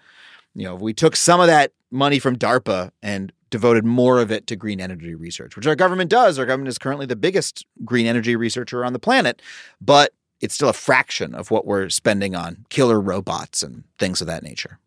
you 0.56 0.66
know, 0.66 0.76
if 0.76 0.82
we 0.82 0.94
took 0.94 1.16
some 1.16 1.40
of 1.40 1.48
that 1.48 1.74
money 1.92 2.20
from 2.20 2.38
DARPA 2.38 2.92
and 3.02 3.32
devoted 3.52 3.86
more 3.86 4.20
of 4.20 4.32
it 4.32 4.48
to 4.48 4.56
green 4.56 4.80
energy 4.80 5.14
research, 5.14 5.56
which 5.56 5.68
our 5.68 5.76
government 5.76 6.10
does. 6.10 6.40
Our 6.40 6.46
government 6.46 6.70
is 6.70 6.80
currently 6.80 7.06
the 7.06 7.16
biggest 7.16 7.66
green 7.86 8.08
energy 8.08 8.36
researcher 8.36 8.84
on 8.84 8.94
the 8.94 9.00
planet, 9.00 9.42
but 9.80 10.14
it's 10.40 10.56
still 10.56 10.70
a 10.70 10.74
fraction 10.74 11.36
of 11.36 11.52
what 11.52 11.68
we're 11.68 11.90
spending 11.90 12.36
on 12.36 12.66
killer 12.70 13.00
robots 13.00 13.62
and 13.62 13.84
things 14.00 14.22
of 14.22 14.28
that 14.28 14.42
nature. 14.42 14.80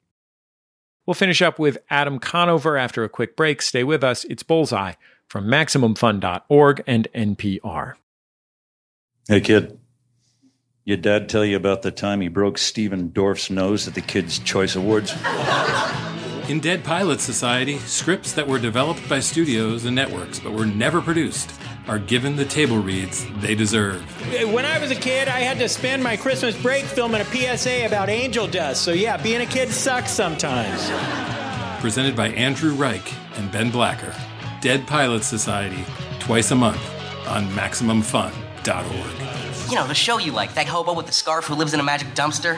We'll 1.07 1.15
finish 1.15 1.43
up 1.43 1.59
with 1.59 1.79
Adam 1.91 2.19
Conover 2.19 2.79
after 2.79 3.05
a 3.05 3.11
quick 3.11 3.37
break. 3.37 3.61
Stay 3.61 3.85
with 3.85 4.03
us. 4.03 4.25
It's 4.25 4.43
Bullseye 4.43 4.95
from 5.29 5.45
MaximumFun.org 5.45 6.83
and 6.87 7.09
NPR. 7.15 7.95
Hey, 9.29 9.41
kid. 9.43 9.79
Your 10.87 10.99
dad 10.99 11.31
tell 11.31 11.47
you 11.47 11.57
about 11.57 11.81
the 11.81 11.91
time 11.91 12.21
he 12.21 12.29
broke 12.29 12.59
Stephen 12.59 13.09
Dorff's 13.09 13.49
nose 13.49 13.89
at 13.89 13.95
the 13.95 14.03
Kids' 14.03 14.39
Choice 14.39 14.77
Awards? 14.77 15.15
In 16.51 16.61
Dead 16.61 16.85
Pilot 16.85 17.23
Society, 17.23 17.79
scripts 17.79 18.35
that 18.35 18.47
were 18.47 18.59
developed 18.59 19.09
by 19.09 19.21
studios 19.21 19.87
and 19.87 19.97
networks 19.97 20.39
but 20.39 20.53
were 20.53 20.67
never 20.67 21.01
produced 21.01 21.51
are 21.89 21.99
given 21.99 22.37
the 22.37 22.45
table 22.45 22.77
reads 22.77 23.25
they 23.37 23.55
deserve. 23.55 24.03
When 24.53 24.67
I 24.67 24.79
was 24.79 24.91
a 24.91 24.95
kid, 24.95 25.27
I 25.27 25.41
had 25.41 25.59
to 25.61 25.71
spend 25.71 26.03
my 26.03 26.19
Christmas 26.19 26.55
break 26.61 26.85
filming 26.85 27.23
a 27.23 27.25
PSA 27.25 27.87
about 27.87 28.11
angel 28.11 28.47
dust. 28.47 28.83
So, 28.83 28.93
yeah, 28.93 29.17
being 29.17 29.41
a 29.41 29.47
kid 29.47 29.71
sucks 29.71 30.11
sometimes. 30.11 30.91
Presented 31.81 32.15
by 32.15 32.29
Andrew 32.29 32.75
Reich 32.75 33.11
and 33.39 33.51
Ben 33.51 33.71
Blacker. 33.71 34.15
Dead 34.61 34.87
Pilot 34.87 35.25
Society, 35.25 35.83
twice 36.21 36.51
a 36.51 36.57
month 36.57 36.91
on 37.27 37.47
MaximumFun.org. 37.53 39.34
You 39.75 39.81
know, 39.81 39.89
the 39.89 39.95
show 39.97 40.19
you 40.19 40.31
like, 40.31 40.55
that 40.55 40.69
hobo 40.69 40.95
with 40.95 41.07
the 41.07 41.13
scarf 41.13 41.47
who 41.47 41.57
lives 41.57 41.75
in 41.75 41.81
a 41.81 41.83
magic 41.83 42.07
dumpster. 42.15 42.55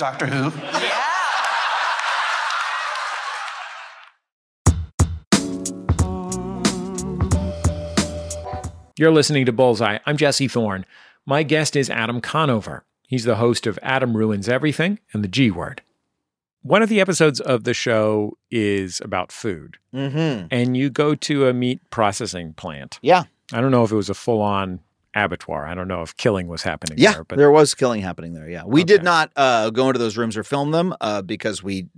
Doctor 0.00 0.26
Who? 0.26 0.50
Yeah. 0.80 1.06
You're 8.98 9.12
listening 9.12 9.46
to 9.46 9.52
Bullseye. 9.52 9.98
I'm 10.04 10.16
Jesse 10.16 10.48
Thorn. 10.48 10.84
My 11.24 11.44
guest 11.44 11.76
is 11.76 11.88
Adam 11.88 12.20
Conover. 12.20 12.84
He's 13.06 13.22
the 13.22 13.36
host 13.36 13.64
of 13.68 13.78
Adam 13.80 14.16
Ruins 14.16 14.48
Everything 14.48 14.98
and 15.12 15.22
the 15.22 15.28
G 15.28 15.52
Word. 15.52 15.82
One 16.62 16.82
of 16.82 16.88
the 16.88 17.00
episodes 17.00 17.40
of 17.40 17.64
the 17.64 17.74
show 17.74 18.36
is 18.50 19.00
about 19.02 19.32
food. 19.32 19.78
Mm-hmm. 19.94 20.48
And 20.50 20.76
you 20.76 20.90
go 20.90 21.14
to 21.14 21.48
a 21.48 21.54
meat 21.54 21.80
processing 21.90 22.52
plant. 22.52 22.98
Yeah. 23.02 23.24
I 23.52 23.60
don't 23.60 23.70
know 23.70 23.82
if 23.84 23.90
it 23.90 23.96
was 23.96 24.10
a 24.10 24.14
full 24.14 24.42
on 24.42 24.80
abattoir. 25.14 25.66
I 25.66 25.74
don't 25.74 25.88
know 25.88 26.02
if 26.02 26.16
killing 26.16 26.46
was 26.46 26.62
happening 26.62 26.98
Yeah, 26.98 27.14
there. 27.14 27.24
But 27.24 27.38
there 27.38 27.50
was 27.50 27.74
killing 27.74 28.00
happening 28.02 28.34
there. 28.34 28.48
Yeah, 28.48 28.62
we 28.64 28.84
did 28.84 29.02
not 29.02 29.32
uh, 29.34 29.70
go 29.70 29.88
into 29.88 29.98
those 29.98 30.16
rooms 30.16 30.36
or 30.36 30.44
film 30.44 30.70
them 30.70 30.94
uh, 31.00 31.22
because 31.22 31.62
we 31.62 31.88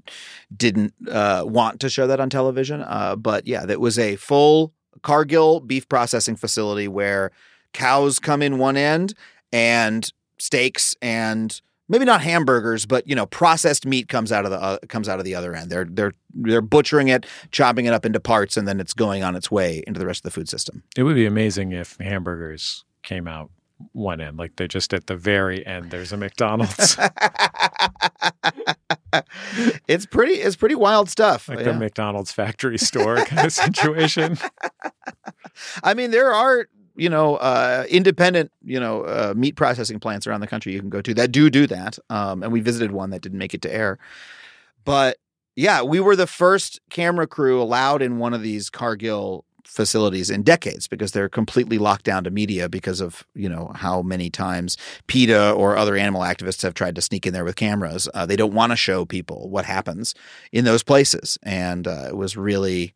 didn't 0.57 0.95
uh, 1.11 1.45
want 1.47 1.81
to 1.81 1.91
show 1.91 2.07
that 2.07 2.21
on 2.21 2.31
television. 2.31 2.83
Uh, 2.83 3.17
but 3.17 3.47
yeah, 3.47 3.67
that 3.67 3.81
was 3.81 3.99
a 3.99 4.17
full 4.17 4.73
Cargill 5.03 5.61
beef 5.61 5.89
processing 5.89 6.37
facility 6.37 6.89
where 6.89 7.33
cows 7.73 8.19
come 8.19 8.41
in 8.41 8.59
one 8.59 8.77
end 8.77 9.15
and 9.53 10.11
steaks 10.39 10.95
and 11.03 11.61
maybe 11.93 12.05
not 12.05 12.21
hamburgers, 12.23 12.85
but 12.87 13.07
you 13.07 13.15
know, 13.15 13.27
processed 13.27 13.87
meat 13.87 14.09
comes 14.09 14.33
out 14.33 14.45
of 14.45 14.51
the 14.51 14.61
uh, 14.61 14.79
comes 14.89 15.09
out 15.09 15.21
of 15.21 15.25
the 15.25 15.37
other 15.37 15.55
end. 15.55 15.71
They're 15.71 15.87
they're 15.89 16.13
they're 16.35 16.61
butchering 16.61 17.07
it, 17.07 17.25
chopping 17.53 17.85
it 17.85 17.93
up 17.93 18.05
into 18.05 18.19
parts, 18.19 18.57
and 18.57 18.67
then 18.67 18.81
it's 18.81 18.95
going 18.95 19.23
on 19.23 19.37
its 19.37 19.49
way 19.53 19.85
into 19.87 20.01
the 20.01 20.07
rest 20.07 20.21
of 20.21 20.25
the 20.25 20.31
food 20.33 20.49
system. 20.49 20.83
it 20.97 21.05
would 21.05 21.15
be 21.15 21.27
amazing 21.27 21.71
if 21.71 21.97
hamburgers 21.99 22.85
came 23.05 23.29
out 23.29 23.51
one 23.93 24.21
end, 24.21 24.37
like 24.39 24.55
they're 24.57 24.69
just 24.69 24.95
at 24.95 25.07
the 25.09 25.17
very 25.17 25.65
end. 25.67 25.91
There's 25.91 26.13
a 26.13 26.17
McDonald's, 26.17 26.97
it's 29.89 30.07
pretty 30.07 30.35
it's 30.35 30.57
pretty 30.57 30.75
wild 30.75 31.11
stuff. 31.11 31.49
like 31.49 31.59
Yeah. 31.59 31.65
the 31.67 31.75
McDonald's 31.75 32.33
factory 32.33 32.79
store 32.79 33.17
kind 33.25 33.47
of 33.47 33.53
situation. 33.53 34.39
I 35.85 35.95
mean, 35.95 36.11
there 36.13 36.33
are 36.33 36.69
you 36.97 37.09
know 37.09 37.37
uh, 37.37 37.85
independent 37.89 38.51
you 38.63 38.79
know 38.79 39.03
uh, 39.03 39.35
meat 39.37 39.57
processing 39.57 39.99
plants 39.99 40.27
around 40.27 40.41
the 40.41 40.47
country 40.47 40.73
you 40.73 40.81
can 40.81 40.91
go 40.91 41.01
to 41.01 41.15
that 41.15 41.33
do 41.33 41.51
do 41.51 41.67
that, 41.67 41.99
um, 42.11 42.43
and 42.43 42.53
we 42.53 42.61
visited 42.61 42.93
one 42.93 43.11
that 43.11 43.23
didn't 43.23 43.39
make 43.39 43.55
it 43.55 43.63
to 43.63 43.75
air. 43.75 43.99
But 44.85 45.19
yeah, 45.57 45.83
we 45.83 46.01
were 46.01 46.17
the 46.17 46.27
first 46.27 46.81
camera 46.91 47.27
crew 47.27 47.61
allowed 47.61 48.03
in 48.03 48.19
one 48.19 48.35
of 48.35 48.43
these 48.43 48.71
Cargill 48.71 49.45
facilities 49.65 50.29
in 50.29 50.43
decades 50.43 50.87
because 50.87 51.13
they're 51.13 51.29
completely 51.29 51.79
locked 51.79 52.05
down 52.05 52.25
to 52.25 52.31
media 52.31 52.69
because 52.69 53.01
of 53.01 53.27
you 53.35 53.49
know 53.49 53.73
how 53.75 54.03
many 54.03 54.29
times 54.31 54.77
PETA 55.07 55.53
or 55.53 55.77
other 55.77 55.97
animal 55.97 56.23
activists 56.23 56.63
have 56.63 56.75
tried 56.75 56.95
to 56.95 57.03
sneak 57.03 57.27
in 57.27 57.33
there 57.33 57.45
with 57.45 57.57
cameras. 57.57 58.09
Uh, 58.13 58.27
they 58.27 58.37
don't 58.37 58.55
want 58.55 58.71
to 58.71 58.77
show 58.77 59.05
people 59.05 59.49
what 59.49 59.65
happens 59.65 60.15
in 60.53 60.65
those 60.65 60.83
places, 60.83 61.39
and 61.43 61.87
uh, 61.87 62.07
it 62.09 62.17
was 62.17 62.37
really 62.37 62.95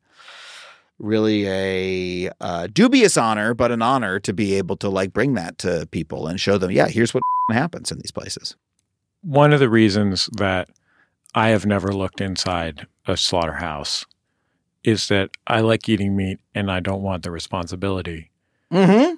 really 0.98 1.46
a 1.46 2.30
uh, 2.40 2.68
dubious 2.72 3.16
honor, 3.16 3.54
but 3.54 3.70
an 3.70 3.82
honor 3.82 4.18
to 4.20 4.32
be 4.32 4.54
able 4.54 4.76
to 4.76 4.88
like 4.88 5.12
bring 5.12 5.35
that 5.35 5.59
to 5.59 5.87
people 5.90 6.26
and 6.26 6.40
show 6.40 6.59
them, 6.59 6.70
yeah, 6.70 6.88
here's 6.88 7.12
what 7.12 7.22
happens 7.52 7.92
in 7.92 7.98
these 7.98 8.11
places. 8.11 8.56
One 9.22 9.53
of 9.53 9.61
the 9.61 9.68
reasons 9.68 10.28
that 10.36 10.68
I 11.34 11.49
have 11.49 11.66
never 11.66 11.92
looked 11.92 12.20
inside 12.20 12.86
a 13.07 13.16
slaughterhouse 13.16 14.07
is 14.84 15.09
that 15.09 15.30
I 15.47 15.61
like 15.61 15.88
eating 15.88 16.16
meat 16.16 16.38
and 16.55 16.70
I 16.70 16.80
don't 16.80 17.03
want 17.03 17.24
the 17.24 17.30
responsibility. 17.30 18.30
Mm-hmm. 18.72 19.16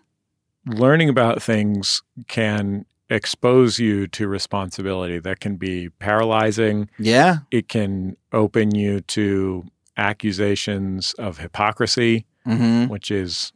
Learning 0.72 1.08
about 1.08 1.42
things 1.42 2.02
can 2.26 2.86
expose 3.10 3.78
you 3.78 4.06
to 4.08 4.28
responsibility 4.28 5.18
that 5.18 5.40
can 5.40 5.56
be 5.56 5.88
paralyzing. 5.88 6.90
Yeah. 6.98 7.38
It 7.50 7.68
can 7.68 8.16
open 8.32 8.74
you 8.74 9.00
to 9.02 9.64
accusations 9.98 11.12
of 11.14 11.38
hypocrisy, 11.38 12.24
Mhm. 12.46 12.88
which 12.88 13.10
is 13.10 13.52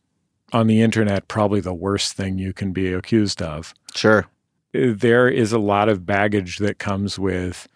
on 0.53 0.67
the 0.67 0.83
internet 0.83 1.29
probably 1.29 1.61
the 1.61 1.73
worst 1.73 2.13
thing 2.15 2.37
you 2.37 2.53
can 2.53 2.73
be 2.73 2.93
accused 2.93 3.41
of. 3.41 3.73
Sure. 3.95 4.27
There 4.75 5.29
is 5.29 5.53
a 5.53 5.59
lot 5.59 5.89
of 5.89 6.05
baggage 6.05 6.59
that 6.59 6.79
comes 6.79 7.19
with 7.19 7.69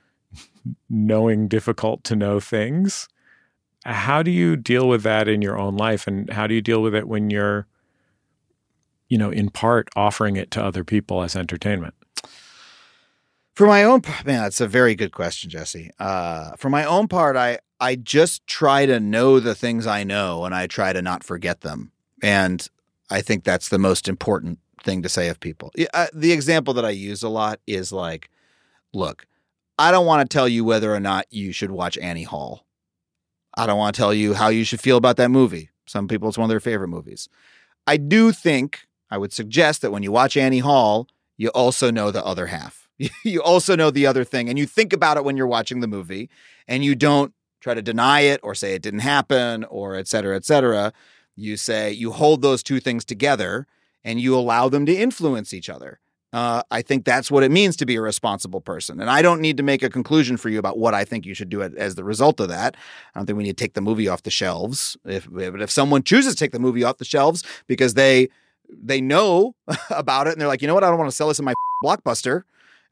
knowing 0.91 1.49
difficult 1.49 2.05
to 2.05 2.17
know 2.17 2.41
things. 2.41 3.09
How 3.85 4.23
do 4.23 4.31
you 4.31 4.57
deal 4.57 4.89
with 4.89 5.03
that 5.05 5.29
in 5.29 5.41
your 5.41 5.57
own 5.57 5.77
life 5.77 6.07
and 6.07 6.29
how 6.31 6.47
do 6.47 6.55
you 6.55 6.61
deal 6.61 6.83
with 6.83 6.95
it 6.95 7.07
when 7.09 7.31
you're 7.31 7.67
you 9.09 9.17
know, 9.17 9.31
in 9.31 9.49
part 9.51 9.89
offering 9.95 10.35
it 10.35 10.51
to 10.51 10.61
other 10.61 10.83
people 10.83 11.23
as 11.23 11.37
entertainment? 11.37 11.95
For 13.55 13.65
my 13.65 13.85
own 13.85 14.01
part, 14.01 14.27
man, 14.27 14.43
that's 14.43 14.61
a 14.61 14.67
very 14.67 14.97
good 14.97 15.13
question, 15.13 15.49
Jesse. 15.49 15.93
Uh, 16.01 16.57
for 16.57 16.69
my 16.69 16.85
own 16.85 17.07
part, 17.07 17.37
I 17.37 17.61
I 17.81 17.97
just 17.97 18.47
try 18.47 18.87
to 18.87 19.01
know 19.01 19.41
the 19.41 19.55
things 19.55 19.87
I 19.87 20.05
know, 20.05 20.45
and 20.45 20.55
I 20.55 20.67
try 20.67 20.93
to 20.93 21.03
not 21.03 21.23
forget 21.23 21.61
them. 21.61 21.93
And 22.23 22.67
I 23.11 23.21
think 23.21 23.45
that's 23.45 23.69
the 23.69 23.79
most 23.79 24.09
important 24.09 24.59
thing 24.83 25.03
to 25.03 25.09
say 25.09 25.29
of 25.29 25.41
people. 25.41 25.73
Uh, 25.93 26.07
the 26.13 26.33
example 26.33 26.73
that 26.75 26.85
I 26.85 26.91
use 26.91 27.23
a 27.23 27.29
lot 27.29 27.61
is 27.67 27.93
like, 27.93 28.31
look, 28.95 29.27
I 29.79 29.91
don't 29.91 30.07
want 30.07 30.29
to 30.29 30.35
tell 30.35 30.49
you 30.49 30.65
whether 30.65 30.95
or 30.95 31.01
not 31.01 31.27
you 31.31 31.53
should 31.53 31.71
watch 31.71 31.99
Annie 31.99 32.23
Hall. 32.23 32.65
I 33.57 33.67
don't 33.67 33.79
want 33.79 33.95
to 33.95 34.01
tell 34.01 34.15
you 34.15 34.35
how 34.35 34.49
you 34.49 34.65
should 34.65 34.81
feel 34.81 34.97
about 34.97 35.17
that 35.17 35.31
movie. 35.31 35.71
Some 35.87 36.09
people, 36.09 36.29
it's 36.29 36.39
one 36.39 36.45
of 36.45 36.51
their 36.51 36.61
favorite 36.61 36.89
movies. 36.89 37.29
I 37.87 37.97
do 37.97 38.33
think 38.33 38.87
I 39.11 39.19
would 39.19 39.33
suggest 39.33 39.83
that 39.83 39.93
when 39.93 40.03
you 40.03 40.13
watch 40.13 40.37
Annie 40.37 40.59
Hall, 40.59 41.09
you 41.37 41.49
also 41.51 41.91
know 41.91 42.11
the 42.11 42.25
other 42.25 42.47
half. 42.47 42.89
You 43.25 43.43
also 43.43 43.77
know 43.77 43.91
the 43.91 44.07
other 44.07 44.25
thing, 44.25 44.49
and 44.49 44.59
you 44.59 44.65
think 44.65 44.95
about 44.95 45.19
it 45.19 45.25
when 45.25 45.37
you're 45.37 45.47
watching 45.47 45.81
the 45.81 45.87
movie, 45.87 46.31
and 46.67 46.83
you 46.83 46.95
don't 46.95 47.35
try 47.67 47.75
to 47.75 47.83
deny 47.83 48.21
it 48.21 48.39
or 48.45 48.55
say 48.55 48.75
it 48.75 48.83
didn't 48.83 49.01
happen 49.01 49.65
or 49.65 49.97
et 49.97 50.07
cetera, 50.07 50.37
et 50.37 50.45
cetera. 50.45 50.93
You 51.35 51.57
say 51.57 51.91
you 51.91 52.13
hold 52.13 52.41
those 52.41 52.63
two 52.63 52.79
things 52.79 53.05
together 53.05 53.67
and 54.05 54.21
you 54.21 54.37
allow 54.37 54.69
them 54.69 54.87
to 54.87 54.95
influence 54.95 55.53
each 55.53 55.69
other. 55.69 55.99
Uh, 56.33 56.63
I 56.71 56.83
think 56.83 57.05
that's 57.05 57.29
what 57.29 57.43
it 57.43 57.51
means 57.51 57.77
to 57.79 57.87
be 57.87 57.97
a 57.97 58.01
responsible 58.01 58.61
person. 58.61 59.01
And 59.01 59.11
I 59.11 59.21
don't 59.21 59.41
need 59.41 59.57
to 59.57 59.65
make 59.65 59.83
a 59.83 59.91
conclusion 59.91 60.37
for 60.37 60.49
you 60.49 60.61
about 60.61 60.79
what 60.79 60.95
I 60.95 61.05
think 61.05 61.27
you 61.27 61.35
should 61.35 61.49
do 61.49 61.61
as 61.61 61.97
the 61.97 62.05
result 62.05 62.39
of 62.39 62.49
that. 62.51 62.77
I 63.15 63.19
don't 63.19 63.27
think 63.27 63.37
we 63.37 63.43
need 63.43 63.57
to 63.57 63.65
take 63.65 63.75
the 63.75 63.81
movie 63.81 64.07
off 64.07 64.23
the 64.23 64.31
shelves. 64.31 64.97
If, 65.05 65.29
but 65.29 65.61
if 65.61 65.71
someone 65.71 66.05
chooses 66.05 66.35
to 66.35 66.39
take 66.39 66.53
the 66.53 66.61
movie 66.61 66.85
off 66.85 66.99
the 66.99 67.05
shelves 67.05 67.43
because 67.67 67.95
they 67.95 68.29
they 68.69 69.01
know 69.01 69.57
about 69.91 70.29
it 70.29 70.33
and 70.33 70.41
they're 70.41 70.49
like, 70.49 70.63
you 70.63 70.69
know 70.69 70.75
what, 70.75 70.85
I 70.85 70.89
don't 70.89 70.99
want 70.99 71.11
to 71.11 71.17
sell 71.17 71.29
this 71.29 71.41
in 71.41 71.45
my 71.45 71.55
blockbuster. 71.85 72.43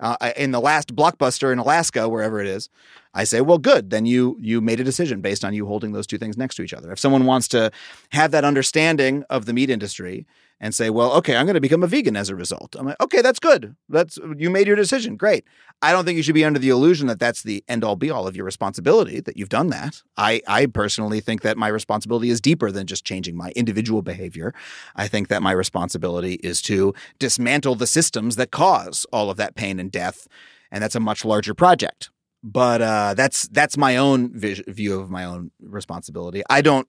Uh, 0.01 0.33
in 0.37 0.51
the 0.51 0.61
last 0.61 0.95
blockbuster 0.97 1.53
in 1.53 1.59
Alaska, 1.61 2.09
wherever 2.09 2.41
it 2.41 2.49
is, 2.49 2.69
I 3.15 3.25
say, 3.25 3.41
well, 3.41 3.59
good. 3.59 3.91
Then 3.91 4.07
you 4.07 4.37
you 4.41 4.61
made 4.61 4.81
a 4.81 4.85
decision 4.85 5.21
based 5.21 5.45
on 5.45 5.55
you 5.55 5.67
holding 5.67 5.93
those 5.93 6.07
two 6.07 6.19
things 6.19 6.37
next 6.37 6.57
to 6.57 6.63
each 6.63 6.75
other. 6.75 6.93
If 6.93 6.99
someone 6.99 7.25
wants 7.25 7.49
to 7.49 7.71
have 8.11 8.33
that 8.33 8.45
understanding 8.45 9.25
of 9.31 9.47
the 9.47 9.53
meat 9.53 9.71
industry 9.71 10.27
and 10.61 10.75
say, 10.75 10.89
well, 10.89 11.13
okay, 11.13 11.37
I'm 11.37 11.47
going 11.47 11.55
to 11.55 11.61
become 11.61 11.83
a 11.83 11.87
vegan 11.87 12.17
as 12.17 12.29
a 12.29 12.37
result. 12.37 12.77
I'm 12.79 12.87
like, 12.87 13.01
okay, 13.01 13.23
that's 13.23 13.39
good. 13.39 13.77
That's 13.89 14.19
you 14.37 14.51
made 14.51 14.67
your 14.67 14.77
decision. 14.77 15.17
Great. 15.17 15.45
I 15.83 15.93
don't 15.93 16.05
think 16.05 16.17
you 16.17 16.23
should 16.23 16.35
be 16.35 16.45
under 16.45 16.59
the 16.59 16.71
illusion 16.71 17.07
that 17.09 17.19
that's 17.19 17.43
the 17.43 17.63
end 17.69 17.85
all 17.85 17.97
be 17.97 18.11
all 18.11 18.27
of 18.27 18.37
your 18.37 18.45
responsibility 18.45 19.21
that 19.21 19.37
you've 19.37 19.49
done 19.49 19.69
that. 19.69 20.03
I 20.17 20.41
I 20.47 20.67
personally 20.67 21.21
think 21.21 21.43
that 21.43 21.57
my 21.57 21.69
responsibility 21.69 22.31
is 22.31 22.41
deeper 22.41 22.71
than 22.71 22.87
just 22.87 23.05
changing 23.05 23.37
my 23.37 23.51
individual 23.55 24.03
behavior. 24.03 24.55
I 24.97 25.09
think 25.09 25.29
that 25.29 25.43
my 25.43 25.53
responsibility 25.53 26.35
is 26.35 26.63
to 26.63 26.95
dismantle 27.19 27.75
the 27.77 27.87
systems 27.87 28.37
that 28.37 28.51
cause 28.51 29.07
all 29.13 29.31
of 29.31 29.37
that 29.37 29.55
pain 29.55 29.79
and 29.79 29.91
death, 29.91 30.27
and 30.71 30.83
that's 30.83 30.95
a 30.95 31.01
much 31.01 31.25
larger 31.25 31.55
project. 31.55 32.11
But 32.47 32.83
uh, 32.83 33.15
that's 33.15 33.49
that's 33.49 33.79
my 33.79 33.97
own 33.97 34.39
vis- 34.39 34.63
view 34.69 35.01
of 35.01 35.11
my 35.11 35.25
own 35.25 35.51
responsibility. 35.61 36.43
I 36.51 36.61
don't 36.61 36.87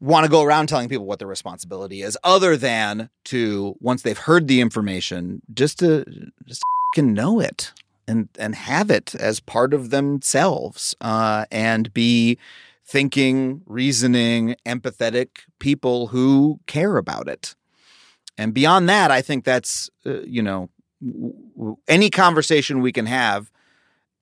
want 0.00 0.24
to 0.24 0.30
go 0.30 0.42
around 0.42 0.68
telling 0.68 0.88
people 0.88 1.06
what 1.06 1.18
their 1.18 1.28
responsibility 1.28 2.02
is 2.02 2.18
other 2.24 2.56
than 2.56 3.10
to 3.24 3.76
once 3.80 4.02
they've 4.02 4.18
heard 4.18 4.46
the 4.48 4.60
information 4.60 5.42
just 5.54 5.78
to 5.78 6.04
just 6.46 6.62
can 6.94 7.14
know 7.14 7.40
it 7.40 7.72
and 8.08 8.28
and 8.38 8.54
have 8.54 8.90
it 8.90 9.14
as 9.14 9.40
part 9.40 9.72
of 9.72 9.90
themselves 9.90 10.94
uh, 11.00 11.44
and 11.50 11.92
be 11.94 12.38
thinking 12.84 13.62
reasoning 13.66 14.56
empathetic 14.66 15.28
people 15.60 16.08
who 16.08 16.58
care 16.66 16.96
about 16.96 17.28
it 17.28 17.54
and 18.36 18.52
beyond 18.52 18.88
that 18.88 19.10
i 19.12 19.22
think 19.22 19.44
that's 19.44 19.88
uh, 20.06 20.20
you 20.22 20.42
know 20.42 20.68
w- 21.00 21.34
w- 21.56 21.76
any 21.86 22.10
conversation 22.10 22.80
we 22.80 22.90
can 22.92 23.06
have 23.06 23.50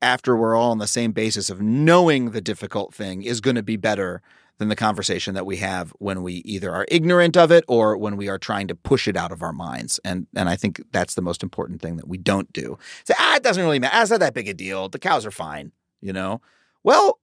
after 0.01 0.37
we're 0.37 0.55
all 0.55 0.71
on 0.71 0.79
the 0.79 0.87
same 0.87 1.13
basis 1.13 1.51
of 1.51 1.61
knowing 1.61 2.31
the 2.31 2.41
difficult 2.41 2.95
thing 2.95 3.23
is 3.23 3.41
going 3.41 3.57
to 3.57 3.63
be 3.63 3.77
better 3.77 4.23
than 4.59 4.69
the 4.69 4.77
conversation 4.77 5.35
that 5.35 5.47
we 5.47 5.57
have 5.57 5.93
when 5.99 6.23
we 6.23 6.35
either 6.35 6.73
are 6.73 6.85
ignorant 6.89 7.37
of 7.37 7.51
it 7.51 7.65
or 7.69 7.97
when 7.97 8.17
we 8.17 8.29
are 8.29 8.39
trying 8.39 8.67
to 8.69 8.75
push 8.75 9.07
it 9.07 9.17
out 9.17 9.33
of 9.33 9.43
our 9.43 9.53
minds. 9.53 9.99
And 10.05 10.27
and 10.35 10.49
I 10.49 10.57
think 10.57 10.83
that's 10.93 11.15
the 11.15 11.23
most 11.23 11.43
important 11.43 11.81
thing 11.81 11.97
that 11.97 12.09
we 12.09 12.19
don't 12.19 12.53
do. 12.53 12.79
Say, 13.05 13.15
ah, 13.19 13.37
it 13.37 13.43
doesn't 13.43 13.63
really 13.63 13.79
matter. 13.79 13.95
Ah, 13.97 14.03
it's 14.03 14.11
not 14.11 14.21
that 14.21 14.35
big 14.35 14.49
a 14.49 14.55
deal. 14.55 14.89
The 14.89 14.99
cows 14.99 15.25
are 15.25 15.31
fine, 15.31 15.73
you 16.01 16.13
know? 16.13 16.41
Well, 16.83 17.21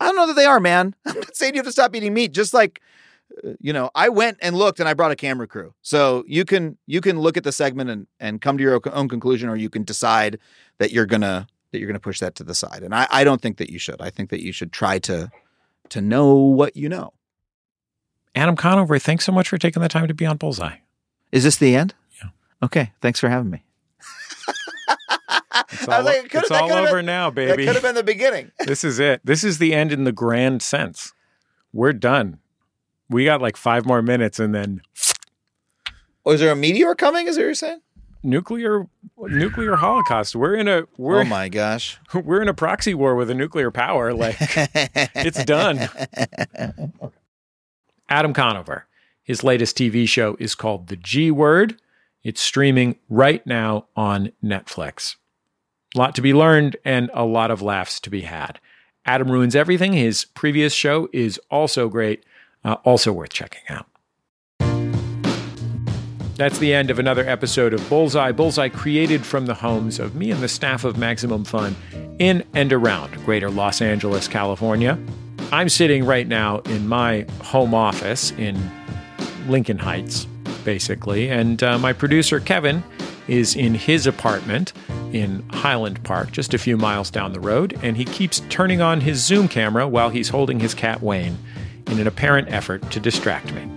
I 0.00 0.06
don't 0.06 0.16
know 0.16 0.26
that 0.26 0.36
they 0.36 0.46
are, 0.46 0.60
man. 0.60 0.94
I'm 1.06 1.16
not 1.16 1.36
saying 1.36 1.54
you 1.54 1.58
have 1.58 1.66
to 1.66 1.72
stop 1.72 1.94
eating 1.94 2.14
meat. 2.14 2.32
Just 2.32 2.54
like 2.54 2.80
uh, 3.46 3.52
you 3.60 3.72
know, 3.72 3.90
I 3.94 4.08
went 4.08 4.38
and 4.40 4.56
looked 4.56 4.80
and 4.80 4.88
I 4.88 4.94
brought 4.94 5.10
a 5.10 5.16
camera 5.16 5.46
crew. 5.46 5.74
So 5.82 6.24
you 6.26 6.46
can 6.46 6.78
you 6.86 7.02
can 7.02 7.18
look 7.18 7.36
at 7.36 7.44
the 7.44 7.52
segment 7.52 7.90
and 7.90 8.06
and 8.20 8.40
come 8.40 8.56
to 8.56 8.62
your 8.62 8.80
own 8.92 9.08
conclusion 9.08 9.50
or 9.50 9.56
you 9.56 9.68
can 9.68 9.84
decide 9.84 10.38
that 10.78 10.92
you're 10.92 11.06
gonna 11.06 11.46
that 11.74 11.80
you're 11.80 11.88
gonna 11.88 11.98
push 12.00 12.20
that 12.20 12.34
to 12.36 12.44
the 12.44 12.54
side. 12.54 12.82
And 12.82 12.94
I, 12.94 13.06
I 13.10 13.24
don't 13.24 13.42
think 13.42 13.58
that 13.58 13.68
you 13.68 13.78
should. 13.78 14.00
I 14.00 14.08
think 14.08 14.30
that 14.30 14.40
you 14.42 14.52
should 14.52 14.72
try 14.72 14.98
to 15.00 15.30
to 15.90 16.00
know 16.00 16.32
what 16.34 16.76
you 16.76 16.88
know. 16.88 17.12
Adam 18.34 18.56
Conover, 18.56 18.98
thanks 18.98 19.24
so 19.26 19.32
much 19.32 19.48
for 19.48 19.58
taking 19.58 19.82
the 19.82 19.88
time 19.88 20.08
to 20.08 20.14
be 20.14 20.24
on 20.24 20.36
Bullseye. 20.38 20.76
Is 21.30 21.44
this 21.44 21.56
the 21.56 21.76
end? 21.76 21.94
Yeah. 22.22 22.30
Okay. 22.62 22.92
Thanks 23.02 23.20
for 23.20 23.28
having 23.28 23.50
me. 23.50 23.64
It's 25.70 25.88
I 25.88 25.98
all, 25.98 26.04
was 26.04 26.06
like, 26.16 26.24
it 26.26 26.34
it's 26.34 26.50
all 26.50 26.72
over 26.72 26.96
been- 26.98 27.06
now, 27.06 27.30
That 27.30 27.34
baby. 27.36 27.64
could 27.66 27.74
have 27.74 27.82
been 27.82 27.94
the 27.94 28.02
beginning. 28.02 28.50
this 28.66 28.82
is 28.84 28.98
it. 28.98 29.20
This 29.24 29.44
is 29.44 29.58
the 29.58 29.72
end 29.74 29.92
in 29.92 30.04
the 30.04 30.12
grand 30.12 30.62
sense. 30.62 31.12
We're 31.72 31.92
done. 31.92 32.38
We 33.08 33.24
got 33.24 33.40
like 33.42 33.56
five 33.56 33.84
more 33.86 34.02
minutes 34.02 34.38
and 34.40 34.54
then 34.54 34.82
Oh, 36.26 36.32
is 36.32 36.40
there 36.40 36.50
a 36.52 36.56
meteor 36.56 36.94
coming? 36.94 37.26
Is 37.28 37.36
that 37.36 37.42
what 37.42 37.46
you're 37.46 37.54
saying? 37.54 37.80
Nuclear 38.24 38.88
nuclear 39.18 39.76
holocaust. 39.76 40.34
We're 40.34 40.54
in 40.54 40.66
a 40.66 40.84
we're 40.96 41.20
oh 41.20 41.24
my 41.24 41.48
gosh. 41.48 41.98
we're 42.14 42.42
in 42.42 42.48
a 42.48 42.54
proxy 42.54 42.94
war 42.94 43.14
with 43.14 43.30
a 43.30 43.34
nuclear 43.34 43.70
power. 43.70 44.12
Like 44.12 44.36
it's 44.40 45.44
done. 45.44 45.88
Adam 48.08 48.32
Conover. 48.32 48.86
His 49.22 49.42
latest 49.42 49.76
TV 49.76 50.06
show 50.08 50.36
is 50.38 50.54
called 50.54 50.88
The 50.88 50.96
G 50.96 51.30
Word. 51.30 51.80
It's 52.22 52.40
streaming 52.40 52.96
right 53.08 53.46
now 53.46 53.86
on 53.96 54.32
Netflix. 54.42 55.16
A 55.94 55.98
lot 55.98 56.14
to 56.16 56.22
be 56.22 56.34
learned 56.34 56.76
and 56.84 57.10
a 57.14 57.24
lot 57.24 57.50
of 57.50 57.62
laughs 57.62 58.00
to 58.00 58.10
be 58.10 58.22
had. 58.22 58.58
Adam 59.06 59.30
Ruins 59.30 59.54
Everything, 59.54 59.92
his 59.92 60.24
previous 60.24 60.72
show, 60.72 61.08
is 61.12 61.38
also 61.50 61.88
great, 61.88 62.24
uh, 62.64 62.76
also 62.84 63.12
worth 63.12 63.30
checking 63.30 63.62
out. 63.68 63.86
That's 66.36 66.58
the 66.58 66.74
end 66.74 66.90
of 66.90 66.98
another 66.98 67.24
episode 67.28 67.72
of 67.72 67.88
Bullseye. 67.88 68.32
Bullseye 68.32 68.68
created 68.68 69.24
from 69.24 69.46
the 69.46 69.54
homes 69.54 70.00
of 70.00 70.16
me 70.16 70.32
and 70.32 70.42
the 70.42 70.48
staff 70.48 70.82
of 70.82 70.98
Maximum 70.98 71.44
Fun 71.44 71.76
in 72.18 72.42
and 72.54 72.72
around 72.72 73.14
greater 73.24 73.48
Los 73.48 73.80
Angeles, 73.80 74.26
California. 74.26 74.98
I'm 75.52 75.68
sitting 75.68 76.04
right 76.04 76.26
now 76.26 76.58
in 76.60 76.88
my 76.88 77.24
home 77.42 77.72
office 77.72 78.32
in 78.32 78.58
Lincoln 79.46 79.78
Heights, 79.78 80.24
basically, 80.64 81.30
and 81.30 81.62
uh, 81.62 81.78
my 81.78 81.92
producer, 81.92 82.40
Kevin, 82.40 82.82
is 83.28 83.54
in 83.54 83.74
his 83.74 84.04
apartment 84.04 84.72
in 85.12 85.44
Highland 85.50 86.02
Park, 86.02 86.32
just 86.32 86.52
a 86.52 86.58
few 86.58 86.76
miles 86.76 87.10
down 87.10 87.32
the 87.32 87.40
road, 87.40 87.78
and 87.82 87.96
he 87.96 88.04
keeps 88.04 88.40
turning 88.48 88.80
on 88.80 89.00
his 89.00 89.24
Zoom 89.24 89.46
camera 89.46 89.86
while 89.86 90.10
he's 90.10 90.30
holding 90.30 90.58
his 90.58 90.74
cat 90.74 91.00
Wayne 91.00 91.38
in 91.86 92.00
an 92.00 92.08
apparent 92.08 92.52
effort 92.52 92.90
to 92.90 92.98
distract 92.98 93.52
me. 93.52 93.70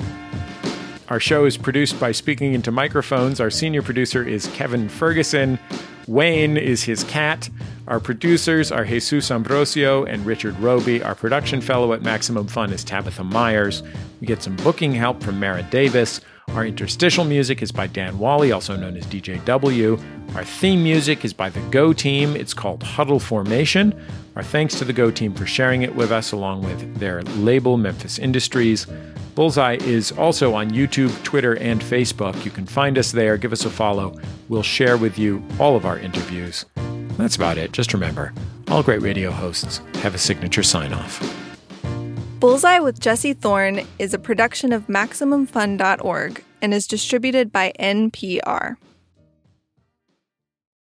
Our 1.10 1.22
show 1.22 1.45
is 1.45 1.55
produced 1.55 2.01
by 2.01 2.12
Speaking 2.12 2.53
Into 2.53 2.70
Microphones. 2.70 3.39
Our 3.39 3.49
senior 3.49 3.82
producer 3.82 4.28
is 4.28 4.47
Kevin 4.47 4.89
Ferguson. 4.89 5.58
Wayne 6.05 6.58
is 6.58 6.84
his 6.84 7.05
cat. 7.05 7.49
Our 7.88 8.01
producers 8.01 8.74
are 8.74 8.84
Jesus 8.84 9.32
Ambrosio 9.32 10.03
and 10.03 10.26
Richard 10.26 10.60
Robey. 10.60 11.01
Our 11.01 11.16
production 11.16 11.62
fellow 11.62 11.93
at 11.93 12.01
Maximum 12.01 12.47
Fun 12.47 12.74
is 12.74 12.84
Tabitha 12.84 13.24
Myers. 13.24 13.84
We 14.20 14.28
get 14.28 14.43
some 14.43 14.58
booking 14.58 14.91
help 14.91 15.24
from 15.24 15.39
Mara 15.39 15.64
Davis. 15.64 16.20
Our 16.53 16.65
interstitial 16.65 17.23
music 17.23 17.61
is 17.61 17.71
by 17.71 17.85
Dan 17.85 18.17
Wally, 18.17 18.51
also 18.51 18.75
known 18.75 18.97
as 18.97 19.05
DJ 19.05 19.43
W. 19.45 19.99
Our 20.33 20.43
theme 20.43 20.81
music 20.81 21.23
is 21.23 21.31
by 21.31 21.49
the 21.49 21.59
Go 21.69 21.93
Team. 21.93 22.35
It's 22.35 22.53
called 22.53 22.81
Huddle 22.81 23.19
Formation. 23.19 23.93
Our 24.35 24.41
thanks 24.41 24.73
to 24.79 24.85
the 24.85 24.93
Go 24.93 25.11
Team 25.11 25.35
for 25.35 25.45
sharing 25.45 25.83
it 25.83 25.93
with 25.93 26.11
us, 26.11 26.31
along 26.31 26.63
with 26.63 26.97
their 26.97 27.21
label, 27.21 27.77
Memphis 27.77 28.17
Industries. 28.17 28.87
Bullseye 29.35 29.77
is 29.81 30.11
also 30.13 30.55
on 30.55 30.71
YouTube, 30.71 31.23
Twitter, 31.23 31.53
and 31.57 31.79
Facebook. 31.79 32.43
You 32.43 32.49
can 32.49 32.65
find 32.65 32.97
us 32.97 33.11
there. 33.11 33.37
Give 33.37 33.53
us 33.53 33.65
a 33.65 33.69
follow. 33.69 34.19
We'll 34.49 34.63
share 34.63 34.97
with 34.97 35.19
you 35.19 35.43
all 35.59 35.75
of 35.75 35.85
our 35.85 35.99
interviews. 35.99 36.65
That's 37.17 37.35
about 37.35 37.59
it. 37.59 37.71
Just 37.71 37.93
remember 37.93 38.33
all 38.69 38.81
great 38.81 39.01
radio 39.01 39.29
hosts 39.29 39.77
have 40.01 40.15
a 40.15 40.17
signature 40.17 40.63
sign 40.63 40.91
off. 40.91 41.46
Bullseye 42.39 42.77
with 42.77 42.99
Jesse 42.99 43.33
Thorn 43.33 43.88
is 43.97 44.13
a 44.13 44.19
production 44.19 44.71
of 44.71 44.85
MaximumFun.org 44.85 46.43
and 46.61 46.71
is 46.71 46.85
distributed 46.85 47.51
by 47.51 47.73
NPR. 47.79 48.75